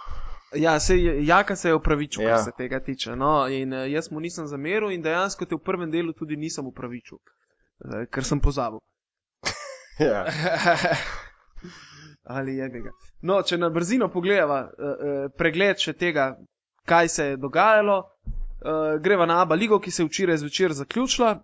Ja, 0.56 0.80
se 0.80 0.96
Jaka 1.24 1.56
se 1.56 1.70
je 1.70 1.76
upravičil, 1.76 2.24
ja. 2.24 2.36
Kar 2.36 2.44
se 2.44 2.52
tega 2.58 2.80
tiče. 2.80 3.16
No, 3.16 3.48
in 3.48 3.74
uh, 3.74 3.88
jaz 3.92 4.12
mu 4.12 4.20
nisem 4.20 4.48
zameril 4.48 4.92
in 4.92 5.02
dejansko 5.02 5.46
te 5.46 5.56
v 5.56 5.64
prvem 5.64 5.92
delu 5.92 6.14
tudi 6.14 6.36
nisem 6.36 6.68
upravičil, 6.68 7.20
uh, 7.20 8.04
ker 8.12 8.24
sem 8.24 8.40
pozabil. 8.40 8.80
Ja. 10.00 10.28
Ali 12.30 12.58
je 12.58 12.70
ga. 12.70 12.92
No, 13.22 13.42
če 13.42 13.58
na 13.58 13.70
brzino 13.70 14.10
pogledava 14.12 14.60
uh, 14.64 14.70
uh, 14.70 15.32
pregled 15.38 15.80
še 15.80 15.94
tega, 15.94 16.34
kaj 16.88 17.10
se 17.10 17.26
je 17.30 17.38
dogajalo, 17.40 17.98
uh, 18.02 18.98
greva 19.02 19.26
na 19.26 19.42
Abu 19.42 19.56
Leigo, 19.56 19.80
ki 19.80 19.92
se 19.92 20.04
je 20.04 20.10
včeraj 20.10 20.42
zvečer 20.44 20.76
zaključila 20.76 21.38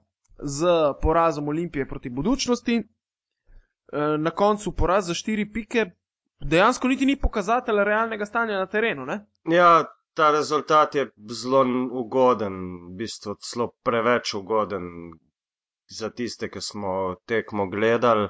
z 0.43 0.75
porazom 1.01 1.47
Olimpije 1.47 1.88
proti 1.88 2.09
budučnosti. 2.09 2.77
Uh, 2.84 4.15
na 4.19 4.31
koncu 4.31 4.75
poraz 4.75 5.07
za 5.07 5.15
štiri 5.15 5.47
pike, 5.53 5.86
dejansko 6.43 6.88
niti 6.88 7.05
ni 7.05 7.15
pokazatelj 7.19 7.84
realnega 7.84 8.25
stanja 8.25 8.59
na 8.59 8.67
terenu. 8.67 9.05
Ne? 9.05 9.21
ja, 9.45 9.86
ta 10.13 10.31
rezultat 10.31 10.95
je 10.95 11.07
zelo 11.29 11.63
ugoden, 11.91 12.53
v 12.88 12.97
bistvu 12.97 13.36
celo 13.41 13.71
preveč 13.84 14.34
ugoden 14.34 15.13
za 15.89 16.09
tiste, 16.09 16.49
ki 16.49 16.61
smo 16.61 17.15
tekmo 17.25 17.67
gledali. 17.69 18.29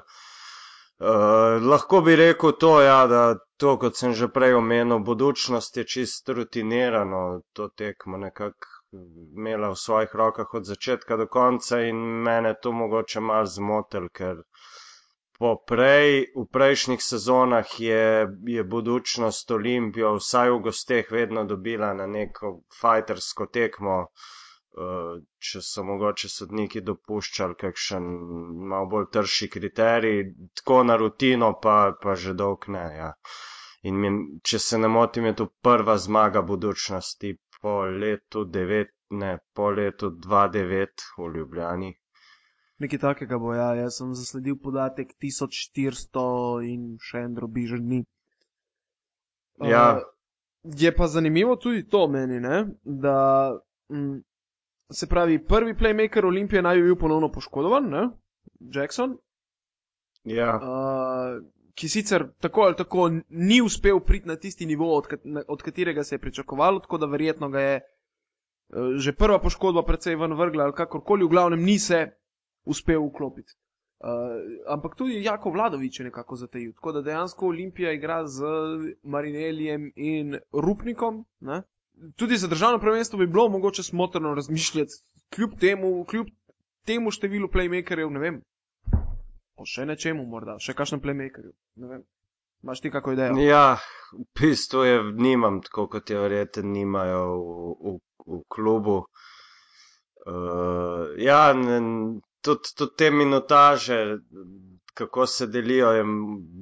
Uh, 1.04 1.62
lahko 1.70 2.00
bi 2.00 2.16
rekel 2.16 2.52
to, 2.60 2.80
ja, 2.80 3.00
da 3.06 3.22
to, 3.60 3.72
kot 3.80 3.98
sem 4.00 4.12
že 4.20 4.28
prej 4.36 4.54
omenil, 4.56 5.02
budučnost 5.08 5.76
je 5.76 5.84
čist 5.94 6.28
rutinirano, 6.38 7.20
to 7.52 7.66
tekmo 7.80 8.20
nekako 8.22 8.70
imela 9.36 9.68
v 9.72 9.76
svojih 9.82 10.14
rokah 10.20 10.54
od 10.54 10.64
začetka 10.64 11.18
do 11.20 11.26
konca 11.26 11.80
in 11.88 11.98
mene 12.28 12.54
to 12.62 12.72
mogoče 12.72 13.20
malo 13.20 13.50
zmotil, 13.56 14.06
ker 14.20 14.40
poprej, 15.38 16.30
v 16.36 16.46
prejšnjih 16.56 17.02
sezonah 17.02 17.74
je, 17.80 18.06
je 18.56 18.64
budučnost 18.76 19.50
Olimpijo 19.58 20.14
vsaj 20.22 20.54
v 20.54 20.62
gosteh 20.70 21.12
vedno 21.18 21.44
dobila 21.44 21.92
na 21.92 22.06
neko 22.06 22.54
fajtersko 22.80 23.50
tekmo, 23.58 23.98
uh, 24.06 24.32
če 24.74 25.60
so 25.62 25.84
mogoče 25.86 26.28
sodniki 26.28 26.82
dopuščali 26.82 27.54
kakšen 27.58 28.06
malo 28.70 28.88
bolj 28.94 29.10
trši 29.16 29.48
kriterij, 29.56 30.22
tako 30.60 30.82
na 30.88 30.96
rutino 30.98 31.52
pa, 31.62 31.76
pa 32.02 32.14
že 32.18 32.34
dolg 32.34 32.66
ne. 32.68 32.84
Ja. 32.96 33.10
In 33.86 34.00
mi, 34.00 34.10
če 34.42 34.58
se 34.58 34.80
ne 34.80 34.88
motim, 34.88 35.28
je 35.30 35.34
to 35.42 35.46
prva 35.62 35.96
zmaga 35.98 36.42
budučnosti 36.42 37.36
po 37.60 37.82
letu 37.84 38.44
9, 38.44 38.90
ne, 39.20 39.38
po 39.54 39.70
letu 39.70 40.10
2009 40.26 41.06
v 41.18 41.30
Ljubljani. 41.36 41.92
Nekaj 42.82 42.98
takega 42.98 43.38
bo, 43.38 43.54
ja, 43.54 43.70
jaz 43.78 44.00
sem 44.00 44.10
zasledil 44.18 44.58
podatek 44.58 45.14
1400 45.22 46.24
in 46.66 46.96
še 46.98 47.22
en 47.28 47.38
drobižen 47.38 47.86
dni. 47.86 48.02
Ja. 49.70 49.84
Uh, 50.00 50.02
je 50.82 50.90
pa 50.96 51.06
zanimivo 51.06 51.54
tudi 51.56 51.84
to 51.86 52.08
meni, 52.10 52.40
ne, 52.42 52.64
da 52.82 53.18
mm, 53.92 54.18
se 54.92 55.06
pravi, 55.08 55.38
prvi 55.44 55.74
playmaker 55.74 56.26
Olimpije 56.26 56.62
naj 56.62 56.76
bi 56.76 56.82
bil 56.82 56.96
ponovno 56.96 57.32
poškodovan, 57.32 57.88
ne, 57.90 58.08
Jackson, 58.60 59.18
Ja. 60.24 60.56
uh, 60.56 61.44
ki 61.74 61.88
sicer 61.88 62.24
tako 62.40 62.60
ali 62.60 62.76
tako 62.76 63.10
ni 63.28 63.60
uspel 63.62 64.00
priti 64.00 64.28
na 64.28 64.36
tisti 64.36 64.66
nivo, 64.66 64.96
od, 64.96 65.06
kat 65.06 65.20
od 65.48 65.62
katerega 65.62 66.04
se 66.04 66.14
je 66.14 66.18
pričakovalo, 66.18 66.80
tako 66.80 66.98
da 66.98 67.06
verjetno 67.06 67.48
ga 67.48 67.60
je 67.60 67.80
uh, 67.80 68.94
že 68.96 69.12
prva 69.12 69.38
poškodba 69.38 69.82
precej 69.82 70.16
ven 70.16 70.32
vrgla 70.32 70.64
ali 70.64 70.72
kakorkoli, 70.72 71.24
v 71.24 71.28
glavnem 71.28 71.62
ni 71.62 71.78
se 71.78 72.06
uspel 72.64 73.04
vklopiti. 73.04 73.52
Uh, 74.04 74.08
ampak 74.68 74.94
tudi 74.96 75.22
Jako 75.24 75.50
Vladovič 75.50 76.00
je 76.00 76.04
nekako 76.04 76.36
zatejil. 76.36 76.72
Tako 76.72 76.92
da 76.92 77.02
dejansko 77.02 77.46
Olimpija 77.46 77.92
igra 77.92 78.26
z 78.26 78.44
Marinelijem 79.02 79.92
in 79.96 80.38
Rupnikom. 80.52 81.24
Ne? 81.40 81.62
Tudi 82.16 82.36
za 82.36 82.48
državno 82.48 82.78
prvenstvo 82.78 83.18
bi 83.18 83.26
bilo 83.26 83.48
mogoče 83.48 83.82
smotrno 83.82 84.34
razmišljati, 84.34 84.92
kljub 85.30 85.50
temu, 85.60 86.04
kljub 86.04 86.26
temu 86.84 87.10
številu 87.10 87.48
playmakerjev, 87.48 88.10
ne 88.10 88.20
vem. 88.20 88.40
O 89.54 89.66
še 89.66 89.86
nečemu 89.86 90.24
morda, 90.26 90.56
še 90.58 90.74
kakšnem 90.74 91.00
playmakerju. 91.00 91.52
Ne 91.76 91.88
vem. 91.88 92.02
Imaš 92.64 92.80
ti 92.80 92.90
kako 92.90 93.12
idejo? 93.12 93.36
Ja, 93.40 93.76
v 94.12 94.24
bistvu 94.40 94.84
je, 94.84 94.96
nimam 95.18 95.60
tako, 95.62 95.86
kot 95.88 96.10
je 96.10 96.18
verjeten, 96.18 96.72
nimajo 96.72 97.22
v, 97.30 97.64
v, 97.84 97.94
v 98.26 98.40
klubu. 98.48 98.94
Uh, 100.24 101.12
ja, 101.20 101.42
tudi, 102.40 102.72
tudi 102.74 102.96
te 102.96 103.10
minutaže, 103.12 103.98
kako 104.94 105.26
se 105.26 105.46
delijo, 105.46 105.90
je 105.90 106.04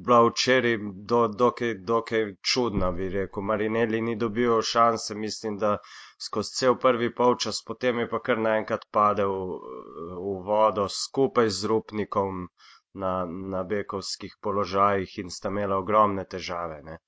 bila 0.05 0.21
včeraj 0.29 0.79
do, 1.11 1.29
dokaj, 1.29 1.75
dokaj 1.75 2.35
čudna, 2.43 2.91
bi 2.93 3.09
rekel. 3.09 3.43
Marinelli 3.43 4.01
ni 4.01 4.17
dobil 4.17 4.63
šanse, 4.63 5.15
mislim, 5.15 5.59
da 5.59 5.79
skozi 6.27 6.55
cel 6.57 6.77
prvi 6.79 7.15
polčas, 7.15 7.63
potem 7.67 7.99
je 7.99 8.09
pa 8.09 8.21
kar 8.21 8.39
naenkrat 8.39 8.87
padel 8.91 9.33
eh, 9.33 9.59
v 10.17 10.37
vodo 10.49 10.89
skupaj 10.89 11.51
z 11.51 11.73
Rupnikom 11.73 12.47
na, 12.95 13.13
na 13.27 13.63
bekovskih 13.63 14.37
položajih 14.41 15.19
in 15.19 15.31
sta 15.31 15.49
imela 15.49 15.77
ogromne 15.79 16.25
težave. 16.25 16.83
Ne. 16.83 16.99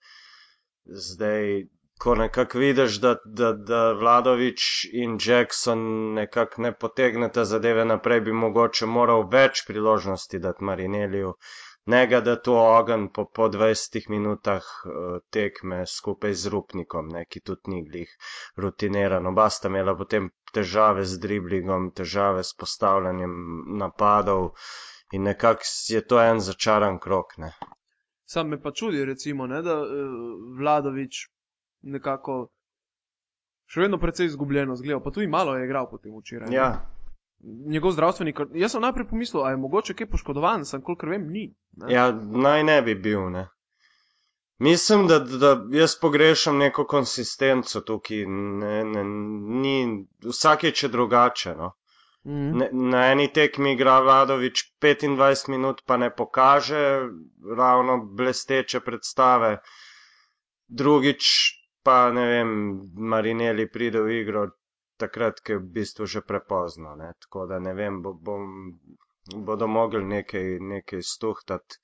Zdaj, 0.84 1.64
ko 2.04 2.14
nekako 2.14 2.58
vidiš, 2.58 3.00
da, 3.00 3.16
da, 3.24 3.52
da 3.52 3.92
Vladovič 3.92 4.64
in 4.92 5.18
Jackson 5.26 5.78
nekako 6.14 6.62
ne 6.62 6.72
potegneta 6.78 7.44
zadeve 7.44 7.84
naprej, 7.84 8.20
bi 8.20 8.32
mogoče 8.32 8.86
moral 8.86 9.24
več 9.32 9.62
priložnosti 9.66 10.38
dati 10.38 10.64
Marineliju. 10.64 11.32
Nega 11.94 12.20
da 12.26 12.34
to 12.36 12.58
ogen 12.60 13.08
po, 13.12 13.24
po 13.38 13.48
20 13.54 14.10
minutah 14.12 14.68
uh, 14.84 15.16
tekme 15.30 15.80
skupaj 15.86 16.36
z 16.42 16.52
Rupnikom, 16.52 17.08
ne, 17.16 17.24
ki 17.24 17.40
tudi 17.40 17.72
ni 17.72 17.82
glih 17.88 18.12
rutiniran. 18.56 19.32
Oba 19.32 19.48
sta 19.50 19.72
imela 19.72 19.96
potem 19.96 20.28
težave 20.52 21.04
z 21.08 21.20
driblingom, 21.24 21.90
težave 21.96 22.44
s 22.44 22.52
postavljanjem 22.52 23.36
napadov 23.80 24.50
in 25.12 25.24
nekako 25.30 25.72
je 25.88 26.04
to 26.04 26.20
en 26.20 26.40
začaran 26.40 27.00
krok. 27.00 27.38
Ne. 27.38 27.54
Sam 28.24 28.52
me 28.52 28.60
pa 28.60 28.72
čudi, 28.72 29.04
recimo, 29.04 29.46
ne, 29.46 29.62
da 29.62 29.80
uh, 29.80 29.88
Vladovič 30.60 31.28
nekako 31.84 32.48
še 33.66 33.80
vedno 33.80 33.98
precej 33.98 34.26
izgubljeno 34.26 34.76
zgleda, 34.76 35.00
pa 35.00 35.10
tudi 35.10 35.26
malo 35.26 35.56
je 35.56 35.64
igral 35.64 35.90
potem 35.90 36.12
včeraj. 36.12 36.48
ne. 36.48 36.56
Ja, 36.56 36.68
njegov 37.66 37.92
zdravstveni. 37.92 38.32
kar- 38.32 38.50
Jaz 38.54 38.72
sem 38.72 38.82
najprej 38.82 39.06
pomislil, 39.06 39.44
a 39.44 39.50
je 39.50 39.56
mogoče 39.56 39.94
kaj 39.94 40.06
poškodovan, 40.06 40.64
sem 40.64 40.82
kolikor 40.82 41.08
vem, 41.08 41.26
ni. 41.28 41.46
Ne? 41.72 41.92
Ja, 41.92 42.10
naj 42.12 42.64
ne 42.64 42.82
bi 42.82 42.94
bil, 42.96 43.30
ne. 43.30 43.48
Mislim, 44.58 45.06
da, 45.06 45.18
da 45.18 45.66
jaz 45.72 45.96
pogrešam 46.00 46.58
neko 46.58 46.84
konsistenco 46.86 47.80
tukaj. 47.80 48.26
Ne, 48.26 48.84
ne, 48.84 49.04
ni, 49.60 50.06
vsakeč 50.22 50.82
je 50.82 50.88
drugače. 50.88 51.54
No. 51.54 51.72
Mhm. 52.26 52.58
Ne, 52.58 52.68
na 52.72 53.06
eni 53.06 53.32
tekmi 53.32 53.72
igra 53.72 54.00
Vladovič 54.00 54.62
25 54.80 55.48
minut, 55.48 55.82
pa 55.86 55.96
ne 55.96 56.10
pokaže 56.10 57.00
ravno 57.56 58.04
blesteče 58.06 58.80
predstave. 58.80 59.58
Drugič 60.68 61.24
pa 61.84 62.10
ne 62.10 62.26
vem, 62.26 62.50
Marineli 63.06 63.68
pride 63.68 64.00
v 64.00 64.14
igro 64.14 64.44
takrat, 64.96 65.40
ko 65.40 65.52
je 65.52 65.58
v 65.58 65.70
bistvu 65.70 66.06
že 66.06 66.22
prepozno. 66.22 66.94
Ne. 66.96 67.12
Tako 67.18 67.46
da 67.46 67.58
ne 67.60 67.74
vem, 67.74 68.02
bo, 68.02 68.12
bom, 68.14 68.46
bodo 69.40 69.66
mogli 69.68 70.04
nekaj, 70.06 70.46
nekaj 70.62 71.02
stuhtati 71.04 71.76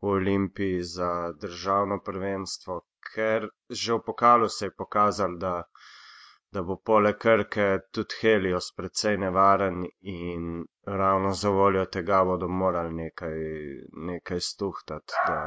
v 0.00 0.08
Olimpiji 0.10 0.82
za 0.84 1.10
državno 1.34 2.00
prvenstvo, 2.00 2.80
ker 3.06 3.46
že 3.70 3.92
v 3.92 4.02
pokalu 4.02 4.48
se 4.48 4.66
je 4.66 4.74
pokazalo, 4.74 5.36
da, 5.38 5.54
da 6.50 6.62
bo 6.62 6.76
poleg 6.78 7.18
Krke 7.18 7.66
tudi 7.90 8.14
Helios 8.16 8.72
precej 8.72 9.16
nevaren 9.18 9.84
in 10.02 10.50
ravno 10.84 11.32
za 11.34 11.50
voljo 11.50 11.84
tega 11.86 12.24
bodo 12.24 12.48
morali 12.50 12.94
nekaj, 12.94 13.38
nekaj 14.02 14.40
stuhtati, 14.42 15.14
da, 15.26 15.40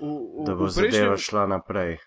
V, 0.00 0.06
v, 0.06 0.44
da 0.44 0.54
bo 0.54 0.64
prejšnjem- 0.64 0.90
zadeva 0.92 1.16
šla 1.18 1.46
naprej. 1.48 1.98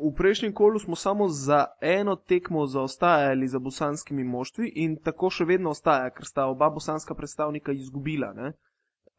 V 0.00 0.14
prejšnjem 0.16 0.52
kolu 0.56 0.78
smo 0.78 0.96
samo 0.96 1.28
za 1.28 1.66
eno 1.80 2.16
tekmo 2.16 2.66
zaostajali 2.66 3.48
za 3.48 3.58
bosanskimi 3.58 4.24
moštvi 4.24 4.72
in 4.74 4.96
tako 4.96 5.30
še 5.30 5.44
vedno 5.44 5.70
ostaja, 5.70 6.10
ker 6.10 6.24
sta 6.24 6.46
oba 6.48 6.70
bosanska 6.70 7.14
predstavnika 7.14 7.72
izgubila. 7.72 8.32
Ne? 8.32 8.52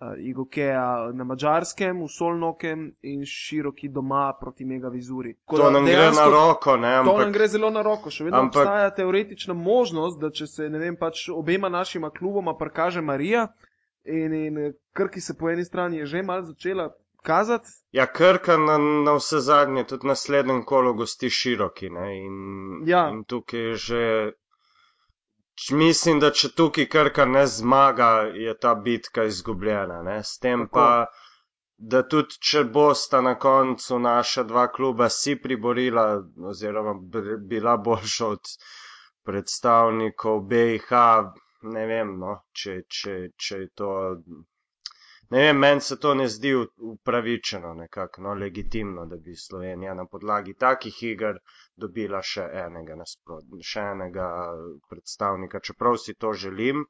Uh, 0.02 0.16
Igokeja 0.18 1.12
na 1.14 1.24
mačarskem, 1.24 2.00
v 2.02 2.08
Solnokem 2.10 2.88
in 3.06 3.22
široki 3.26 3.92
doma 3.94 4.32
proti 4.40 4.66
Mega 4.66 4.90
Vizuri. 4.90 5.36
To 5.46 5.70
nam 5.70 5.86
gre 5.86 5.94
dejansko 5.94 6.24
na 6.24 6.32
roko, 6.34 6.78
ne, 6.78 6.96
To 6.98 7.04
nam 7.04 7.10
ampak 7.14 7.34
gre 7.34 7.48
zelo 7.48 7.70
na 7.70 7.84
roko. 7.86 8.10
Še 8.10 8.26
vedno 8.26 8.40
ampak- 8.40 8.66
ampak, 8.66 8.72
obstaja 8.72 8.96
teoretična 8.98 9.54
možnost, 9.54 10.18
da 10.20 10.32
če 10.34 10.48
se 10.48 10.70
ne 10.70 10.82
vem, 10.82 10.98
pač 10.98 11.28
obema 11.30 11.70
našima 11.70 12.10
kluboma 12.10 12.58
prikaže 12.58 13.02
Marija 13.02 13.52
in, 14.04 14.34
in 14.34 14.58
eh, 14.58 14.74
Krki 14.94 15.22
se 15.22 15.38
po 15.38 15.50
eni 15.50 15.66
strani 15.66 15.98
je 16.02 16.06
že 16.06 16.24
mal 16.24 16.42
začela 16.44 16.90
kazati, 17.24 17.70
Ja, 17.92 18.06
Krka 18.08 18.58
na, 18.58 18.78
na 18.78 19.14
vse 19.14 19.40
zadnje 19.40 19.84
tudi 19.84 20.08
naslednjem 20.08 20.62
kolu 20.66 20.94
gosti 20.94 21.30
široki. 21.30 21.90
Ne? 21.90 22.06
In, 22.18 22.36
Ja. 22.88 23.10
in 23.10 23.24
tukaj 23.24 23.60
je 23.60 23.76
že. 23.76 24.32
Mislim, 25.72 26.20
da 26.20 26.32
če 26.32 26.50
tukaj 26.56 26.86
Krka 26.88 27.26
ne 27.26 27.44
zmaga, 27.48 28.08
je 28.36 28.54
ta 28.58 28.76
bitka 28.76 29.24
izgubljena. 29.24 30.02
Ne? 30.04 30.24
S 30.24 30.38
tem 30.40 30.60
Tako. 30.60 30.74
pa, 30.74 31.06
da 31.78 32.02
tudi 32.04 32.40
če 32.40 32.64
bosta 32.64 33.22
na 33.22 33.36
koncu 33.40 34.00
naša 34.00 34.44
dva 34.44 34.68
kluba 34.72 35.10
si 35.10 35.36
priborila, 35.36 36.06
oziroma 36.46 36.94
bila 37.50 37.78
boljša 37.78 38.28
od 38.28 38.56
predstavnikov 39.26 40.40
BIH, 40.42 40.90
ne 41.64 41.86
vem, 41.86 42.16
no, 42.20 42.40
če, 42.54 42.82
če, 42.90 43.18
če 43.38 43.58
je 43.58 43.70
to 43.76 43.92
Ne 45.32 45.42
vem, 45.46 45.58
meni 45.58 45.82
se 45.82 45.96
to 46.00 46.14
ne 46.14 46.28
zdi 46.28 46.52
upravičeno, 46.78 47.74
nekako, 47.74 48.22
no, 48.22 48.34
legitimno, 48.34 49.06
da 49.06 49.18
bi 49.18 49.36
Slovenija 49.36 49.94
na 49.94 50.06
podlagi 50.06 50.54
takih 50.54 50.98
iger 51.04 51.38
dobila 51.76 52.20
še 52.22 52.48
enega 52.66 52.98
nasprot, 53.00 53.46
še 53.64 53.86
enega 53.94 54.28
predstavnika, 54.92 55.62
čeprav 55.64 55.96
si 56.04 56.18
to 56.20 56.34
želim, 56.34 56.84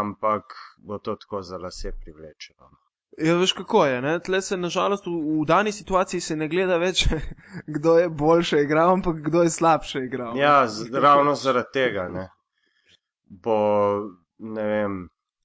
ampak 0.00 0.56
bo 0.78 0.98
to 0.98 1.14
tako 1.16 1.42
za 1.42 1.62
lase 1.62 1.92
privlečeno. 2.00 2.72
Ja, 3.18 3.36
veš 3.36 3.52
kako 3.52 3.84
je. 3.86 4.02
Ne? 4.02 4.16
Tle 4.20 4.42
se 4.42 4.56
nažalost 4.56 5.06
v, 5.06 5.14
v 5.38 5.46
dani 5.46 5.72
situaciji 5.72 6.20
se 6.26 6.36
ne 6.36 6.48
gleda 6.48 6.78
več, 6.78 7.04
kdo 7.78 7.96
je 7.98 8.08
boljše 8.08 8.64
igral, 8.66 8.96
ampak 8.96 9.22
kdo 9.30 9.42
je 9.46 9.54
slabše 9.60 10.04
igral. 10.10 10.34
Ja, 10.38 10.66
z, 10.66 10.90
ravno 11.06 11.34
zaradi 11.34 11.74
tega, 11.78 12.08
ne. 12.08 12.28
Bo, 13.30 13.62
ne 14.38 14.68
vem, 14.74 15.00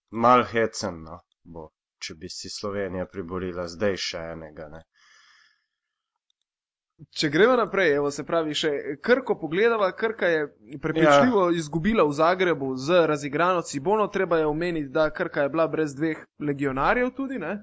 mal 0.09 0.45
hecen, 0.49 1.03
no, 1.05 1.21
bo, 1.43 1.69
če 2.06 2.16
bi 2.22 2.30
si 2.30 2.51
Slovenija 2.53 3.06
priborila 3.12 3.68
zdaj 3.72 3.99
še 4.08 4.24
enega, 4.36 4.70
ne. 4.74 4.86
Če 7.12 7.28
gremo 7.30 7.56
naprej, 7.60 7.89
evo, 7.97 8.10
se 8.16 8.24
pravi, 8.24 8.53
še 8.56 8.70
Krko 9.03 9.36
pogledava, 9.39 9.89
Krka 9.99 10.28
je 10.32 10.43
prepričljivo 10.82 11.49
ja. 11.49 11.56
izgubila 11.60 12.06
v 12.08 12.14
Zagrebu 12.16 12.70
z 12.80 13.01
razigrano 13.12 13.66
Cibono, 13.68 14.06
treba 14.08 14.39
je 14.39 14.45
omeniti, 14.47 14.93
da 14.95 15.10
Krka 15.18 15.43
je 15.43 15.51
bila 15.56 15.66
brez 15.68 15.95
dveh 15.97 16.22
legionarjev 16.39 17.12
tudi, 17.18 17.39
ne? 17.41 17.58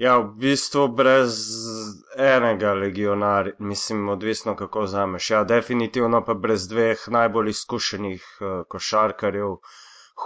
Ja, 0.00 0.16
v 0.18 0.34
bistvu 0.42 0.88
brez 0.98 1.38
enega 2.18 2.74
legionarja, 2.74 3.54
mislim, 3.58 4.08
odvisno 4.08 4.56
kako 4.56 4.82
vzameš. 4.88 5.30
Ja, 5.30 5.44
definitivno 5.44 6.24
pa 6.26 6.34
brez 6.34 6.66
dveh 6.68 7.06
najbolj 7.18 7.54
izkušenih 7.54 8.26
uh, 8.40 8.62
košarkarjev, 8.68 9.56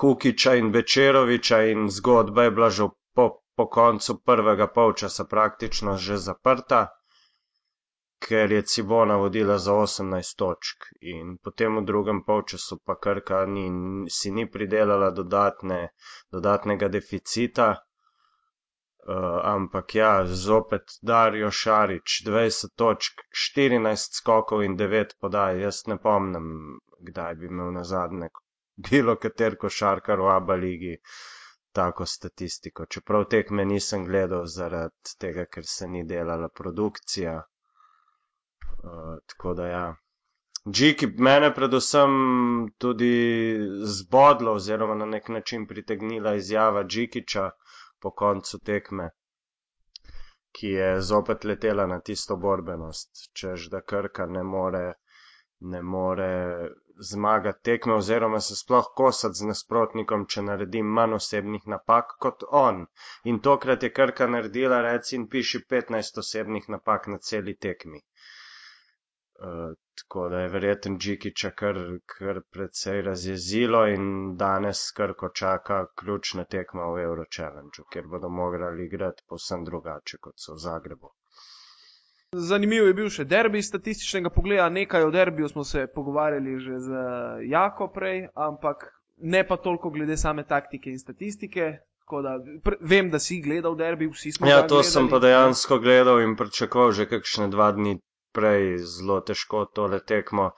Hukiča 0.00 0.54
in 0.58 0.72
Bečeroviča 0.72 1.62
in 1.70 1.88
zgodba 1.90 2.48
je 2.48 2.50
bila 2.50 2.70
že 2.70 2.88
po, 2.88 3.03
po 3.56 3.68
koncu 3.68 4.18
prvega 4.24 4.66
polčasa 4.66 5.24
praktično 5.24 5.96
že 5.96 6.16
zaprta, 6.16 6.80
ker 8.26 8.52
je 8.52 8.62
Cibona 8.62 9.16
vodila 9.16 9.58
za 9.58 9.74
18 9.80 10.36
točk 10.42 10.86
in 11.14 11.36
potem 11.38 11.76
v 11.78 11.84
drugem 11.84 12.22
polčasu 12.24 12.78
pa 12.84 12.96
Krka 13.06 13.44
ni, 13.46 13.66
si 14.10 14.30
ni 14.30 14.46
pridelala 14.50 15.10
dodatne, 15.10 15.80
dodatnega 16.32 16.88
deficita. 16.88 17.74
Uh, 19.04 19.40
ampak 19.44 19.94
ja, 19.94 20.24
zopet 20.24 20.94
Darijo 21.02 21.50
Šarič, 21.50 22.22
20 22.24 22.72
točk, 22.74 23.20
14 23.52 24.16
skokov 24.16 24.64
in 24.64 24.78
9 24.80 25.12
podaj. 25.20 25.60
Jaz 25.60 25.82
ne 25.92 25.98
pomnim, 26.00 26.80
kdaj 27.04 27.36
bi 27.36 27.52
imel 27.52 27.68
na 27.76 27.84
zadnje 27.84 28.30
bilo 28.76 29.16
kater 29.16 29.56
košarkar 29.56 30.20
v 30.20 30.30
Aba 30.36 30.54
ligi 30.54 30.96
tako 31.74 32.06
statistiko. 32.06 32.86
Čeprav 32.86 33.24
tekme 33.30 33.64
nisem 33.64 34.04
gledal 34.06 34.46
zaradi 34.46 35.16
tega, 35.18 35.44
ker 35.46 35.66
se 35.66 35.88
ni 35.88 36.04
delala 36.06 36.48
produkcija. 36.48 37.34
Uh, 38.84 39.16
tako 39.26 39.54
da 39.54 39.66
ja. 39.66 39.84
Džiki, 40.70 41.06
mene 41.18 41.50
predvsem 41.54 42.12
tudi 42.80 43.10
zbodlo 43.96 44.54
oziroma 44.60 44.94
na 44.94 45.06
nek 45.06 45.28
način 45.28 45.66
pritegnila 45.66 46.34
izjava 46.34 46.84
Džikiča 46.84 47.50
po 48.00 48.10
koncu 48.10 48.58
tekme, 48.64 49.10
ki 50.56 50.70
je 50.78 50.88
zopet 51.02 51.44
letela 51.44 51.86
na 51.86 52.00
tisto 52.00 52.36
borbenost, 52.36 53.28
čež 53.32 53.68
da 53.74 53.82
Krka 53.82 54.26
ne 54.26 54.42
more, 54.42 54.86
ne 55.60 55.82
more 55.82 56.30
zmagati 56.98 57.62
tekme 57.62 57.94
oziroma 57.94 58.40
se 58.40 58.56
sploh 58.56 58.86
kosati 58.96 59.38
z 59.40 59.48
nasprotnikom, 59.50 60.26
če 60.34 60.42
naredi 60.48 60.82
manj 60.98 61.16
osebnih 61.18 61.66
napak 61.74 62.14
kot 62.26 62.44
on. 62.60 62.86
In 63.24 63.40
tokrat 63.46 63.82
je 63.82 63.92
Krka 63.92 64.26
naredila, 64.26 64.80
reci 64.86 65.16
in 65.16 65.28
piši, 65.28 65.64
15 65.74 66.20
osebnih 66.24 66.68
napak 66.76 67.08
na 67.14 67.18
celi 67.18 67.56
tekmi. 67.66 68.00
Uh, 69.44 69.72
tako 70.00 70.28
da 70.28 70.40
je 70.40 70.48
verjeten 70.48 70.98
Džikiča 70.98 71.50
kar, 71.62 71.78
kar 72.12 72.40
precej 72.50 73.02
razjezilo 73.02 73.86
in 73.96 74.36
danes 74.36 74.84
Krko 74.96 75.28
čaka 75.28 75.86
ključna 76.02 76.44
tekma 76.44 76.86
v 76.92 77.02
Euro 77.08 77.24
Challenge, 77.36 77.88
kjer 77.90 78.06
bodo 78.06 78.28
morali 78.28 78.86
igrati 78.86 79.26
povsem 79.28 79.64
drugače, 79.64 80.18
kot 80.28 80.46
so 80.46 80.54
v 80.54 80.64
Zagrebu. 80.68 81.10
Zanimiv 82.34 82.86
je 82.86 82.94
bil 82.94 83.08
še 83.10 83.24
derbi 83.24 83.62
statističnega 83.62 84.30
pogleda, 84.34 84.68
nekaj 84.68 85.06
o 85.06 85.10
derbiju 85.14 85.48
smo 85.48 85.64
se 85.64 85.86
pogovarjali 85.94 86.58
že 86.60 86.78
z 86.80 87.02
Jako 87.50 87.88
prej, 87.94 88.28
ampak 88.34 88.90
ne 89.16 89.44
pa 89.46 89.56
toliko 89.56 89.90
glede 89.90 90.16
same 90.16 90.44
taktike 90.44 90.90
in 90.90 90.98
statistike. 90.98 91.78
Da, 92.04 92.34
vem, 92.80 93.08
da 93.10 93.18
si 93.18 93.38
gledal 93.40 93.76
derbi, 93.76 94.06
vsi 94.12 94.32
smo 94.32 94.46
Ja, 94.46 94.66
to 94.68 94.82
sem 94.82 95.06
pa 95.08 95.16
gledali. 95.16 95.32
dejansko 95.32 95.78
gledal 95.78 96.20
in 96.20 96.34
pričakoval 96.36 96.92
že 96.92 97.06
kakšne 97.08 97.48
dva 97.48 97.70
dni 97.72 97.96
prej 98.34 98.76
zelo 98.78 99.20
težko 99.24 99.64
tole 99.72 100.02
tekmo. 100.04 100.50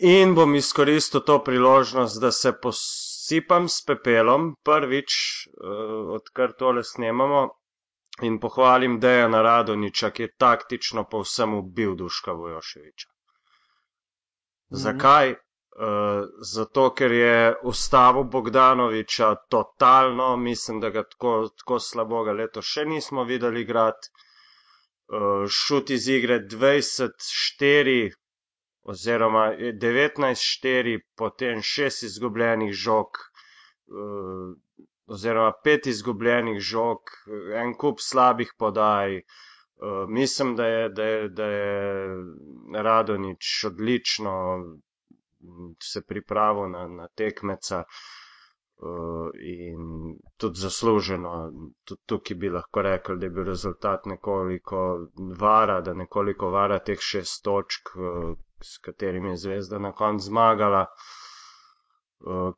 In 0.00 0.34
bom 0.34 0.54
izkoristil 0.54 1.20
to 1.20 1.38
priložnost, 1.44 2.20
da 2.20 2.30
se 2.32 2.52
posipam 2.52 3.68
s 3.68 3.84
pepelom 3.84 4.54
prvič, 4.64 5.12
uh, 5.46 6.12
odkar 6.16 6.52
tole 6.52 6.84
snemamo, 6.84 7.48
in 8.22 8.38
pohvalim 8.40 8.98
Dejana 9.00 9.42
Radoniča, 9.42 10.10
ki 10.10 10.22
je 10.22 10.34
taktično 10.36 11.04
povsem 11.10 11.54
ubil 11.54 11.94
Duška 11.96 12.32
Vojoševiča. 12.32 13.08
Zakaj? 14.70 15.34
Uh, 15.80 16.26
zato, 16.42 16.90
ker 16.94 17.12
je 17.12 17.54
ustavil 17.64 18.24
Bogdanoviča 18.24 19.34
totalno, 19.48 20.36
mislim, 20.36 20.80
da 20.80 20.90
ga 20.90 21.02
tako, 21.02 21.48
tako 21.58 21.78
slabo 21.78 22.24
ga 22.26 22.32
leto 22.32 22.62
še 22.62 22.84
nismo 22.84 23.24
videli 23.24 23.62
igrati. 23.64 24.10
Uh, 25.08 25.46
šut 25.48 25.90
iz 25.90 26.08
igre 26.08 26.40
24, 26.42 28.10
oziroma 28.82 29.46
je 29.46 29.72
19-4, 29.72 30.98
potem 31.16 31.62
6 31.62 32.04
izgubljenih 32.04 32.72
žog, 32.72 33.06
eh, 33.18 34.54
oziroma 35.10 35.52
5 35.64 35.88
izgubljenih 35.88 36.60
žog, 36.60 37.10
en 37.62 37.74
kup 37.74 38.00
slabih 38.00 38.52
podaj. 38.58 39.16
Uh, 39.16 40.08
mislim, 40.08 40.56
da 40.56 40.66
je, 40.66 40.88
da, 40.88 41.04
je, 41.04 41.28
da 41.28 41.44
je 41.44 42.08
Radonič 42.82 43.64
odlično 43.64 44.58
mm, 44.58 45.74
se 45.82 46.02
pripravil 46.06 46.68
na, 46.70 46.86
na 46.88 47.08
tekmeca 47.08 47.82
uh, 47.82 49.30
in 49.42 50.14
tudi 50.36 50.60
zasluženo. 50.60 51.32
Tudi 51.84 52.02
tukaj 52.06 52.36
bi 52.36 52.50
lahko 52.50 52.82
rekel, 52.82 53.16
da 53.16 53.26
je 53.26 53.30
bil 53.30 53.44
rezultat 53.44 54.06
nekoliko 54.06 54.84
vara, 55.40 55.80
da 55.80 55.94
nekoliko 55.94 56.50
vara 56.50 56.78
teh 56.78 57.00
šest 57.00 57.42
točk, 57.44 57.94
uh, 57.96 58.36
s 58.62 58.78
katerimi 58.78 59.30
je 59.30 59.36
zvezda 59.36 59.78
na 59.78 59.92
koncu 59.92 60.24
zmagala. 60.24 60.86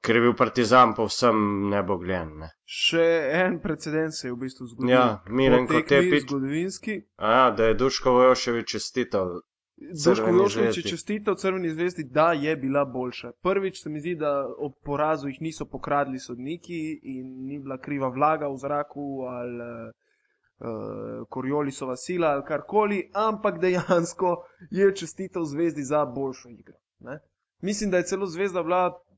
Ker 0.02 0.16
je 0.16 0.20
bil 0.20 0.34
Partizan 0.34 0.94
povsem 0.94 1.68
nebogljen. 1.70 2.34
Ne. 2.42 2.50
Še 2.66 3.04
en 3.44 3.60
precedens 3.62 4.18
se 4.20 4.28
je 4.28 4.34
v 4.34 4.40
bistvu 4.42 4.66
zgodil. 4.66 4.90
Ja, 4.90 5.22
Miren 5.30 5.68
Kotepič. 5.70 6.26
Zgodovinski. 6.26 6.98
A 7.16 7.32
ja, 7.36 7.48
da 7.56 7.70
je 7.70 7.78
Duško 7.78 8.16
Vojoševič 8.18 8.74
čestital. 8.74 9.40
Duško 9.82 10.14
Crveni 10.14 10.38
Joškovič 10.38 10.76
je 10.76 10.82
čestital 10.82 11.34
Crveni 11.34 11.70
zvezdi, 11.70 12.04
da 12.04 12.32
je 12.32 12.56
bila 12.56 12.84
boljša. 12.84 13.32
Prvič 13.42 13.82
se 13.82 13.90
mi 13.90 14.00
zdi, 14.00 14.14
da 14.14 14.46
ob 14.58 14.72
porazu 14.84 15.28
jih 15.28 15.40
niso 15.40 15.66
pokradli 15.66 16.18
sodniki 16.18 17.00
in 17.02 17.46
ni 17.46 17.58
bila 17.58 17.78
kriva 17.78 18.08
vlaga 18.08 18.48
v 18.48 18.58
zraku 18.62 19.06
ali 19.30 19.58
uh, 19.58 21.26
Korjolisova 21.28 21.96
sila 21.96 22.34
ali 22.36 22.44
karkoli, 22.46 23.10
ampak 23.14 23.58
dejansko 23.58 24.36
je 24.70 24.94
čestital 24.94 25.44
zvezdi 25.44 25.82
za 25.82 26.04
boljšo 26.04 26.48
igro. 26.48 26.78
Ne? 27.00 27.18
Mislim, 27.60 27.90
da 27.90 27.96
je 27.96 28.10
celo 28.10 28.26
zvezda 28.26 28.62
bila 28.62 28.86
uh, 28.88 29.11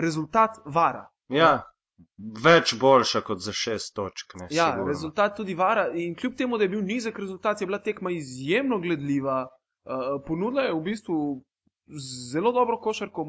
rezultat 0.00 0.58
vara. 0.64 1.06
Ja, 1.28 1.62
več 2.44 2.74
boljša 2.80 3.20
kot 3.20 3.40
za 3.40 3.52
šest 3.52 3.94
točk. 3.94 4.34
Ne, 4.40 4.48
Ja, 4.50 4.70
sigurno. 4.72 4.88
rezultat 4.88 5.36
tudi 5.36 5.54
vara. 5.54 5.88
In 5.94 6.14
kljub 6.14 6.34
temu, 6.36 6.58
da 6.58 6.64
je 6.64 6.68
bil 6.68 6.82
nizek 6.82 7.18
rezultat, 7.18 7.60
je 7.60 7.66
bila 7.66 7.78
tekma 7.78 8.10
izjemno 8.10 8.78
gledljiva. 8.78 9.46
Uh, 9.84 10.22
ponudila 10.26 10.62
je 10.62 10.74
v 10.74 10.82
bistvu 10.82 11.16
zelo 12.32 12.52
dobro 12.52 12.78
košarko, 12.78 13.24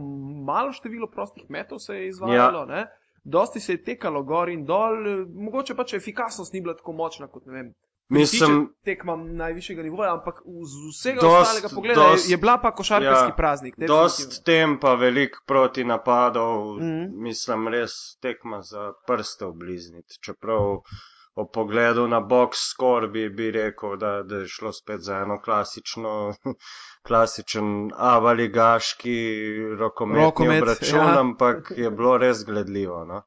malo 0.45 0.71
število 0.71 1.07
prostih 1.11 1.49
metov 1.49 1.79
se 1.79 1.95
je 1.95 2.07
izvajalo. 2.07 2.67
Ja. 2.69 2.87
Dosti 3.23 3.59
se 3.59 3.73
je 3.73 3.83
tekalo 3.83 4.23
gor 4.23 4.49
in 4.49 4.65
dol, 4.65 5.07
eh, 5.07 5.25
mogoče 5.27 5.75
pač 5.75 5.93
efikasnost 5.93 6.53
ni 6.53 6.61
bila 6.61 6.75
tako 6.75 6.91
močna 6.91 7.27
kot 7.27 7.45
ne 7.45 7.53
vem. 7.53 7.73
Mislim, 8.09 8.73
tekma 8.85 9.15
najvišjega 9.15 9.83
nivoja, 9.83 10.13
ampak 10.13 10.41
z 10.63 10.89
vsega 10.89 11.21
Dost- 11.21 11.41
ostalega 11.41 11.69
pogleda 11.75 12.01
je, 12.01 12.07
dost- 12.07 12.31
je 12.31 12.37
bila 12.37 12.57
pa 12.57 12.71
košarkarski 12.75 13.29
ja, 13.29 13.35
praznik. 13.35 13.75
dost 13.77 14.19
definitivno. 14.19 14.43
tempa, 14.45 14.93
veliko 14.95 15.39
proti 15.47 15.83
napadov, 15.83 16.75
mm. 16.75 16.81
-hmm. 16.81 17.09
mislim, 17.13 17.67
res 17.67 18.17
tekma 18.21 18.61
za 18.61 18.93
prste 19.07 19.45
oblizniti. 19.45 20.17
Čeprav 20.21 20.81
o 21.35 21.45
pogledu 21.45 22.07
na 22.07 22.21
box 22.21 22.49
score 22.71 23.07
bi, 23.07 23.29
bi 23.29 23.51
rekel, 23.51 23.97
da, 23.97 24.23
da 24.23 24.35
je 24.35 24.47
šlo 24.47 24.71
spet 24.73 25.01
za 25.01 25.17
eno 25.17 25.41
klasično, 25.41 26.33
klasičen 27.07 27.91
avaligaški 27.97 29.17
rokometni 29.79 30.23
Rokomet, 30.23 30.61
obračun, 30.61 30.99
ja. 30.99 31.19
ampak 31.19 31.73
je 31.77 31.91
bilo 31.91 32.17
res 32.17 32.45
gledljivo. 32.45 33.05
No? 33.05 33.21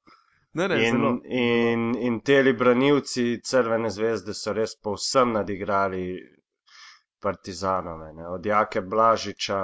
Ne, 0.56 0.68
ne, 0.68 0.76
zelo. 0.80 1.10
In, 1.24 1.38
in, 1.38 1.94
in 2.00 2.20
teli 2.20 2.52
branilci 2.52 3.40
Crvene 3.44 3.90
zvezde 3.90 4.34
so 4.34 4.54
res 4.56 4.72
povsem 4.80 5.34
nadigrali 5.36 6.04
Partizanove. 7.20 8.12
Ne? 8.12 8.28
Od 8.28 8.46
Jake 8.46 8.80
Blažiča, 8.80 9.60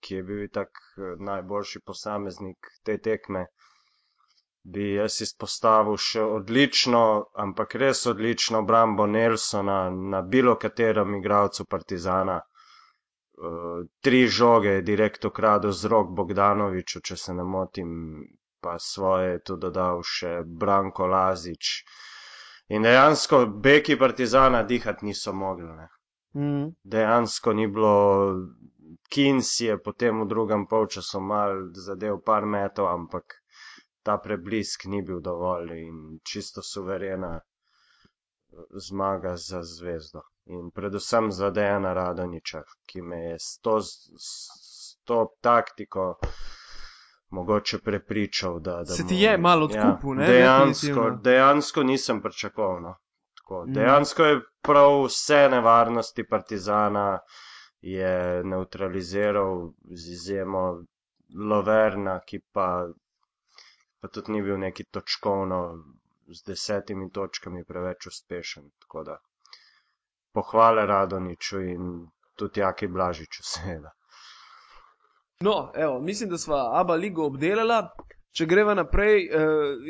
ki 0.00 0.14
je 0.14 0.22
bil 0.30 0.46
tak 0.52 0.80
eh, 0.96 1.12
najboljši 1.28 1.82
posameznik 1.84 2.70
te 2.84 2.96
tekme, 3.04 3.44
bi 4.72 4.88
jaz 4.94 5.20
izpostavil 5.24 6.00
še 6.06 6.24
odlično, 6.38 7.02
ampak 7.44 7.76
res 7.82 8.06
odlično 8.06 8.64
obrambo 8.64 9.06
Nelsona 9.06 9.78
na 10.14 10.22
bilo 10.22 10.56
katerem 10.56 11.14
igralcu 11.20 11.64
Partizana. 11.64 12.40
Uh, 13.38 13.84
tri 14.02 14.26
žoge 14.26 14.72
je 14.78 14.82
direkt 14.82 15.24
ukradel 15.24 15.72
z 15.72 15.90
rok 15.92 16.08
Bogdanoviču, 16.20 17.00
če 17.00 17.16
se 17.16 17.34
ne 17.38 17.44
motim, 17.46 17.90
pa 18.60 18.78
svoje 18.78 19.32
je 19.32 19.42
tu 19.50 19.56
dodal 19.56 20.02
še 20.02 20.42
Branko 20.44 21.06
Lazič. 21.06 21.72
In 22.68 22.82
dejansko 22.82 23.46
beki 23.64 23.96
Partizana 23.98 24.62
dihati 24.62 25.06
niso 25.06 25.32
mogli. 25.32 25.68
Ne. 25.80 25.88
Mm. 26.36 26.64
Dejansko 26.84 27.52
ni 27.52 27.66
bilo, 27.66 27.94
Kins 29.08 29.60
je 29.60 29.78
potem 29.82 30.20
v 30.20 30.28
drugem 30.28 30.66
polčasu 30.66 31.20
mal 31.20 31.70
zadev 31.72 32.20
par 32.24 32.44
metov, 32.46 32.88
ampak 32.92 33.38
ta 34.02 34.18
preblisk 34.18 34.84
ni 34.84 35.02
bil 35.02 35.20
dovolj 35.20 35.72
in 35.78 36.18
čisto 36.24 36.62
suverena 36.62 37.32
eh, 37.38 37.44
zmaga 38.88 39.36
za 39.36 39.62
zvezdo. 39.62 40.22
In 40.48 40.70
predvsem 40.70 41.32
za 41.32 41.50
Dejana 41.50 41.92
Radoniča, 41.92 42.62
ki 42.86 43.02
me 43.02 43.18
je 43.24 43.34
s 43.38 43.58
to, 43.60 43.80
s 43.80 44.96
to 45.04 45.18
taktiko 45.40 46.14
mogoče 47.30 47.78
prepričal, 47.78 48.60
da, 48.60 48.76
da 48.78 48.84
Se 48.86 49.06
ti 49.06 49.16
je 49.16 49.38
malo 49.38 49.64
odkupil, 49.64 50.14
ne, 50.14 50.26
Dejansko, 50.26 51.10
dejansko 51.22 51.82
nisem 51.82 52.22
pričakoval. 52.22 52.80
No. 52.80 52.94
Tako, 53.34 53.64
Mhm. 53.64 53.72
dejansko 53.72 54.24
je 54.24 54.40
prav 54.62 55.04
vse 55.04 55.48
nevarnosti 55.50 56.26
Partizana 56.26 57.18
je 57.80 58.14
neutraliziral 58.44 59.70
z 59.84 60.08
izjemo 60.08 60.84
Loverna, 61.40 62.20
ki 62.20 62.40
pa, 62.52 62.88
pa 64.00 64.08
tudi 64.08 64.32
ni 64.32 64.42
bil 64.42 64.58
neki 64.58 64.84
točkovno 64.84 65.84
z 66.28 66.42
desetimi 66.44 67.10
točkami 67.10 67.64
preveč 67.64 68.06
uspešen. 68.06 68.70
Tako 68.78 69.04
da 69.04 69.18
pohvale 70.32 70.86
Radoniču 70.86 71.60
in 71.60 72.08
tudi 72.34 72.60
Jaki 72.60 72.86
Blažiču, 72.86 73.42
seveda. 73.44 73.90
No, 75.40 75.72
evo, 75.74 76.00
mislim, 76.00 76.30
da 76.30 76.38
smo 76.38 76.54
Abba 76.54 76.94
ligo 76.94 77.26
obdelala. 77.26 77.90
Če 78.32 78.46
greva 78.46 78.74
naprej, 78.74 79.24
eh, 79.24 79.38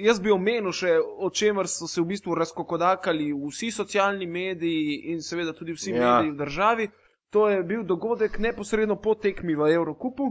jaz 0.04 0.20
bi 0.20 0.30
omenil 0.30 0.72
še, 0.72 0.92
o 1.00 1.30
čemer 1.30 1.68
so 1.68 1.88
se 1.88 2.00
v 2.00 2.06
bistvu 2.12 2.34
razkokodakali 2.38 3.30
vsi 3.32 3.70
socialni 3.74 4.26
mediji 4.26 5.00
in 5.12 5.22
seveda 5.22 5.52
tudi 5.52 5.72
vsi 5.72 5.90
Ja. 5.90 5.98
mediji 5.98 6.32
v 6.32 6.36
državi. 6.36 6.88
To 7.30 7.48
je 7.48 7.62
bil 7.62 7.82
dogodek 7.84 8.38
neposredno 8.38 8.96
po 8.96 9.14
tekmi 9.14 9.54
v 9.54 9.72
Evrokupu, 9.72 10.28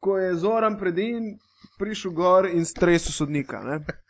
ko 0.00 0.18
je 0.18 0.34
Zoran 0.34 0.78
Predin 0.78 1.38
prišel 1.78 2.12
gor 2.12 2.46
in 2.46 2.64
stresel 2.64 3.12
sodnika. 3.12 3.62
Ne? 3.62 3.80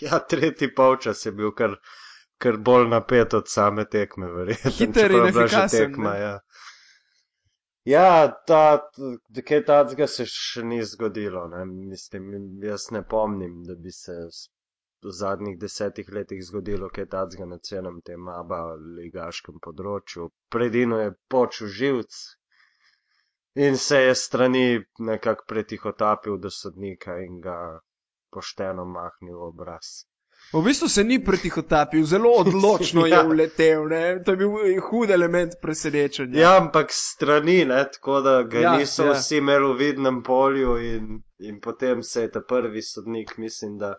Ja, 0.00 0.18
tretji 0.18 0.68
polčas 0.74 1.26
je 1.26 1.32
bil 1.32 1.50
kar, 1.58 1.72
kar 2.38 2.56
bolj 2.56 2.84
napet 2.88 3.34
od 3.34 3.48
same 3.50 3.82
tekme, 3.90 4.28
verjetno. 4.30 4.70
Hiter 4.70 5.10
in 5.10 5.26
efikasen, 5.26 5.90
Tekma, 5.90 6.12
ne? 6.12 6.20
ja. 6.20 6.38
Ja, 7.88 8.08
ta, 8.46 8.62
kaj 9.50 9.60
takega 9.68 10.06
se 10.14 10.26
še 10.28 10.64
ni 10.70 10.78
zgodilo. 10.92 11.44
Ne? 11.52 11.64
Mislim, 11.92 12.32
jaz 12.64 12.88
ne 12.96 13.02
pomnim, 13.12 13.62
da 13.68 13.76
bi 13.84 13.92
se 13.98 14.16
v 15.06 15.12
zadnjih 15.20 15.56
desetih 15.62 16.10
letih 16.16 16.42
zgodilo 16.44 16.88
kaj 16.98 17.06
takega 17.14 17.46
na 17.52 17.58
celem 17.68 18.00
tem 18.08 18.28
aba 18.32 18.60
ligaškem 18.98 19.60
področju. 19.66 20.28
Predino 20.56 20.98
je 21.00 21.14
počel 21.34 21.72
živc 21.78 22.18
in 23.66 23.78
se 23.84 24.02
je 24.02 24.14
strani 24.24 24.66
nekako 25.10 25.48
pretihotapil 25.52 26.38
do 26.46 26.50
sodnika 26.50 27.16
in 27.24 27.40
ga 27.46 27.58
pošteno 28.36 28.84
mahnil 28.96 29.38
v 29.38 29.48
obraz. 29.52 29.92
V 30.52 30.62
bistvu 30.64 30.88
se 30.88 31.04
ni 31.04 31.18
pretihotapil, 31.24 32.04
zelo 32.04 32.30
odločno 32.40 33.06
Ja. 33.10 33.20
je 33.20 33.26
uletel. 33.28 33.88
Ne? 33.88 34.22
To 34.24 34.32
je 34.32 34.36
bil 34.36 34.50
hud 34.80 35.10
element 35.10 35.52
presenečenja. 35.62 36.40
Ja, 36.40 36.56
ampak 36.56 36.86
strani, 36.90 37.64
ne, 37.64 37.82
tako 37.92 38.20
da 38.20 38.42
ga 38.42 38.60
ja, 38.60 38.76
niso 38.78 39.04
ja. 39.04 39.12
vsi 39.12 39.42
imeli 39.42 39.72
v 39.72 39.76
vidnem 39.76 40.22
polju 40.22 40.78
in, 40.78 41.18
in 41.38 41.60
potem 41.60 42.02
se 42.02 42.22
je 42.22 42.30
ta 42.30 42.40
prvi 42.40 42.82
sodnik, 42.82 43.36
mislim, 43.38 43.76
da 43.78 43.94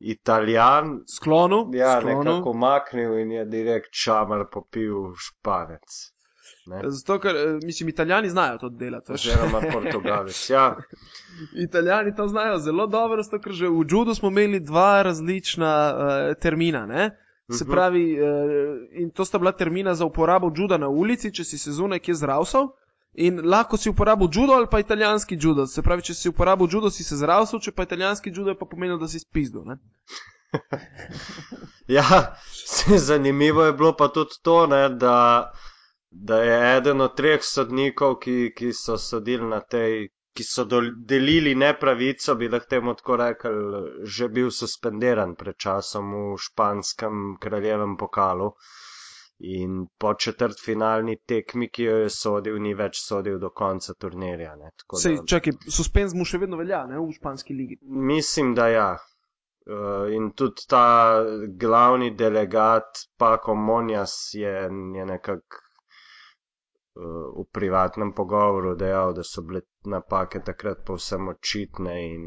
italijan, 0.00 1.00
Sklonu, 1.16 1.70
ja, 1.74 2.00
sklonu. 2.00 2.24
nekako 2.24 2.50
umaknil 2.50 3.18
in 3.18 3.32
je 3.32 3.44
direkt 3.44 3.92
čamar 4.04 4.46
popil 4.52 5.14
španec. 5.16 6.00
Ne? 6.70 6.80
Zato, 6.86 7.18
ker 7.18 7.36
eh, 7.36 7.58
mislim, 7.62 7.88
italijani 7.88 8.30
znajo 8.30 8.58
to 8.58 8.68
delati. 8.68 9.12
Oziroma 9.12 9.60
portugalec. 9.72 10.50
Ja, 10.50 10.76
Italijani 11.66 12.14
to 12.16 12.28
znajo 12.28 12.58
zelo 12.58 12.86
dobro, 12.86 13.22
zato 13.22 13.40
ker 13.40 13.52
že 13.52 13.68
v 13.68 13.84
judu 13.90 14.14
smo 14.14 14.28
imeli 14.28 14.60
dva 14.60 15.02
različna 15.02 15.72
uh, 15.94 16.34
termina. 16.40 16.86
Ne? 16.86 17.10
Se 17.50 17.64
Mhm. 17.64 17.72
pravi, 17.72 18.04
uh, 18.20 18.28
in 18.92 19.10
to 19.10 19.24
sta 19.24 19.38
bila 19.38 19.52
termina 19.52 19.94
za 19.94 20.04
uporabo 20.04 20.52
juda 20.56 20.78
na 20.78 20.88
ulici, 20.88 21.32
če 21.34 21.44
si 21.44 21.58
se 21.58 21.72
zunaj 21.72 21.98
kje 21.98 22.14
zravsal. 22.14 22.68
In 23.14 23.40
lahko 23.44 23.76
si 23.76 23.90
uporabil 23.90 24.28
judo 24.32 24.52
ali 24.52 24.66
pa 24.70 24.78
italijanski 24.80 25.38
judo. 25.40 25.66
Se 25.66 25.82
pravi, 25.82 26.02
če 26.02 26.14
si 26.14 26.28
uporabil 26.28 26.68
judo, 26.70 26.90
si 26.90 27.04
se 27.04 27.16
zravsal, 27.16 27.60
če 27.60 27.72
pa 27.72 27.82
italijanski 27.82 28.30
judo, 28.30 28.54
pa 28.54 28.66
pomenilo, 28.70 28.98
da 28.98 29.08
si 29.08 29.18
spizdu. 29.18 29.64
Ne? 29.66 29.76
ja, 31.98 32.36
zanimivo 33.08 33.64
je 33.64 33.72
bilo 33.72 33.96
pa 33.96 34.08
tudi 34.08 34.38
to, 34.42 34.66
ne, 34.66 34.88
da 34.88 35.50
da 36.10 36.42
je 36.42 36.76
eden 36.76 37.00
od 37.00 37.16
treh 37.16 37.42
sodnikov, 37.42 38.18
ki, 38.18 38.52
ki 38.56 38.72
so 38.74 38.98
sodili 38.98 39.46
na 39.46 39.60
tej, 39.60 40.08
ki 40.34 40.44
so 40.44 40.64
delili 41.06 41.54
nepravico, 41.54 42.34
bi 42.34 42.48
lahko 42.48 42.70
temu 42.70 42.94
tako 42.98 43.16
rekel, 43.16 43.58
že 44.04 44.28
bil 44.28 44.50
suspendiran 44.50 45.34
pred 45.38 45.56
časom 45.56 46.12
v 46.14 46.38
španskem 46.38 47.36
kraljevem 47.40 47.96
pokalu. 47.96 48.52
In 49.40 49.86
po 49.98 50.12
četrtfinalni 50.14 51.16
tekmi, 51.26 51.70
ki 51.72 51.84
jo 51.84 51.94
je 52.02 52.08
sodil, 52.12 52.58
ni 52.60 52.74
več 52.76 52.98
sodil 53.00 53.38
do 53.40 53.48
konca 53.50 53.94
turnirja. 53.94 54.52
Sej, 54.92 55.16
da- 55.16 55.24
čakaj, 55.32 55.54
suspenz 55.64 56.12
mu 56.12 56.26
še 56.28 56.42
vedno 56.42 56.58
velja, 56.60 56.82
ne, 56.90 56.98
v 56.98 57.14
španski 57.16 57.56
ligi. 57.56 57.78
Mislim, 58.10 58.52
da 58.54 58.68
ja. 58.68 58.90
Uh, 59.70 60.12
in 60.12 60.32
tudi 60.36 60.66
ta 60.68 61.22
glavni 61.56 62.10
delegat, 62.16 63.06
Paco 63.16 63.54
Monjas, 63.54 64.34
je, 64.34 64.52
je 64.98 65.06
nekako 65.06 65.64
v 66.94 67.44
privatnem 67.52 68.12
pogovoru 68.12 68.74
dejal, 68.74 69.12
da 69.14 69.22
so 69.22 69.42
bile 69.42 69.62
napake 69.84 70.40
takrat 70.44 70.84
povsem 70.86 71.28
očitne 71.28 71.94
in 72.14 72.24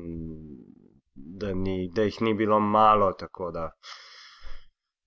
da, 1.16 1.54
ni, 1.54 1.90
da 1.96 2.04
jih 2.04 2.22
ni 2.22 2.34
bilo 2.34 2.60
malo. 2.60 3.12
Tako 3.14 3.52
da. 3.52 3.72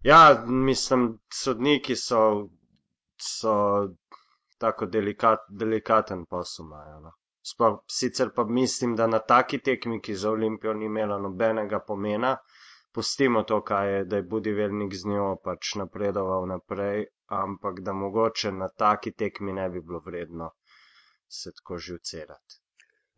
Ja, 0.02 0.44
mislim, 0.46 1.18
sodniki 1.32 1.96
so, 1.96 2.48
so 3.16 3.54
tako 4.58 4.86
delikat, 4.86 5.38
delikaten 5.48 6.26
posel. 6.26 6.66
imajo, 6.66 7.00
No. 7.00 7.12
Sploh, 7.42 7.78
sicer 7.86 8.30
pa 8.34 8.44
mislim, 8.44 8.96
da 8.96 9.06
na 9.06 9.18
taki 9.18 9.58
tekmi, 9.58 10.00
ki 10.00 10.14
za 10.14 10.30
Olimpijo 10.30 10.74
ni 10.74 10.84
imela 10.84 11.18
nobenega 11.18 11.78
pomena, 11.78 12.36
pustimo 12.92 13.42
to, 13.42 13.60
kaj 13.62 13.92
je, 13.92 14.04
da 14.04 14.16
je 14.16 14.22
Budivelnik 14.22 14.94
z 14.94 15.08
njo 15.08 15.36
pač 15.44 15.74
napredoval 15.74 16.46
naprej, 16.46 17.04
ampak 17.26 17.80
da 17.80 17.92
mogoče 17.92 18.52
na 18.52 18.68
taki 18.68 19.12
tekmi 19.12 19.52
ne 19.52 19.68
bi 19.68 19.80
bilo 19.80 20.02
vredno 20.06 20.50
se 21.28 21.52
tako 21.52 21.78
živcerati. 21.78 22.60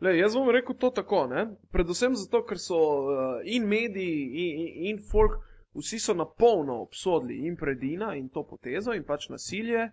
Le, 0.01 0.19
jaz 0.19 0.35
bom 0.35 0.51
rekel 0.51 0.77
to 0.79 0.91
tako, 0.91 1.27
ne? 1.27 1.47
predvsem 1.75 2.15
zato, 2.17 2.45
ker 2.47 2.61
so 2.63 2.79
uh, 2.79 3.41
in 3.45 3.67
mediji, 3.67 4.29
in, 4.45 4.61
in, 4.63 4.69
in 4.91 5.01
folk, 5.11 5.41
vsi 5.75 5.99
so 5.99 6.15
na 6.15 6.25
polno 6.25 6.79
obsodili 6.83 7.47
in 7.47 7.57
predina 7.57 8.15
in 8.17 8.29
to 8.29 8.45
potezo 8.47 8.95
in 8.95 9.05
pač 9.05 9.29
nasilje. 9.29 9.91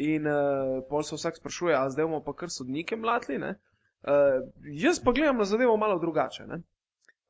In 0.00 0.26
uh, 0.26 0.80
pol 0.88 1.02
se 1.04 1.18
vsak 1.18 1.36
sprašuje, 1.36 1.74
a 1.76 1.90
zdaj 1.92 2.06
bomo 2.08 2.22
pa 2.24 2.32
kar 2.32 2.50
sodnike 2.50 2.96
mlatili. 2.96 3.52
Uh, 3.52 4.40
jaz 4.72 5.02
pa 5.04 5.12
gledam 5.12 5.42
na 5.42 5.44
zadevo 5.44 5.76
malo 5.76 5.98
drugače. 6.00 6.46
ne. 6.48 6.62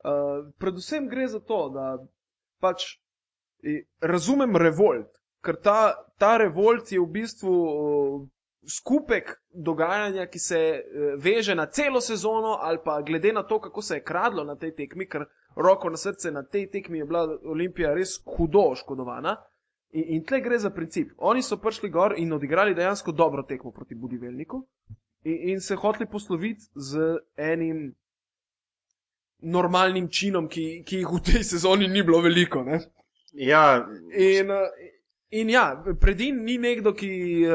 Uh, 0.03 0.47
predvsem 0.59 1.09
gre 1.11 1.27
za 1.27 1.39
to, 1.39 1.59
da 1.75 1.97
pač 2.63 2.87
razumem 3.99 4.55
revolt, 4.57 5.11
ker 5.43 5.59
ta, 5.59 5.79
ta 6.17 6.37
revolt 6.37 6.91
je 6.91 7.01
v 7.01 7.09
bistvu 7.11 7.53
skupek 8.69 9.35
dogajanja, 9.51 10.27
ki 10.31 10.39
se 10.39 10.59
eh, 10.59 11.15
veže 11.19 11.55
na 11.55 11.65
celo 11.65 12.01
sezono, 12.01 12.57
ali 12.61 12.79
pa 12.85 13.01
glede 13.01 13.33
na 13.33 13.43
to, 13.43 13.59
kako 13.59 13.81
se 13.81 13.95
je 13.95 14.03
kradlo 14.03 14.43
na 14.43 14.55
tej 14.55 14.75
tekmi, 14.75 15.07
ker 15.07 15.25
roko 15.55 15.89
na 15.89 15.97
srce 15.97 16.31
na 16.31 16.43
tej 16.43 16.69
tekmi 16.71 16.99
je 16.99 17.05
bila 17.05 17.27
Olimpija 17.43 17.93
res 17.93 18.21
hudo 18.37 18.69
oškodovana. 18.71 19.35
In, 19.93 20.03
in 20.15 20.23
tle 20.25 20.41
gre 20.41 20.57
za 20.57 20.69
princip. 20.69 21.11
Oni 21.17 21.43
so 21.43 21.59
prišli 21.61 21.89
gor 21.89 22.15
in 22.17 22.33
odigrali 22.33 22.73
dejansko 22.73 23.11
dobro 23.11 23.43
tekmo 23.43 23.71
proti 23.71 23.95
Budivelniku 23.95 24.63
in, 25.23 25.49
in 25.49 25.61
se 25.61 25.75
hoteli 25.75 26.09
posloviti 26.09 26.65
z 26.75 27.19
enim 27.37 27.93
normalnim 29.43 30.07
činom, 30.09 30.47
ki, 30.47 30.83
ki 30.87 31.03
jih 31.03 31.13
v 31.13 31.21
tej 31.27 31.43
sezoni 31.43 31.87
ni 31.87 32.03
bilo 32.03 32.21
veliko. 32.23 32.63
Ne? 32.63 32.79
Ja, 33.33 33.85
In, 34.13 34.51
eh, 34.51 34.92
in 35.33 35.49
ja, 35.49 35.65
predin 35.99 36.43
ni 36.43 36.57
nekdo, 36.57 36.93
ki 36.93 37.09
uh, 37.43 37.53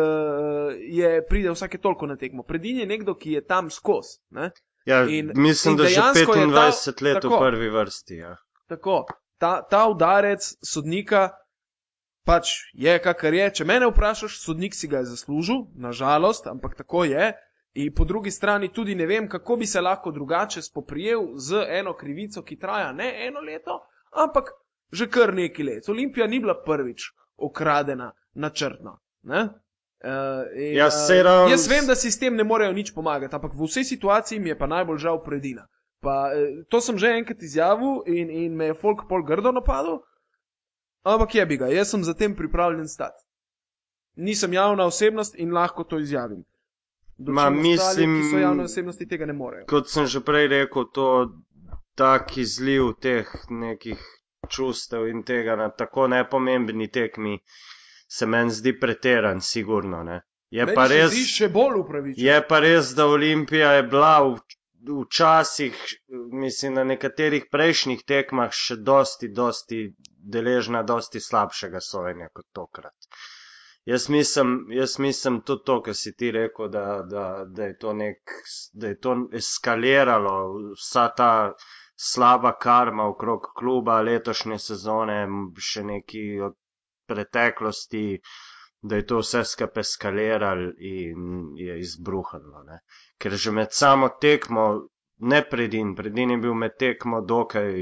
je 0.91 1.11
pride 1.25 1.51
vsake 1.51 1.79
toliko 1.79 2.07
na 2.07 2.17
tekmo. 2.17 2.43
Predin 2.43 2.79
je 2.79 2.87
nekdo, 2.87 3.15
ki 3.15 3.33
je 3.33 3.45
tam 3.45 3.71
skozi. 3.71 4.19
ne. 4.31 4.51
ja 4.85 5.03
In- 5.05 5.33
mislim, 5.37 5.73
in 5.73 5.79
da 5.79 5.85
že 5.85 5.95
dejansko 5.95 6.35
je 6.35 6.47
ta- 6.47 6.71
25 6.71 7.03
let 7.03 7.19
tako. 7.23 7.37
v 7.37 7.41
prvi 7.41 7.69
vrsti. 7.71 8.15
Ja. 8.17 8.37
Tako, 8.69 9.07
ta, 9.39 9.63
ta 9.63 9.87
udarec 9.89 10.41
sodnika 10.65 11.31
pač 12.25 12.49
je, 12.75 12.99
kakor 12.99 13.35
je. 13.35 13.51
Če 13.53 13.65
mene 13.65 13.87
vprašaš, 13.87 14.39
sodnik 14.39 14.75
si 14.75 14.89
ga 14.89 14.99
je 14.99 15.05
zaslužil, 15.07 15.67
nažalost, 15.77 16.47
ampak 16.47 16.77
tako 16.77 17.05
je. 17.05 17.33
In 17.75 17.93
po 17.95 18.05
drugi 18.05 18.31
strani 18.31 18.69
tudi 18.69 18.95
ne 18.95 19.07
vem, 19.07 19.29
kako 19.29 19.57
bi 19.57 19.67
se 19.67 19.81
lahko 19.81 20.11
drugače 20.11 20.63
spoprijel 20.63 21.37
z 21.37 21.63
eno 21.71 21.93
krivico, 21.95 22.43
ki 22.43 22.57
traja 22.59 22.93
ne 22.93 23.27
eno 23.27 23.41
leto, 23.41 23.79
ampak 24.15 24.51
že 24.91 25.07
kar 25.07 25.35
nekaj 25.35 25.65
let. 25.65 25.89
Olimpija 25.89 26.27
ni 26.27 26.41
bila 26.41 26.57
prvič 26.57 27.11
okradena 27.39 28.13
načrtno. 28.35 28.99
Ne? 29.23 29.49
Uh, 29.99 30.11
in, 30.55 30.77
Ja, 30.77 30.87
eh, 30.87 30.91
saj 30.91 31.23
ravno- 31.23 31.51
jaz 31.51 31.67
vem, 31.69 31.87
da 31.87 31.95
si 31.95 32.11
s 32.11 32.19
tem 32.19 32.37
ne 32.37 32.45
morejo 32.45 32.73
nič 32.73 32.95
pomagati, 32.95 33.35
ampak 33.35 33.53
v 33.53 33.65
vsej 33.65 33.85
situaciji 33.87 34.39
mi 34.39 34.49
je 34.49 34.59
pa 34.59 34.67
najbolj 34.67 34.99
žal 34.99 35.23
predina. 35.25 35.67
Pa, 36.01 36.31
eh, 36.31 36.63
to 36.69 36.81
sem 36.81 36.99
že 36.99 37.07
enkrat 37.09 37.43
izjavil 37.43 38.03
in, 38.07 38.31
in 38.31 38.57
me 38.57 38.65
je 38.65 38.75
folk 38.75 39.09
pol 39.09 39.23
grdo 39.23 39.53
napadel, 39.53 39.99
ampak 41.05 41.35
je 41.35 41.47
bi 41.47 41.57
ga, 41.57 41.67
jaz 41.69 41.91
sem 41.91 42.05
za 42.05 42.15
tem 42.15 42.37
pripravljen 42.37 42.87
stati. 42.89 43.25
Nisem 44.17 44.53
javna 44.53 44.85
osebnost 44.85 45.35
in 45.37 45.51
lahko 45.51 45.85
to 45.85 45.99
izjavim. 45.99 46.45
Ma, 47.19 47.51
Dočim 47.51 47.73
ostali, 47.73 48.07
mislim- 48.07 48.23
ki 48.23 48.31
so 48.31 48.39
javne 48.39 48.65
osebnosti, 48.65 49.09
tega 49.09 49.27
ne 49.27 49.33
morejo. 49.33 49.67
Kot 49.67 49.89
sem 49.89 50.07
že 50.07 50.21
prej 50.21 50.47
rekel, 50.49 50.85
to 50.87 51.31
tak 51.95 52.37
izliv 52.37 52.93
teh 53.01 53.27
nekih 53.51 53.99
čustev 54.49 55.09
in 55.09 55.23
tega 55.23 55.57
na 55.57 55.71
tako 55.71 56.07
nepomembni 56.09 56.91
tekmi 56.91 57.39
se 58.09 58.27
meni 58.27 58.51
zdi 58.51 58.79
preteran, 58.81 59.41
sigurno. 59.41 60.03
Ne. 60.03 60.21
Je 60.51 60.65
Meni 60.65 60.75
pa 60.75 60.87
res. 60.87 61.13
Je 62.17 62.39
pa 62.49 62.61
res, 62.61 62.95
da 62.97 63.07
Olimpija 63.07 63.73
je 63.73 63.83
bila 63.83 64.15
v, 64.25 64.39
včasih, 65.03 65.75
mislim, 66.33 66.75
na 66.75 66.85
nekaterih 66.85 67.51
prejšnjih 67.53 68.05
tekmah 68.09 68.55
še 68.55 68.79
dosti, 68.91 69.29
dosti 69.29 69.83
deležna 70.37 70.83
dosti 70.83 71.21
slabšega 71.21 71.83
sojenja 71.85 72.31
kot 72.33 72.47
tokrat. 72.53 72.97
Jaz 73.89 74.09
mislim, 74.13 74.67
jaz 74.73 74.99
mislim 75.01 75.41
tudi 75.49 75.65
to, 75.65 75.79
kar 75.83 75.95
si 75.97 76.15
ti 76.17 76.31
rekel, 76.31 76.69
da, 76.69 77.03
da, 77.09 77.45
da, 77.45 77.69
je 77.71 77.77
to 77.79 77.93
nek, 77.97 78.35
da 78.73 78.89
je 78.93 78.99
to 79.01 79.15
eskaliralo, 79.33 80.35
vsa 80.77 81.07
ta 81.17 81.31
slaba 81.99 82.53
karma 82.59 83.09
okrog 83.09 83.51
kluba 83.59 84.01
letošnje 84.07 84.59
sezone, 84.59 85.19
še 85.59 85.83
neki 85.85 86.25
od 86.47 86.55
preteklosti, 87.11 88.21
da 88.83 88.97
je 89.01 89.07
to 89.11 89.19
vse 89.19 89.43
skupaj 89.45 89.81
eskaliralo 89.81 90.71
in 90.79 91.57
je 91.59 91.79
izbruhalo. 91.81 92.63
Ne. 92.69 92.79
Ker 93.19 93.35
že 93.35 93.51
med 93.51 93.75
samo 93.75 94.09
tekmo, 94.23 94.67
ne 95.19 95.41
predin, 95.51 95.95
predin 95.99 96.31
je 96.31 96.39
bil 96.45 96.55
med 96.55 96.77
tekmo 96.79 97.21
dokaj 97.21 97.73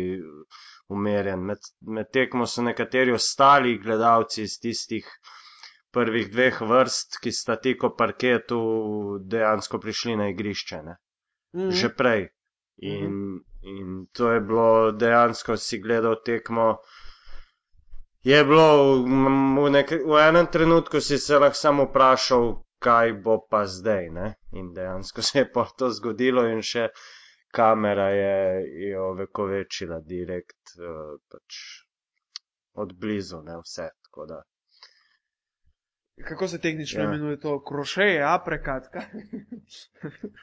umerjen. 0.88 1.42
Med, 1.50 1.68
med 1.80 2.08
tekmo 2.12 2.46
so 2.46 2.64
nekateri 2.64 3.12
ostali 3.12 3.76
gledalci 3.78 4.46
iz 4.46 4.56
tistih 4.62 5.10
prvih 5.92 6.30
dveh 6.32 6.62
vrst, 6.70 7.18
ki 7.20 7.32
sta 7.32 7.58
tiko 7.60 7.92
parketu 7.96 8.62
dejansko 9.20 9.80
prišli 9.80 10.16
na 10.16 10.30
igrišče. 10.32 10.80
Ne. 10.88 10.96
Mhm. 11.56 11.76
Že 11.82 11.92
prej. 12.00 12.26
In, 12.84 13.20
in 13.66 14.06
to 14.12 14.30
je 14.30 14.40
bilo 14.40 14.68
dejansko, 14.94 15.56
si 15.58 15.78
gledal 15.78 16.16
tekmo. 16.24 16.78
Je 18.22 18.44
bilo 18.44 18.66
v, 19.56 19.70
nek, 19.70 19.90
v 20.02 20.18
enem 20.20 20.46
trenutku 20.48 21.00
si 21.00 21.18
se 21.18 21.38
lahko 21.38 21.54
samo 21.56 21.84
vprašal, 21.84 22.48
kaj 22.78 23.12
bo 23.20 23.38
pa 23.42 23.64
zdaj. 23.66 24.10
Ne? 24.10 24.26
In 24.52 24.72
dejansko 24.72 25.22
se 25.22 25.38
je 25.38 25.52
pa 25.52 25.66
to 25.78 25.90
zgodilo, 25.90 26.46
in 26.46 26.62
še 26.62 26.88
kamera 27.50 28.08
je 28.10 28.34
jo 28.88 29.12
vekovečila 29.14 30.00
direkt 30.02 30.74
uh, 30.76 31.14
pač 31.26 31.60
od 32.76 32.92
blizu, 32.94 33.42
ne 33.42 33.56
vse. 33.56 33.90
Da. 34.28 34.42
Kako 36.24 36.48
se 36.48 36.60
tehnično 36.60 37.02
Ja. 37.02 37.08
imenuje 37.08 37.40
to? 37.40 37.64
Krošeje, 37.64 38.22
aprekat. 38.24 38.88
kaj? 38.88 39.06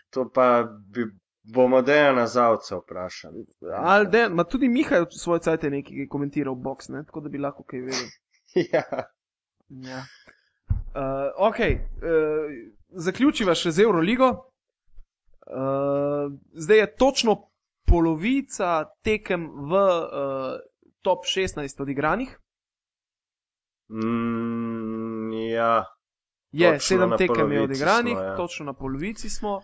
To 0.09 0.29
pa 0.29 0.47
bi, 0.87 1.07
bomo 1.43 1.81
dejana 1.81 2.27
zavca 2.27 2.77
vprašali. 2.77 3.45
Ali 3.75 4.07
de, 4.07 4.29
ma 4.29 4.43
tudi 4.43 4.69
Miha 4.69 4.95
je 4.95 5.01
v 5.01 5.19
svoj 5.19 5.39
cajt 5.39 5.63
nekaj 5.63 6.07
komentiral 6.09 6.55
box, 6.55 6.89
ne? 6.89 7.03
tako 7.05 7.21
da 7.21 7.29
bi 7.29 7.37
lahko 7.37 7.63
kaj 7.63 7.81
vedel. 7.81 8.09
ja. 8.73 8.83
Ja. 9.69 10.03
Uh, 10.93 11.49
ok, 11.49 11.59
uh, 11.59 12.51
zaključiva 12.89 13.55
še 13.55 13.71
z 13.71 13.83
Euroligo. 13.83 14.29
Uh, 15.43 16.31
zdaj 16.53 16.77
je 16.77 16.95
točno 16.95 17.35
polovica 17.89 18.85
tekem 19.03 19.49
v 19.69 19.81
uh, 19.81 20.61
top 21.03 21.25
16 21.27 21.81
odigranih. 21.81 22.39
Mm, 23.91 25.33
ja. 25.51 25.83
Je, 26.53 26.79
sedem 26.79 27.09
na 27.09 27.17
tekem 27.17 27.51
je 27.51 27.61
odigranih, 27.61 28.13
smo, 28.13 28.23
ja. 28.23 28.35
točno 28.37 28.65
na 28.65 28.73
polovici 28.73 29.29
smo. 29.29 29.59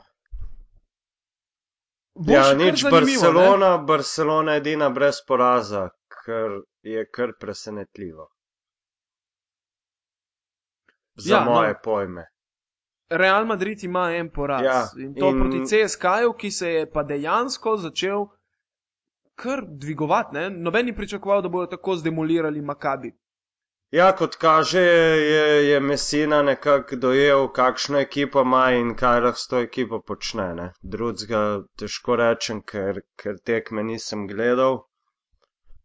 Bo 2.16 2.34
Ja, 2.34 2.54
nič 2.54 2.82
zanimivo, 2.82 2.92
ne? 3.24 3.32
Barcelona, 3.32 3.78
Barcelona 3.80 4.52
je 4.52 4.58
edina 4.58 4.90
brez 4.90 5.16
poraza, 5.28 5.90
kar 6.08 6.52
je 6.84 7.06
kar 7.08 7.32
presenetljivo. 7.40 8.28
za 11.16 11.36
Ja, 11.36 11.46
no. 11.46 11.52
moje 11.52 11.76
pojme. 11.84 12.26
Real 13.10 13.46
Madrid 13.46 13.84
ima 13.84 14.12
en 14.12 14.30
poraz. 14.30 14.64
Ja, 14.64 14.88
in 14.98 15.16
to 15.16 15.30
in- 15.30 15.40
proti 15.40 15.66
CSK-ju, 15.66 16.34
ki 16.34 16.52
se 16.52 16.70
je 16.70 16.92
pa 16.92 17.04
dejansko 17.04 17.78
začel 17.78 18.26
kar 19.36 19.64
dvigovati. 19.68 20.34
Ne? 20.34 20.50
Noben 20.50 20.86
ni 20.86 20.96
pričakoval, 20.96 21.42
da 21.42 21.50
bodo 21.50 21.66
tako 21.68 21.96
zdemolirali 21.96 22.62
Makabi. 22.62 23.12
Ja, 23.92 24.12
kot 24.18 24.36
kaže, 24.36 24.82
je, 24.82 25.46
je 25.68 25.80
Messina 25.80 26.42
nekako 26.44 26.96
dojel, 26.96 27.48
kakšno 27.54 27.98
ekipo 28.00 28.42
ima 28.46 28.72
in 28.78 28.92
kaj 28.96 29.22
lahko 29.26 29.42
s 29.42 29.48
to 29.48 29.62
ekipo 29.66 30.00
počne. 30.12 30.46
Ne? 30.60 30.68
Drugega 30.82 31.42
težko 31.82 32.20
rečem, 32.22 32.62
ker, 32.62 33.02
ker 33.18 33.40
tekme 33.52 33.84
nisem 33.84 34.28
gledal. 34.28 34.84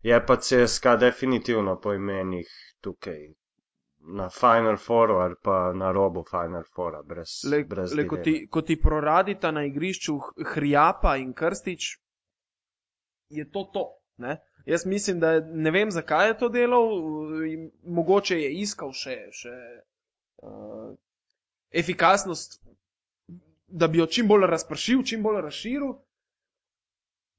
Je 0.03 0.21
pa 0.27 0.37
CSK 0.37 0.99
definitivno 1.01 1.79
po 1.81 1.95
imenih 1.97 2.51
tukaj 2.85 3.25
na 4.07 4.29
Final 4.29 4.77
Fouru 4.77 5.15
ali 5.15 5.35
pa 5.43 5.73
na 5.73 5.93
robu 5.93 6.25
Final 6.31 6.65
Foura, 6.75 7.03
brez, 7.03 7.41
Le, 7.51 7.65
brez 7.65 7.95
le 7.95 8.07
ko, 8.07 8.17
ti, 8.17 8.47
ko 8.51 8.61
ti 8.63 8.77
proradita 8.81 9.51
na 9.51 9.65
igrišču 9.65 10.19
Hrijapa 10.53 11.17
in 11.17 11.33
Krstič, 11.33 11.99
je 13.29 13.51
to 13.51 13.65
to. 13.73 13.89
Ne? 14.17 14.37
Jaz 14.67 14.87
mislim, 14.87 15.21
da 15.21 15.41
ne 15.41 15.71
vem, 15.71 15.91
zakaj 15.91 16.29
je 16.29 16.39
to 16.39 16.49
delal, 16.49 16.89
mogoče 17.85 18.39
je 18.41 18.53
iskal 18.61 18.93
še, 18.97 19.17
še 19.33 19.55
uh, 20.43 20.95
efikasnost, 21.71 22.61
da 23.67 23.89
bi 23.89 23.99
jo 23.99 24.07
čim 24.07 24.29
bolj 24.29 24.47
razpršil, 24.49 25.03
čim 25.03 25.23
bolj 25.23 25.43
razširil. 25.45 25.97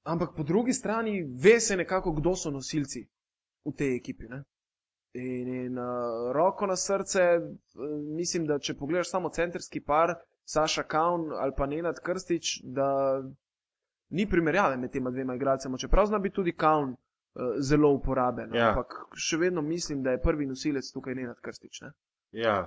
Ampak 0.05 0.35
po 0.37 0.43
drugi 0.43 0.73
strani 0.73 1.23
ve 1.23 1.59
se 1.59 1.77
nekako, 1.77 2.11
kdo 2.19 2.35
so 2.35 2.51
nosilci 2.51 3.07
v 3.65 3.73
tej 3.73 3.95
ekipi. 3.95 4.29
Ne? 4.29 4.43
In, 5.15 5.49
in 5.65 5.79
uh, 5.79 6.29
roko 6.35 6.67
na 6.69 6.75
srce, 6.75 7.23
uh, 7.39 7.89
mislim, 8.19 8.45
da 8.45 8.59
če 8.59 8.77
pogledaš 8.77 9.09
samo 9.15 9.33
centrski 9.33 9.81
par, 9.81 10.19
Saša 10.45 10.83
Kaun 10.83 11.31
ali 11.33 11.55
pa 11.57 11.65
Nenad 11.65 11.99
Krstič, 12.05 12.59
da 12.63 13.23
ni 14.09 14.29
primerjave 14.29 14.77
med 14.77 14.91
tema 14.91 15.11
dvema 15.11 15.35
igralcema, 15.35 15.77
čeprav 15.77 16.05
zna 16.05 16.19
biti 16.19 16.35
tudi 16.35 16.55
Kaun 16.57 16.89
uh, 16.91 17.53
zelo 17.59 17.89
uporaben. 17.89 18.55
Ja. 18.55 18.69
Ampak 18.69 18.93
še 19.17 19.37
vedno 19.37 19.61
mislim, 19.61 20.03
da 20.03 20.15
je 20.15 20.21
prvi 20.21 20.45
nosilec 20.45 20.91
tukaj 20.93 21.15
Nenad 21.15 21.39
Krstič. 21.41 21.81
Ne? 21.81 21.91
Ja, 22.31 22.65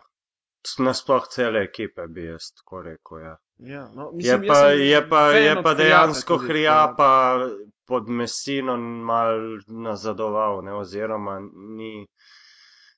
nasploh 0.79 1.29
cele 1.31 1.63
ekipe 1.63 2.07
bi 2.09 2.25
jaz 2.25 2.53
tako 2.57 2.83
rekel. 2.83 3.21
Ja. 3.23 3.37
Ja, 3.59 3.89
no, 3.95 4.11
Je 4.13 4.17
mislim, 4.17 4.47
pa, 4.47 4.55
jaz 4.55 4.79
sem 4.79 4.87
je 4.87 5.09
pa, 5.09 5.21
je 5.31 5.63
pa 5.63 5.75
dejansko 5.75 6.37
tudi, 6.37 6.49
Hrijapa 6.49 7.11
pod 7.87 8.09
Messino 8.09 8.77
mal 8.77 9.41
nazadoval, 9.67 10.63
ne, 10.65 10.75
oziroma 10.75 11.41
ni, 11.79 12.07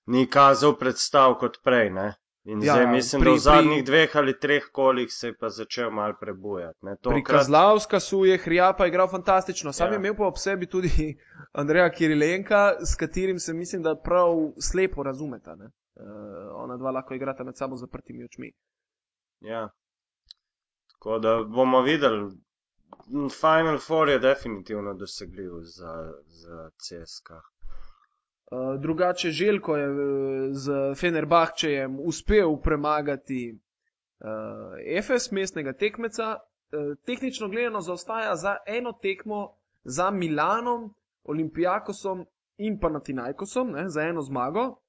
ni 0.07 0.27
kazal 0.27 0.77
predstav 0.79 1.39
kot 1.41 1.61
prej. 1.65 1.91
Ne. 1.91 2.13
In 2.45 2.63
Ja, 2.63 2.73
zdaj 2.73 2.87
mislim, 2.89 3.23
pri- 3.23 3.29
da 3.29 3.35
v 3.35 3.39
zadnjih 3.39 3.73
pri- 3.75 3.87
dveh 3.87 4.17
ali 4.17 4.39
treh 4.39 4.63
kolih 4.73 5.09
se 5.11 5.27
je 5.27 5.37
pa 5.37 5.49
začel 5.51 5.91
mal 5.93 6.15
prebujati. 6.17 6.79
Ne. 6.83 6.95
Pri 6.95 7.03
Tokrat, 7.03 7.27
Kazlavskasu 7.27 8.25
je 8.25 8.39
Hrijapa 8.39 8.87
igral 8.87 9.09
fantastično, 9.09 9.73
sam 9.73 9.87
Ja. 9.87 9.93
je 9.93 9.97
imel 9.97 10.15
pa 10.17 10.25
ob 10.25 10.37
sebi 10.37 10.67
tudi 10.67 10.89
Andreja 11.53 11.91
Kirilenka, 11.91 12.63
s 12.83 12.97
katerim 12.97 13.39
se 13.39 13.55
mislim, 13.55 13.83
da 13.83 13.95
prav 13.97 14.33
slepo 14.61 15.03
razumeta. 15.03 15.55
Ne? 15.55 15.65
Uh, 15.97 16.03
ona 16.55 16.77
dva 16.77 16.91
lahko 16.91 17.15
igrata 17.15 17.45
med 17.45 17.57
sabo 17.57 17.77
zaprtimi 17.77 18.25
očmi. 18.25 18.53
ja. 19.41 19.69
Tako 20.93 21.19
da 21.19 21.45
bomo 21.45 21.81
videli. 21.83 22.31
Final 23.33 23.79
Four 23.79 24.09
je 24.09 24.19
definitivno 24.19 24.95
dosegljiv 24.95 25.51
za, 25.55 25.93
za 26.25 26.71
CSK. 26.79 27.31
Uh, 28.51 28.81
drugače, 28.81 29.31
Željko 29.31 29.77
je 29.77 29.85
eh, 29.85 29.95
z 30.53 30.73
Fenerbahčejem 31.01 31.99
uspel 32.01 32.57
premagati 32.63 33.61
uh, 34.21 35.03
FS 35.03 35.31
mestnega 35.31 35.73
tekmeca. 35.73 36.37
Uh, 36.37 36.97
tehnično 37.07 37.49
gledano 37.49 37.81
zaostaja 37.81 38.37
za 38.37 38.57
eno 38.67 38.93
tekmo 38.93 39.57
za 39.85 40.11
Milanom, 40.11 40.95
Olimpijakosom 41.23 42.27
in 42.57 42.79
pa 42.81 42.89
Natinajkosom, 42.89 43.71
ne, 43.71 43.89
za 43.89 44.03
eno 44.03 44.23
zmago. 44.23 44.83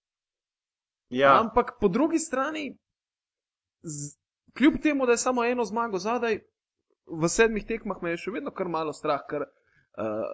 Ja, 1.10 1.40
Ampak 1.40 1.72
po 1.80 1.88
drugi 1.88 2.20
strani, 2.20 2.78
z, 3.82 4.18
kljub 4.58 4.74
temu, 4.84 5.06
da 5.06 5.12
je 5.12 5.18
samo 5.18 5.46
eno 5.46 5.64
zmago 5.64 5.98
zadaj, 5.98 6.40
v 7.06 7.30
sedmih 7.30 7.66
tekmah 7.66 7.98
me 8.02 8.16
je 8.16 8.18
še 8.18 8.32
vedno 8.32 8.52
kar 8.52 8.68
malo 8.68 8.94
strah, 8.94 9.22
ker 9.30 9.44
uh, 9.44 10.26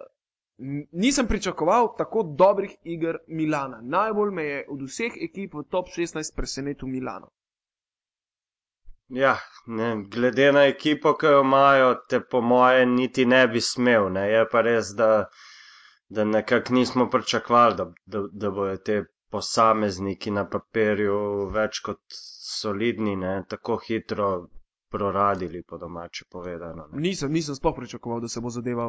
nisem 0.92 1.26
pričakoval 1.26 1.94
tako 1.98 2.22
dobrih 2.22 2.76
iger 2.84 3.16
Milana. 3.28 3.80
Najbolj 3.82 4.30
me 4.30 4.44
je 4.44 4.66
od 4.68 4.82
vseh 4.82 5.12
ekip 5.22 5.54
v 5.54 5.62
top 5.70 5.86
16 5.96 6.34
presenetil 6.36 6.88
Milano. 6.88 7.30
Ja, 9.08 9.36
ne, 9.66 10.04
glede 10.10 10.52
na 10.52 10.66
ekipo, 10.66 11.14
ki 11.16 11.26
jo 11.26 11.40
imajo, 11.40 11.94
te 12.08 12.20
po 12.20 12.40
moje 12.40 12.86
niti 12.86 13.24
ne 13.26 13.46
bi 13.48 13.60
smel. 13.60 14.10
Ne. 14.12 14.26
Je 14.30 14.42
pa 14.52 14.60
res, 14.60 14.90
da, 14.96 15.30
da 16.08 16.24
nekako 16.24 16.74
nismo 16.74 17.08
pričakovali, 17.10 17.76
da, 17.76 17.86
da, 18.06 18.22
da 18.32 18.50
bojo 18.50 18.76
te 18.76 19.04
posamezniki 19.30 20.30
na 20.30 20.44
papirju 20.48 21.48
več 21.54 21.80
kot 21.84 22.00
solidni, 22.50 23.16
ne, 23.16 23.44
tako 23.48 23.78
hitro 23.86 24.28
proradili, 24.90 25.62
po 25.62 25.78
domače 25.78 26.24
povedano. 26.30 26.88
Ne. 26.92 27.00
Nisem, 27.00 27.32
nisem 27.32 27.54
sploh 27.54 27.76
pričakoval, 27.76 28.20
da 28.20 28.28
se 28.28 28.40
bo 28.40 28.50
zadeva 28.50 28.88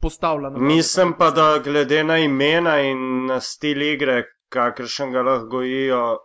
postavila 0.00 0.50
na 0.50 0.58
noge. 0.58 0.64
Mislim 0.66 1.12
pa, 1.14 1.30
da 1.30 1.58
glede 1.58 2.04
na 2.04 2.18
imena 2.18 2.80
in 2.80 2.98
na 3.26 3.40
stil 3.42 3.82
igre, 3.84 4.18
kakršen 4.48 5.12
ga 5.12 5.22
lahko 5.22 5.46
gojijo, 5.48 6.18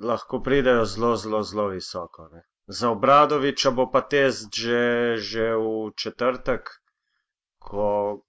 lahko 0.00 0.40
pridejo 0.40 0.84
zelo, 0.86 1.16
zelo, 1.16 1.42
zelo 1.42 1.68
visoko. 1.68 2.28
Ne. 2.28 2.42
Za 2.68 2.90
Obradoviča 2.90 3.70
bo 3.70 3.90
pa 3.90 4.00
test 4.02 4.54
že, 4.54 4.82
že 5.18 5.54
v 5.54 5.70
četrtek, 5.96 6.68
ko, 7.60 8.22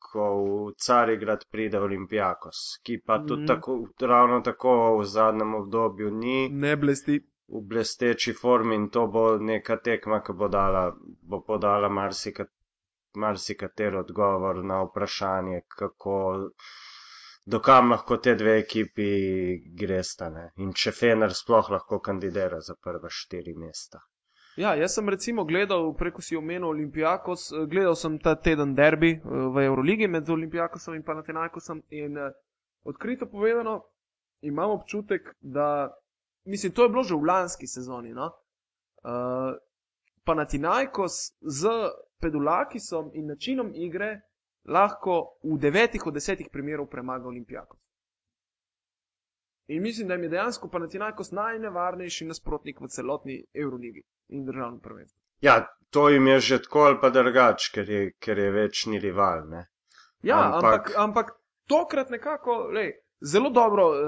ko 0.00 0.24
v 0.36 0.74
Carigrad 0.76 1.44
pride 1.46 1.78
Olimpijakos, 1.78 2.56
ki 2.82 3.00
pa 3.00 3.18
tudi 3.18 3.42
Mhm. 3.42 3.46
tako, 3.46 3.76
ravno 4.02 4.40
tako 4.42 4.98
v 4.98 5.04
zadnjem 5.06 5.54
obdobju 5.54 6.10
ni 6.12 6.48
Ne 6.50 6.76
blesti. 6.76 7.20
v 7.48 7.60
blesteči 7.62 8.32
formi 8.34 8.74
in 8.74 8.88
to 8.88 9.06
bo 9.08 9.38
neka 9.38 9.76
tekma, 9.78 10.20
ki 10.20 10.32
bo, 10.34 10.48
dala, 10.48 10.92
bo 11.22 11.40
podala 11.42 11.88
marsikat, 11.90 12.48
marsikater 13.14 13.96
odgovor 13.96 14.64
na 14.64 14.82
vprašanje, 14.82 15.60
kako, 15.78 16.18
dokam 17.46 17.90
lahko 17.90 18.16
te 18.16 18.34
dve 18.34 18.58
ekipi 18.58 19.08
gresta. 19.80 20.30
Ne? 20.30 20.50
In 20.56 20.72
če 20.72 20.92
Fener 20.92 21.34
sploh 21.34 21.70
lahko 21.70 22.00
kandidira 22.00 22.60
za 22.60 22.74
prva 22.74 23.10
štiri 23.10 23.54
mesta. 23.56 24.00
Ja, 24.58 24.72
jaz 24.74 24.96
sem 24.96 25.08
recimo 25.08 25.44
gledal, 25.44 25.92
preko 25.94 26.22
si 26.22 26.36
omenil 26.36 26.68
Olimpijakos, 26.68 27.52
eh, 27.52 27.66
gledal 27.70 27.94
sem 27.94 28.18
ta 28.18 28.34
teden 28.34 28.74
derbi 28.74 29.12
eh, 29.14 29.20
v 29.54 29.64
Euroligi 29.68 30.08
med 30.08 30.28
Olimpijakosom 30.28 30.96
in 30.98 31.04
Panathinaikosom 31.06 31.82
in 31.90 32.18
eh, 32.18 32.32
odkrito 32.82 33.28
povedano 33.30 33.82
imam 34.40 34.70
občutek, 34.70 35.30
da, 35.40 35.94
mislim, 36.44 36.72
to 36.72 36.82
je 36.82 36.88
bilo 36.88 37.02
že 37.02 37.14
v 37.14 37.28
lanski 37.28 37.66
sezoni, 37.66 38.12
no? 38.14 38.30
Uh, 39.02 39.54
Panathinaikos 40.24 41.32
z 41.40 41.70
Pedulakisom 42.20 43.10
in 43.14 43.26
načinom 43.26 43.72
igre 43.74 44.20
lahko 44.64 45.38
v 45.42 45.58
devetih 45.58 46.06
od 46.06 46.14
desetih 46.14 46.48
primerov 46.52 46.86
premaga 46.86 47.28
Olimpijakos. 47.28 47.80
In 49.68 49.82
mislim, 49.82 50.08
da 50.08 50.14
jim 50.14 50.22
je 50.22 50.28
dejansko 50.28 50.68
Panathinaikos 50.68 51.30
najnevarnejši 51.30 52.26
nasprotnik 52.26 52.80
v 52.80 52.88
celotni 52.88 53.42
Euroligi 53.54 54.02
in 54.28 54.44
državnem 54.44 54.80
prvenstvu. 54.80 55.22
Ja, 55.40 55.66
to 55.90 56.08
jim 56.08 56.26
je 56.26 56.40
že 56.40 56.62
tako 56.62 56.86
ali 56.88 57.00
pa 57.00 57.10
drugač, 57.10 57.68
ker 57.74 57.90
je, 57.90 58.12
ker 58.18 58.38
je 58.38 58.50
večni 58.50 58.98
rival. 58.98 59.44
Ne? 59.48 59.66
Ja, 60.22 60.40
ampak, 60.54 60.64
Ampak- 60.64 60.94
ampak, 60.96 61.34
tokrat 61.66 62.10
nekako 62.10 62.70
lej, 62.72 62.92
zelo 63.20 63.50
dobro 63.50 63.90
uh, 63.90 63.98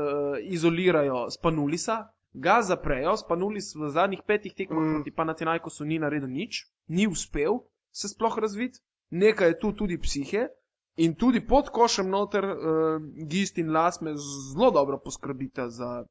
izolirajo 0.41 1.31
Spanulisa, 1.31 2.09
ga 2.33 2.63
zaprejo. 2.63 3.17
Spanulis 3.17 3.75
v 3.75 3.91
zadnjih 3.91 4.23
petih 4.27 4.55
tekmah 4.55 4.85
mm. 4.85 4.95
proti 4.95 5.11
Panathinaikosu 5.11 5.85
ni 5.85 5.99
naredil 5.99 6.29
nič, 6.29 6.67
ni 6.89 7.07
uspel 7.07 7.61
se 7.93 8.09
sploh 8.09 8.39
razviti, 8.39 8.81
nekaj 9.11 9.49
je 9.49 9.59
tu 9.59 9.73
tudi 9.73 9.99
psihe. 9.99 10.49
In 10.97 11.15
tudi 11.15 11.41
pod 11.47 11.71
košem 11.73 12.11
noter 12.11 12.45
uh, 12.45 13.03
Gist 13.31 13.59
in 13.59 13.71
Lasme 13.73 14.13
zelo 14.17 14.71
dobro 14.71 14.99
poskrbita 14.99 15.69
za 15.71 16.05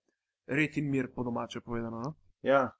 red 0.47 0.77
in 0.77 0.89
mir, 0.89 1.11
po 1.15 1.23
domače 1.23 1.61
povedano. 1.61 1.99
No? 1.99 2.13
Ja, 2.41 2.71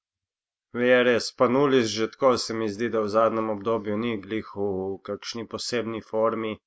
je 0.73 1.03
res. 1.03 1.31
Panulis 1.35 1.87
že 1.87 2.09
tako 2.11 2.37
se 2.37 2.53
mi 2.53 2.69
zdi, 2.69 2.89
da 2.89 3.01
v 3.01 3.09
zadnjem 3.09 3.49
obdobju 3.49 3.97
ni 3.97 4.17
glih 4.21 4.47
v 4.55 4.97
kakšni 5.03 5.47
posebni 5.47 6.01
formi. 6.01 6.57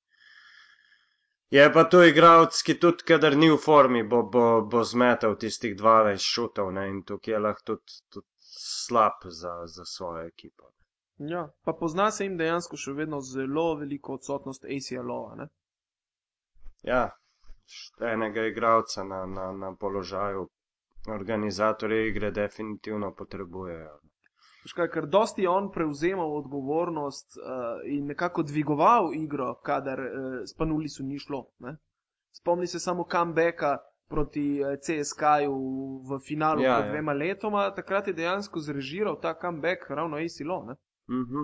Je 1.51 1.72
pa 1.72 1.85
to 1.85 2.05
igralec, 2.05 2.62
ki 2.62 2.78
tudi, 2.80 3.05
kadar 3.05 3.37
ni 3.37 3.51
v 3.51 3.59
formi, 3.61 4.03
bo, 4.03 4.22
bo, 4.22 4.45
bo 4.64 4.85
zmetal 4.85 5.37
tistih 5.37 5.74
12 5.76 6.24
šutov 6.24 6.72
ne? 6.72 6.89
in 6.89 7.03
tukaj 7.03 7.35
je 7.35 7.39
lahko 7.39 7.66
tudi, 7.66 7.99
tudi 8.09 8.28
slab 8.85 9.26
za, 9.28 9.66
za 9.66 9.85
svojo 9.85 10.26
ekipo. 10.26 10.72
Ja, 11.18 11.48
pa 11.64 11.72
pozna 11.72 12.10
se 12.10 12.24
jim 12.24 12.36
dejansko 12.36 12.76
še 12.76 12.92
vedno 12.92 13.20
zelo 13.20 13.74
veliko 13.80 14.14
odsotnost 14.14 14.64
ACL-ova. 14.64 15.34
ne. 15.36 15.48
Ja, 16.82 17.10
enega 18.12 18.46
igralca 18.46 19.04
na, 19.04 19.26
na, 19.26 19.52
na 19.52 19.74
položaju 19.74 20.48
organizatorja 21.08 22.06
igre 22.06 22.30
definitivno 22.30 23.14
potrebujejo. 23.14 24.00
Veš 24.64 24.72
Kaj, 24.78 24.88
ker 24.94 25.06
dosti 25.06 25.42
je 25.42 25.50
on 25.50 25.70
prevzemal 25.74 26.36
odgovornost 26.36 27.36
uh, 27.36 27.80
in 27.86 28.06
nekako 28.06 28.42
dvigoval 28.42 29.10
igro, 29.14 29.54
kadar 29.66 30.00
uh, 30.00 30.42
spanuli 30.46 30.88
so 30.88 31.02
ni 31.02 31.18
šlo. 31.18 31.46
Ne? 31.58 31.76
Spomni 32.32 32.66
se 32.66 32.78
samo 32.78 33.06
comebacka 33.12 33.78
proti 34.12 34.60
eh, 34.60 34.76
CSK-ju 34.76 35.56
v 36.08 36.18
finalu 36.20 36.62
Ja, 36.62 36.68
ja, 36.68 36.76
pred 36.76 36.86
ja. 36.86 36.92
dvema 36.92 37.12
letoma. 37.12 37.70
Takrat 37.74 38.08
je 38.08 38.14
dejansko 38.16 38.60
zrežiral 38.60 39.16
ta 39.20 39.34
comeback 39.40 39.88
ravno 39.90 40.16
ACLO. 40.16 40.58
Mhm. 41.11 41.42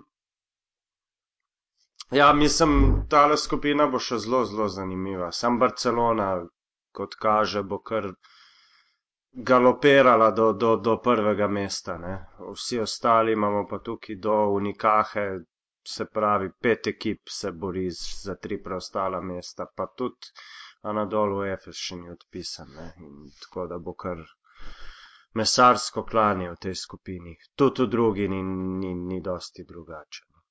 Ja, 2.11 2.33
mislim, 2.33 2.75
ta 3.11 3.37
skupina 3.37 3.87
bo 3.87 3.99
še 4.01 4.19
zelo, 4.19 4.45
zelo 4.45 4.69
zanimiva. 4.69 5.33
Sam 5.33 5.59
Barcelona, 5.59 6.29
kot 6.93 7.15
kaže, 7.21 7.63
bo 7.63 7.79
kar 7.91 8.07
galopirala 9.51 10.31
do, 10.31 10.53
do, 10.53 10.77
do 10.77 10.95
prvega 11.05 11.49
mesta. 11.49 11.99
Ne? 11.99 12.15
Vsi 12.53 12.81
ostali 12.81 13.33
imamo 13.33 13.67
pa 13.71 13.79
tukaj 13.79 14.17
do 14.17 14.39
Unikahe, 14.55 15.27
se 15.89 16.07
pravi, 16.07 16.49
pet 16.63 16.87
ekip 16.87 17.29
se 17.31 17.53
bori 17.53 17.85
za 18.25 18.35
tri 18.37 18.63
preostala 18.63 19.21
mesta, 19.21 19.67
pa 19.77 19.87
tudi 19.97 20.33
Anadolu 20.83 21.45
Efes 21.45 21.77
še 21.89 21.97
ni 22.01 22.11
odpisan. 22.11 22.73
Ne? 22.77 22.89
In 23.05 23.31
tako 23.43 23.67
da 23.67 23.79
bo 23.79 23.95
kar 23.95 24.25
mesarsko 25.35 26.03
klanje 26.05 26.51
v 26.51 26.57
tej 26.57 26.75
skupini. 26.75 27.37
Tudi 27.55 27.83
v 27.83 27.89
drugi 27.89 28.29
ni, 28.29 28.43
ni, 28.43 28.95
ni 28.95 29.21
dosti 29.21 29.65
drugače. 29.65 30.25
no. 30.31 30.43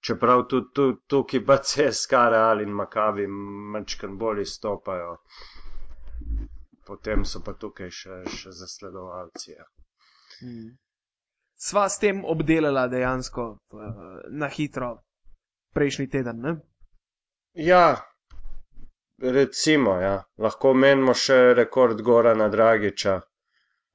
Čeprav 0.00 0.46
tudi 0.46 0.66
tu, 0.74 0.92
tukaj 1.06 1.44
pa 1.44 1.56
CSK, 1.58 2.12
Real 2.30 2.60
in 2.60 2.70
Makavi 2.70 3.26
manjkan 3.72 4.18
bolj 4.18 4.42
izstopajo, 4.42 5.16
potem 6.86 7.24
so 7.24 7.42
pa 7.42 7.52
tukaj 7.54 7.90
še, 7.90 8.22
še 8.30 8.52
zasledovalci. 8.52 9.50
Ja. 9.52 9.66
Mm. 10.42 10.76
Sva 11.58 11.88
s 11.88 11.98
tem 11.98 12.22
obdelala 12.24 12.86
dejansko 12.88 13.48
uh, 13.50 13.88
na 14.30 14.46
hitro 14.48 14.92
prejšnji 15.74 16.06
teden. 16.08 16.40
Ne? 16.40 16.54
ja, 17.54 17.98
recimo, 19.18 19.96
ja. 20.00 20.22
lahko 20.38 20.74
menimo 20.74 21.14
še 21.14 21.54
rekord 21.54 22.02
Gorana 22.02 22.48
Dragiča. 22.48 23.18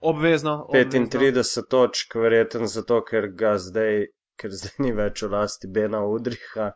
Obvezno. 0.04 0.54
obvezno. 0.68 1.00
35 1.00 1.68
točk, 1.70 2.16
verjeten 2.16 2.68
zato, 2.68 3.00
ker 3.08 3.28
ga 3.40 3.54
zdaj, 3.58 4.06
ker 4.40 4.52
zdaj 4.52 4.76
ni 4.86 4.92
več 4.98 5.24
v 5.24 5.32
lasti 5.36 5.70
Bena 5.78 6.04
Udriha. 6.06 6.72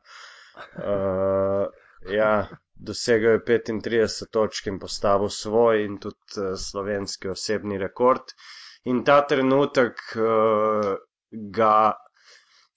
Uh, 0.78 1.68
ja, 2.10 2.32
dosegel 2.90 3.38
je 3.38 3.44
35 3.50 4.32
točk 4.32 4.72
in 4.72 4.80
postavil 4.80 5.30
svoj 5.30 5.84
in 5.86 6.00
tudi 6.02 6.42
uh, 6.42 6.56
slovenski 6.58 7.34
osebni 7.34 7.78
rekord. 7.82 8.34
In 8.88 9.04
ta 9.04 9.20
trenutek 9.28 10.00
uh, 10.16 10.96
ga 11.32 11.76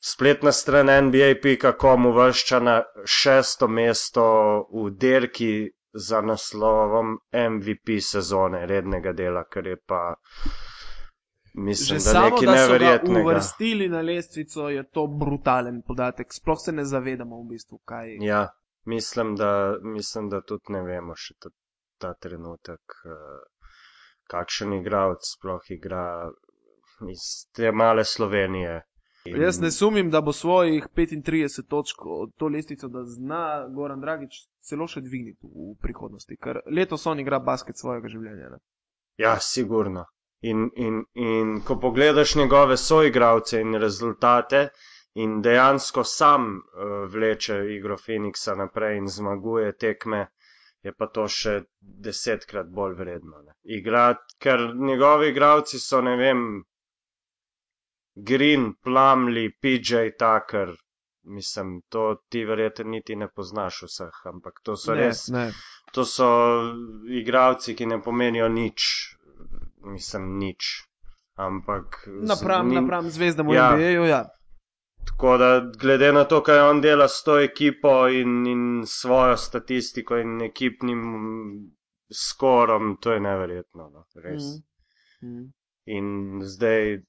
spletna 0.00 0.52
stran 0.52 0.90
NBA.com 1.06 2.06
uvršča 2.06 2.58
na 2.60 2.82
šesto 3.04 3.68
mesto 3.68 4.24
v 4.72 4.90
dirki 4.90 5.52
za 5.92 6.20
naslovom 6.20 7.18
MVP 7.32 8.00
sezone 8.00 8.66
rednega 8.66 9.12
dela, 9.12 9.44
kar 9.44 9.66
je 9.66 9.76
pa 9.86 10.14
mislim, 11.54 11.98
Že 11.98 12.04
da 12.04 12.10
samo, 12.10 12.24
nekaj 12.24 12.46
da 12.46 12.66
so 12.66 13.12
ga 13.12 13.20
uvrstili 13.20 13.88
na 13.88 14.00
lestvico, 14.00 14.68
je 14.68 14.90
to 14.90 15.06
brutalen 15.06 15.82
podatek. 15.82 16.26
Sploh 16.32 16.58
se 16.64 16.72
ne 16.72 16.84
zavedamo 16.84 17.42
v 17.42 17.48
bistvu, 17.48 17.78
kaj 17.84 18.10
je. 18.10 18.18
Ja, 18.20 18.48
mislim, 18.84 19.36
da, 19.36 19.76
mislim, 19.82 20.28
da 20.28 20.42
tudi 20.42 20.72
ne 20.72 20.82
vemo 20.82 21.14
še 21.16 21.34
ta, 21.38 21.50
ta 21.98 22.14
trenutek, 22.14 22.80
eh, 23.04 23.40
kakšen 24.30 24.72
igralec 24.72 25.26
sploh 25.34 25.70
igra 25.70 26.30
iz 27.10 27.26
te 27.52 27.72
male 27.72 28.04
Slovenije. 28.04 28.82
In, 29.24 29.36
Jaz 29.42 29.60
ne 29.60 29.70
sumim, 29.70 30.10
da 30.10 30.20
bo 30.20 30.32
svojih 30.32 30.86
35 30.96 31.66
točk 31.68 31.96
to 32.36 32.48
lestvico, 32.48 32.88
da 32.88 33.04
zna 33.04 33.68
Goran 33.68 34.00
Dragič 34.00 34.38
celo 34.64 34.86
še 34.88 35.02
dvigniti 35.04 35.44
v 35.44 35.74
prihodnosti, 35.82 36.36
ker 36.40 36.62
letos 36.66 37.04
on 37.06 37.20
igra 37.20 37.40
basket 37.44 37.76
svojega 37.76 38.08
življenja. 38.08 38.48
Ne? 38.54 38.60
Ja, 39.20 39.34
sigurno. 39.44 40.06
In, 40.40 40.70
in, 40.76 41.02
in 41.12 41.58
ko 41.68 41.76
pogledaš 41.76 42.34
njegove 42.40 42.78
soigravce 42.80 43.60
in 43.60 43.76
rezultate, 43.82 44.70
in 45.20 45.40
dejansko 45.44 46.04
sam 46.04 46.46
uh, 46.56 46.94
vleče 47.12 47.58
igro 47.76 47.98
Phoenixa 48.00 48.54
naprej 48.56 48.96
in 49.02 49.08
zmaguje 49.08 49.74
tekme, 49.76 50.28
je 50.80 50.94
pa 50.96 51.10
to 51.12 51.26
še 51.28 51.58
desetkrat 52.08 52.72
bolj 52.72 52.96
vredno. 53.02 53.42
Ne. 53.44 53.52
Igra, 53.76 54.14
ker 54.40 54.70
njegovi 54.74 55.28
igravci 55.34 55.78
so, 55.78 56.00
ne 56.00 56.16
vem, 56.16 56.46
Green, 58.24 58.74
Plumley, 58.84 59.50
PJ 59.62 59.90
Tucker. 60.18 60.74
Mislim, 61.24 61.82
to 61.88 62.16
ti 62.28 62.44
verjetno 62.44 62.84
niti 62.84 63.16
ne 63.16 63.28
poznaš 63.28 63.82
vseh, 63.82 64.20
ampak 64.24 64.60
to 64.62 64.76
so 64.76 64.94
ne, 64.94 65.00
res 65.00 65.28
ne. 65.28 65.52
to 65.92 66.04
so 66.04 66.28
igravci, 67.10 67.74
ki 67.74 67.86
ne 67.86 68.02
pomenijo 68.02 68.48
nič, 68.48 68.86
mislim, 69.84 70.38
nič. 70.38 70.70
Ampak. 71.36 72.04
Napram, 72.06 72.68
ni- 72.68 72.74
napram 72.74 73.10
zvezdam 73.10 73.48
v 73.48 73.54
Ja. 73.54 73.68
NBA-ju, 73.72 74.04
ja. 74.04 74.22
Tako 75.06 75.36
da, 75.36 75.50
glede 75.80 76.12
na 76.12 76.24
to, 76.24 76.42
kaj 76.42 76.60
on 76.60 76.80
dela 76.80 77.08
s 77.08 77.22
to 77.22 77.38
ekipo 77.40 78.08
in, 78.08 78.46
in 78.46 78.64
svojo 78.86 79.36
statistiko 79.36 80.16
in 80.16 80.40
ekipnim 80.40 81.00
skorom, 82.12 82.96
to 83.00 83.12
je 83.12 83.20
neverjetno. 83.20 83.88
No, 83.90 84.04
res. 84.16 84.42
Mm. 85.22 85.28
Mm. 85.28 85.52
In 85.86 86.10
zdaj 86.44 87.00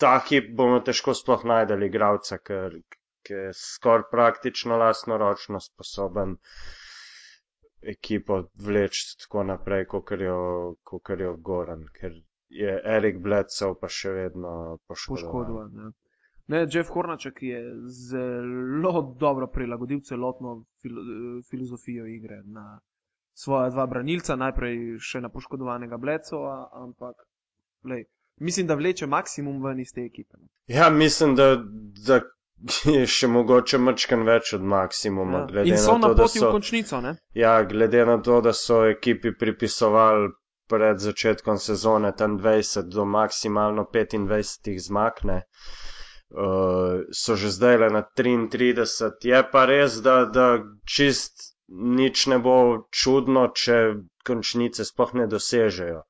ta 0.00 0.16
hip 0.28 0.50
bomo 0.56 0.80
težko 0.86 1.14
sploh 1.14 1.44
najdeli 1.52 1.88
igralca, 1.90 2.38
ker, 2.38 2.76
ker 3.26 3.46
je 3.46 3.54
skoraj 3.56 4.08
praktično 4.12 4.78
lastnoročno 4.80 5.60
sposoben 5.60 6.36
ekipo 7.94 8.42
vleči 8.66 9.06
tako 9.22 9.44
naprej, 9.52 9.86
kot 9.92 10.12
jo, 10.20 10.40
kakor 10.84 11.20
jo 11.20 11.36
Goran, 11.36 11.86
ker 11.96 12.16
je 12.50 12.76
Erik 12.96 13.20
Bledsoe 13.24 13.76
pa 13.80 13.88
še 13.88 14.12
vedno 14.16 14.52
poškodovan. 14.88 15.24
Poškodovan. 15.24 15.82
Ja. 15.84 15.90
Ne, 16.50 16.66
Jeff 16.66 16.90
Hornaček 16.90 17.42
je 17.46 17.60
zelo 17.94 19.02
dobro 19.20 19.46
prilagodil 19.46 20.00
celotno 20.02 20.64
filo, 20.82 21.02
filozofijo 21.50 22.06
igre 22.10 22.40
na 22.44 22.80
svoja 23.38 23.68
dva 23.70 23.86
branilca, 23.86 24.36
najprej 24.36 24.98
še 24.98 25.20
na 25.22 25.30
poškodovanega 25.30 25.96
Blecova, 26.02 26.56
ampak 26.82 27.22
lej, 27.86 28.02
mislim, 28.40 28.66
da 28.66 28.74
vleče 28.74 29.06
maksimum 29.06 29.62
ven 29.64 29.80
iz 29.80 29.92
te 29.94 30.04
ekipe. 30.04 30.38
Ja, 30.66 30.90
mislim, 30.90 31.36
da, 31.36 31.56
da 32.06 32.20
je 32.84 33.06
še 33.08 33.28
mogoče 33.28 33.78
mačkan 33.78 34.24
več 34.28 34.52
od 34.56 34.64
maksimuma. 34.74 35.46
Ja. 35.54 35.64
In 35.64 35.78
so 35.78 35.96
na 35.96 36.08
na 36.08 36.12
to, 36.12 36.14
da 36.14 36.26
poti 36.26 36.38
v 36.38 36.44
so, 36.44 36.52
končnico, 36.56 37.00
ne? 37.00 37.14
ja, 37.36 37.54
glede 37.64 38.04
na 38.06 38.18
to, 38.22 38.40
da 38.44 38.52
so 38.56 38.82
ekipi 38.88 39.32
pripisovali 39.32 40.32
pred 40.70 41.00
začetkom 41.02 41.58
sezone 41.58 42.12
tam 42.16 42.38
20 42.38 42.90
do 42.94 43.04
maksimalno 43.04 43.86
25 43.94 44.78
zmakne. 44.78 45.42
Uh, 46.30 47.10
so 47.10 47.34
že 47.34 47.50
zdaj 47.50 47.76
le 47.82 47.88
na 47.90 48.02
33. 48.06 48.86
Je 49.26 49.40
pa 49.52 49.64
res, 49.66 49.98
da, 50.04 50.24
da 50.30 50.60
čist 50.86 51.50
nič 51.70 52.26
ne 52.30 52.38
bo 52.38 52.86
čudno, 52.94 53.48
če 53.54 53.80
končnice 54.26 54.86
sploh 54.86 55.14
ne 55.18 55.26
dosežejo, 55.30 56.04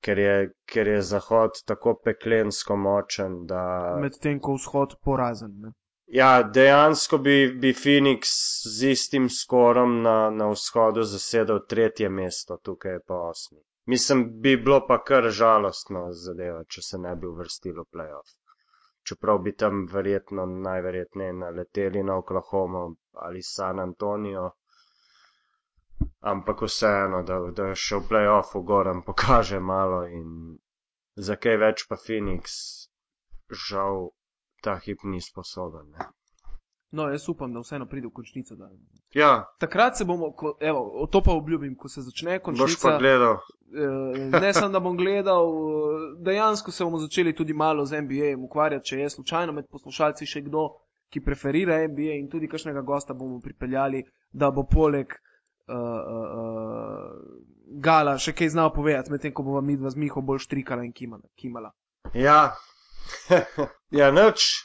ker 0.00 0.18
je, 0.18 0.36
ker 0.72 0.88
je 0.88 1.00
Zahod 1.02 1.62
tako 1.66 1.94
peklensko 2.04 2.76
močen, 2.76 3.42
da. 3.46 3.64
Medtem 4.00 4.40
ko 4.40 4.54
vzhod 4.60 4.96
porazen. 5.04 5.52
Ne? 5.64 5.72
Ja, 6.06 6.42
dejansko 6.42 7.18
bi, 7.18 7.36
bi 7.60 7.72
Phoenix 7.74 8.34
z 8.78 8.90
istim 8.96 9.28
skorom 9.28 10.02
na, 10.02 10.30
na 10.30 10.50
vzhodu 10.52 11.02
zasedel 11.02 11.64
tretje 11.66 12.08
mesto, 12.08 12.58
tukaj 12.62 12.92
je 12.92 13.00
pa 13.06 13.14
osmi. 13.30 13.58
Mislim, 13.86 14.22
bi 14.42 14.56
bilo 14.56 14.86
pa 14.86 14.98
kar 15.08 15.26
žalostno 15.30 16.04
zadeva, 16.12 16.62
če 16.74 16.82
se 16.82 16.98
ne 16.98 17.14
bi 17.16 17.26
uvrstilo 17.26 17.82
v 17.82 17.96
playoff. 17.96 18.36
Čeprav 19.08 19.42
bi 19.42 19.54
tam 19.62 19.82
verjetno 19.92 20.46
najverjetneje 20.68 21.34
naleteli 21.40 22.02
na 22.02 22.16
Oklahoma 22.22 22.86
ali 23.26 23.42
San 23.42 23.82
Antonijo. 23.82 24.46
Ampak 26.20 26.62
vseeno, 26.66 27.22
da, 27.22 27.38
da 27.54 27.70
še 27.78 28.00
v 28.00 28.08
playoffu 28.10 28.62
Goran 28.66 29.02
pokaže 29.06 29.60
malo 29.60 30.02
in 30.10 30.56
za 31.16 31.36
kaj 31.36 31.56
več 31.62 31.84
pa 31.88 31.96
Phoenix 31.96 32.56
žal 33.68 34.08
ta 34.62 34.74
hip 34.82 35.04
ni 35.04 35.20
sposoben. 35.20 35.92
Ne. 35.94 36.08
No, 36.96 37.06
jaz 37.10 37.28
upam, 37.28 37.52
da 37.52 37.60
vseeno 37.60 37.86
pride 37.86 38.08
v 38.08 38.14
končnico. 38.16 38.56
Da. 38.56 38.68
Ja, 39.14 39.30
Takrat 39.58 39.98
se 39.98 40.04
bomo, 40.04 40.32
ko, 40.32 40.56
evo, 40.60 41.06
to 41.12 41.20
pa 41.22 41.34
obljubim, 41.34 41.74
ko 41.76 41.88
se 41.88 42.02
začne 42.02 42.38
boš 42.38 42.42
pa 42.42 42.44
končnica. 42.44 42.98
gledal. 42.98 43.38
eh, 43.74 44.40
Ne 44.40 44.52
samo, 44.54 44.72
da 44.72 44.80
bom 44.80 44.96
gledal, 44.96 45.46
eh, 45.46 46.08
dejansko 46.24 46.72
se 46.72 46.84
bomo 46.84 46.98
začeli 46.98 47.34
tudi 47.34 47.54
malo 47.54 47.84
z 47.86 48.02
NBA-jem 48.02 48.44
ukvarjati, 48.44 48.86
če 48.86 48.98
je 48.98 49.10
slučajno 49.10 49.52
med 49.52 49.68
poslušalci 49.70 50.26
še 50.26 50.42
kdo, 50.48 50.68
ki 51.10 51.20
preferira 51.20 51.78
NBA 51.88 52.18
in 52.18 52.30
tudi 52.30 52.48
kakšnega 52.48 52.82
gosta 52.82 53.14
bomo 53.14 53.40
pripeljali, 53.40 54.02
da 54.32 54.50
bo 54.50 54.64
poleg 54.66 55.06
uh, 55.06 55.35
uh, 55.68 55.76
uh, 55.76 57.10
Gala 57.82 58.18
še 58.18 58.32
kaj 58.32 58.48
znal 58.54 58.70
povedati, 58.72 59.10
medtem 59.12 59.32
ko 59.34 59.42
bova 59.42 59.60
midva 59.60 59.90
z 59.90 59.96
Miho 60.00 60.22
bolj 60.22 60.44
štrikala 60.46 60.84
in 60.86 60.92
kimala. 60.92 61.26
kimala. 61.36 61.72
Ja, 62.14 62.54
ja 64.00 64.10
noč. 64.10 64.64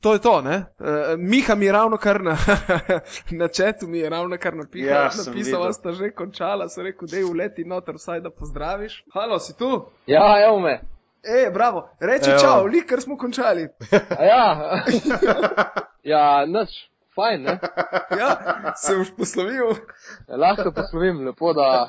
To 0.00 0.14
je 0.16 0.20
to, 0.24 0.40
ne? 0.42 0.64
Uh, 0.80 1.14
Miha 1.20 1.54
mi 1.54 1.66
je 1.66 1.72
ravno 1.72 1.96
kar 1.96 2.22
na, 2.24 2.36
na 3.40 3.48
četu, 3.48 3.88
mi 3.88 3.98
je 3.98 4.10
ravno 4.10 4.38
kar 4.40 4.56
napisal, 4.56 4.88
Ja, 4.88 4.96
ja, 4.96 5.04
napisal, 5.04 5.32
videl. 5.32 5.62
da 5.62 5.72
sta 5.72 5.92
že 5.92 6.10
končala, 6.16 6.68
sem 6.68 6.84
rekel, 6.84 7.08
da 7.08 7.16
je 7.16 7.24
uleti 7.24 7.64
noter, 7.64 7.94
vsaj 7.94 8.20
da 8.20 8.30
pozdraviš. 8.30 9.04
Halo, 9.14 9.38
si 9.38 9.56
tu? 9.58 9.84
Ja, 10.06 10.40
evo 10.48 10.58
me. 10.60 10.80
E, 11.22 11.50
bravo, 11.52 11.84
reči 12.00 12.32
čau, 12.40 12.64
lik, 12.66 12.86
ker 12.88 13.00
smo 13.00 13.18
končali. 13.20 13.68
A 13.92 14.24
ja. 14.24 14.44
ja, 16.16 16.46
nič, 16.48 16.89
fajn, 17.14 17.42
ne? 17.42 17.58
Ja, 18.20 18.30
se 18.76 18.96
boš 18.96 19.12
poslovil. 19.16 19.74
Lahko 20.28 20.72
poslovim, 20.74 21.26
lepo, 21.26 21.52
da, 21.52 21.86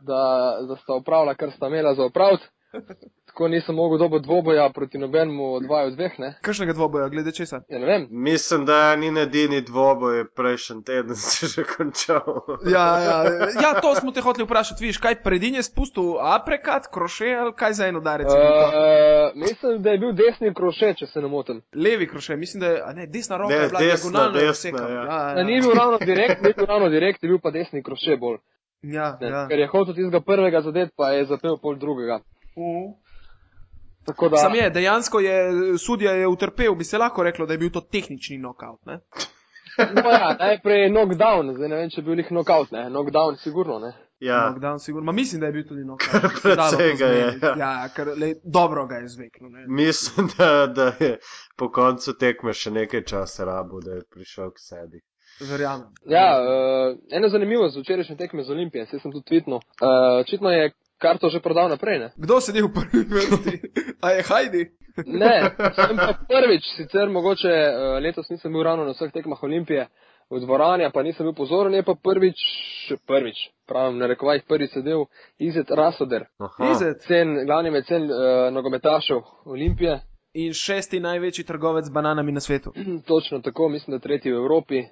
da, 0.00 0.22
da 0.68 0.76
sta 0.76 0.94
opravila, 0.94 1.34
kar 1.34 1.52
sta 1.52 1.66
imela 1.66 1.94
za 1.94 2.04
opraviti. 2.04 2.48
Tako 3.26 3.48
nisem 3.48 3.74
mogel 3.74 3.98
dobiti 3.98 4.22
dvoboja 4.22 4.70
proti 4.74 4.98
nobenemu 4.98 5.54
od 5.54 5.62
dvaju 5.62 5.90
dveh, 5.90 6.18
ne? 6.18 6.38
Kakšnega 6.42 6.72
dvoboja, 6.72 7.08
glede 7.08 7.32
česa? 7.32 7.60
Ja, 7.68 7.78
ne 7.78 7.86
vem. 7.86 8.06
Mislim, 8.10 8.64
da 8.66 8.96
ni 8.96 9.20
edini 9.20 9.60
dvoboj, 9.60 10.24
prejšnji 10.34 10.84
teden 10.84 11.16
se 11.32 11.46
že 11.46 11.64
končal. 11.76 12.24
Ja, 12.66 12.98
ja, 12.98 13.24
ja, 13.62 13.80
to 13.80 13.94
smo 13.94 14.12
te 14.12 14.20
hoteli 14.20 14.44
vprašati, 14.44 14.84
viš, 14.84 14.98
kaj 14.98 15.22
predin 15.22 15.54
je 15.54 15.62
spustil, 15.62 16.18
aprekat, 16.20 16.86
kroše 16.92 17.34
ali 17.34 17.52
kaj 17.52 17.72
za 17.72 17.86
eno 17.86 18.00
darec? 18.00 18.28
Uh, 18.28 18.36
mislim, 19.34 19.82
da 19.82 19.90
je 19.90 19.98
bil 19.98 20.12
desni 20.12 20.54
kroše, 20.54 20.94
če 20.94 21.06
se 21.06 21.20
ne 21.20 21.28
motim. 21.28 21.62
Levi 21.74 22.08
kroše, 22.08 22.36
mislim, 22.36 22.60
da 22.60 22.66
je, 22.66 22.82
a 22.84 22.92
ne, 22.92 23.06
desna 23.06 23.36
roka 23.36 23.54
Ne, 23.54 23.60
je 23.62 23.68
bila 23.68 23.80
desna, 23.80 24.10
diagonalno 24.10 24.38
desna, 24.38 24.88
ja. 24.88 25.02
Ja, 25.04 25.38
Ja. 25.38 25.44
Ni 25.44 25.60
bil 25.60 25.72
ravno 25.74 25.98
direkt, 25.98 26.42
ni 26.42 26.52
bil 26.56 26.66
ravno 26.66 26.88
direkt, 26.88 27.22
je 27.22 27.28
bil 27.28 27.38
pa 27.42 27.50
desni 27.50 27.82
kroše 27.82 28.16
bolj. 28.16 28.38
ja, 28.82 29.18
Ne? 29.20 29.28
ja. 29.28 29.46
Ker 29.48 29.58
je 29.58 29.66
hotel 29.66 29.94
tistega 29.94 30.20
prvega 30.20 30.60
zadet, 30.60 30.90
pa 30.96 31.10
je 31.10 31.24
zapel 31.24 31.56
pol 31.62 31.76
drugega. 31.76 32.20
Uh. 32.58 32.96
Tako 34.08 34.28
da, 34.28 34.36
Sam 34.36 34.54
je, 34.54 34.70
dejansko 34.70 35.20
je, 35.20 35.38
sudja 35.78 36.12
je 36.12 36.28
utrpel, 36.28 36.74
bi 36.74 36.84
se 36.84 36.98
lahko 36.98 37.22
reklo, 37.22 37.46
da 37.46 37.52
je 37.52 37.58
bil 37.58 37.70
to 37.70 37.80
tehnični 37.80 38.38
knockout, 38.38 38.80
ne? 38.86 39.00
no 39.94 40.10
ja, 40.10 40.36
najprej 40.40 40.88
knockdown, 40.90 41.54
zdaj 41.54 41.68
ne 41.68 41.76
vem, 41.76 41.90
če 41.92 42.00
je 42.00 42.04
bil 42.06 42.16
nih 42.22 42.30
knockout, 42.30 42.72
ne, 42.72 42.86
knockdown 42.88 43.36
sigurno, 43.42 43.78
ne. 43.82 43.92
Ja, 44.20 44.38
Knockdown 44.48 44.78
sigurno, 44.78 45.06
ma 45.06 45.12
mislim, 45.12 45.40
da 45.40 45.46
je 45.46 45.52
bil 45.52 45.66
tudi 45.68 45.82
knockout. 45.82 46.10
Kar 46.22 46.30
bi 46.30 46.40
se 46.40 46.56
dalo 46.56 46.76
precej 46.76 46.96
ga 46.96 47.06
je, 47.06 47.38
ja. 47.42 47.52
Ja, 47.58 47.88
ker 47.96 48.08
le, 48.18 48.32
dobro 48.44 48.86
ga 48.86 48.96
je 48.96 49.08
zveknil, 49.08 49.50
ne? 49.50 49.66
mislim, 49.68 50.30
da, 50.38 50.66
da 50.66 50.86
je 51.00 51.18
po 51.56 51.68
koncu 51.70 52.16
tekme 52.18 52.52
še 52.52 52.70
nekaj 52.70 53.04
časa 53.04 53.44
rabo, 53.44 53.80
da 53.84 54.00
je 54.00 54.02
prišel 54.10 54.50
k 54.50 54.64
sebi. 54.64 55.04
Verjamem. 55.50 55.92
Ja, 56.10 56.26
uh, 56.40 56.96
eno 57.14 57.28
zanimivo 57.28 57.68
z 57.68 57.78
včerajšnje 57.84 58.16
tekme 58.16 58.42
z 58.42 58.50
Olimpije, 58.50 58.86
se 58.86 58.98
sem 58.98 59.12
tudi 59.12 59.28
tweetnil. 59.30 59.60
Uh, 59.62 60.18
očitno 60.24 60.50
je 60.50 60.72
karto 60.98 61.28
že 61.28 61.40
prodal 61.40 61.68
naprej, 61.68 61.98
ne? 61.98 62.08
Kdo 62.16 62.40
sedi 62.40 62.62
v 62.62 62.70
prvi 62.74 63.04
vrsti? 63.04 63.54
A 64.02 64.10
je 64.10 64.22
Hajdi? 64.22 64.62
Ne, 65.06 65.54
sem 65.78 65.96
pa 65.96 66.18
prvič, 66.26 66.64
sicer 66.76 67.08
mogoče 67.08 67.48
uh, 67.48 68.02
letos 68.02 68.30
nisem 68.30 68.52
bil 68.52 68.66
ravno 68.66 68.84
na 68.84 68.92
vseh 68.96 69.12
tekmah 69.14 69.42
Olimpije 69.42 69.86
v 70.30 70.40
dvorani, 70.42 70.90
pa 70.92 71.02
nisem 71.02 71.26
bil 71.26 71.34
pozoren, 71.34 71.74
je 71.74 71.82
pa 71.82 71.94
prvič, 71.94 72.36
prvič, 73.06 73.38
pravim, 73.66 73.98
na 73.98 74.06
rekovajih 74.10 74.42
prvič 74.48 74.74
sedel 74.74 75.06
Izet 75.38 75.70
Rasoder, 75.70 76.26
Aha. 76.38 76.72
Izet. 76.72 77.06
cen, 77.06 77.46
glavni 77.46 77.70
mecen 77.70 78.10
uh, 78.10 78.50
nogometašev 78.52 79.22
Olimpije. 79.46 80.00
In 80.34 80.52
šesti 80.52 81.00
največji 81.00 81.44
trgovec 81.44 81.86
z 81.86 81.94
bananami 81.94 82.32
na 82.32 82.40
svetu. 82.40 82.74
Točno 83.10 83.40
tako, 83.40 83.68
mislim, 83.68 83.96
da 83.96 84.02
tretji 84.02 84.32
v 84.32 84.36
Evropi. 84.36 84.82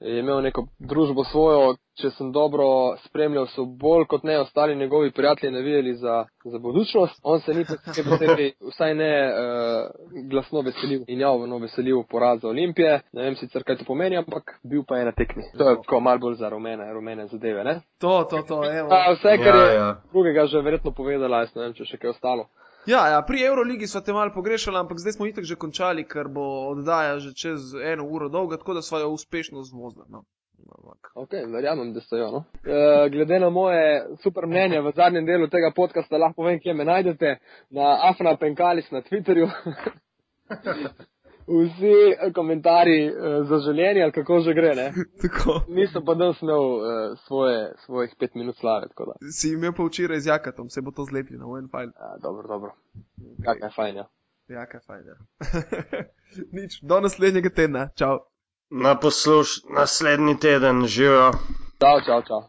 Je 0.00 0.18
imel 0.20 0.40
neko 0.42 0.66
družbo 0.78 1.24
svojo, 1.24 1.74
če 1.98 2.10
sem 2.14 2.28
dobro 2.32 2.66
spremljal, 3.02 3.48
so 3.50 3.64
bolj 3.66 4.04
kot 4.06 4.22
ne 4.22 4.36
ostali 4.38 4.76
njegovi 4.76 5.10
prijatelji 5.10 5.52
navijali 5.52 5.94
za, 5.94 6.24
za 6.44 6.58
budućnost. 6.58 7.20
On 7.22 7.40
se 7.40 7.54
ni 7.54 7.64
posebej 7.64 8.52
vsaj 8.60 8.94
ne 8.94 9.10
uh, 9.26 9.90
glasno 10.30 10.60
veselil 10.60 11.02
in 11.08 11.20
javno 11.20 11.58
veselil 11.58 12.02
poraza 12.10 12.48
Olimpije. 12.48 13.00
Ne 13.12 13.22
vem 13.22 13.36
sicer, 13.36 13.64
kaj 13.66 13.76
to 13.76 13.84
pomeni, 13.84 14.16
ampak 14.16 14.60
bil 14.62 14.84
pa 14.88 14.96
je 14.96 15.04
na 15.04 15.12
tekmi. 15.12 15.42
To 15.58 15.70
je 15.70 15.76
tako 15.76 16.00
mal 16.00 16.18
bolj 16.18 16.34
za 16.34 16.48
rumene, 16.48 16.92
rumene 16.92 17.26
zadeve, 17.26 17.64
ne? 17.64 17.80
To, 17.98 18.24
to, 18.30 18.42
to, 18.48 18.62
evo. 18.70 18.88
A, 18.94 19.12
vse, 19.16 19.34
kar 19.42 19.54
Ja, 19.56 19.64
je 19.64 19.74
ja. 19.74 19.90
drugega 20.12 20.46
že 20.46 20.62
verjetno 20.62 20.92
povedala, 20.94 21.38
jaz 21.42 21.54
ne 21.54 21.62
vem, 21.62 21.74
če 21.74 21.84
še 21.84 21.98
kaj 21.98 22.10
ostalo. 22.14 22.46
Ja, 22.88 23.08
ja, 23.08 23.22
pri 23.22 23.42
Euroligi 23.44 23.86
smo 23.86 24.00
te 24.00 24.12
malo 24.12 24.30
pogrešali, 24.34 24.78
ampak 24.78 24.98
zdaj 24.98 25.12
smo 25.12 25.26
itak 25.26 25.44
že 25.44 25.56
končali, 25.60 26.06
ker 26.08 26.28
bo 26.28 26.44
oddaja 26.70 27.18
že 27.20 27.34
čez 27.36 27.74
eno 27.84 28.06
uro 28.08 28.28
dolga, 28.28 28.56
tako 28.56 28.74
da 28.74 28.82
smo 28.82 28.98
jo 28.98 29.10
uspešno 29.12 29.62
zvozili. 29.62 30.06
No. 30.08 30.24
Ampak, 30.78 31.10
Ok, 31.14 31.32
verjamem, 31.52 31.92
da 31.92 32.00
so 32.00 32.16
jo. 32.16 32.30
No? 32.30 32.44
E, 32.64 33.08
glede 33.10 33.38
na 33.40 33.50
moje 33.50 34.06
super 34.22 34.46
mnenje 34.46 34.80
v 34.80 34.92
zadnjem 34.96 35.26
delu 35.26 35.48
tega 35.48 35.72
podcasta, 35.76 36.16
lahko 36.16 36.42
povem, 36.42 36.60
kje 36.60 36.74
me 36.74 36.84
najdete. 36.84 37.36
Na 37.70 37.98
Afna 38.10 38.36
Penkalis 38.36 38.90
na 38.90 39.02
Twitterju. 39.02 39.50
Vsi 41.48 42.32
komentarji 42.34 43.06
e, 43.06 43.12
zaželjeni, 43.48 44.02
ali 44.02 44.12
kako 44.12 44.40
že 44.40 44.54
gre. 44.54 44.74
Ne? 44.74 44.92
Tako. 45.22 45.60
Nisem 45.68 46.04
pa 46.04 46.14
danes 46.14 46.42
imel 46.42 46.60
e, 46.60 47.16
svoje, 47.26 47.72
svojih 47.86 48.14
pet 48.18 48.34
minut 48.34 48.56
slave. 48.56 48.88
tako 48.88 49.04
da. 49.04 49.12
Si 49.32 49.52
imel 49.52 49.72
pa 49.76 49.82
včeraj 49.82 50.20
z 50.20 50.26
Jakatom, 50.26 50.70
se 50.70 50.80
bo 50.80 50.90
to 50.90 51.04
zlepilo 51.04 51.52
v 51.52 51.58
en 51.58 51.68
fajn. 51.72 51.90
Ja, 51.96 52.16
dobro, 52.22 52.48
dobro. 52.48 52.70
Kak 53.44 53.58
je 53.62 53.70
fajn, 53.76 53.96
ja. 53.96 54.06
Jaka 54.48 54.80
fajn. 54.86 55.04
Ja. 55.06 55.16
Nič, 56.56 56.80
do 56.82 57.00
naslednjega 57.00 57.50
tedna. 57.50 57.88
Čau. 57.96 58.18
Na 58.70 58.94
posluš 59.00 59.48
naslednji 59.76 60.38
teden 60.40 60.86
živijo. 60.86 61.32
Čau, 61.80 62.00
čau, 62.06 62.22
čau. 62.28 62.42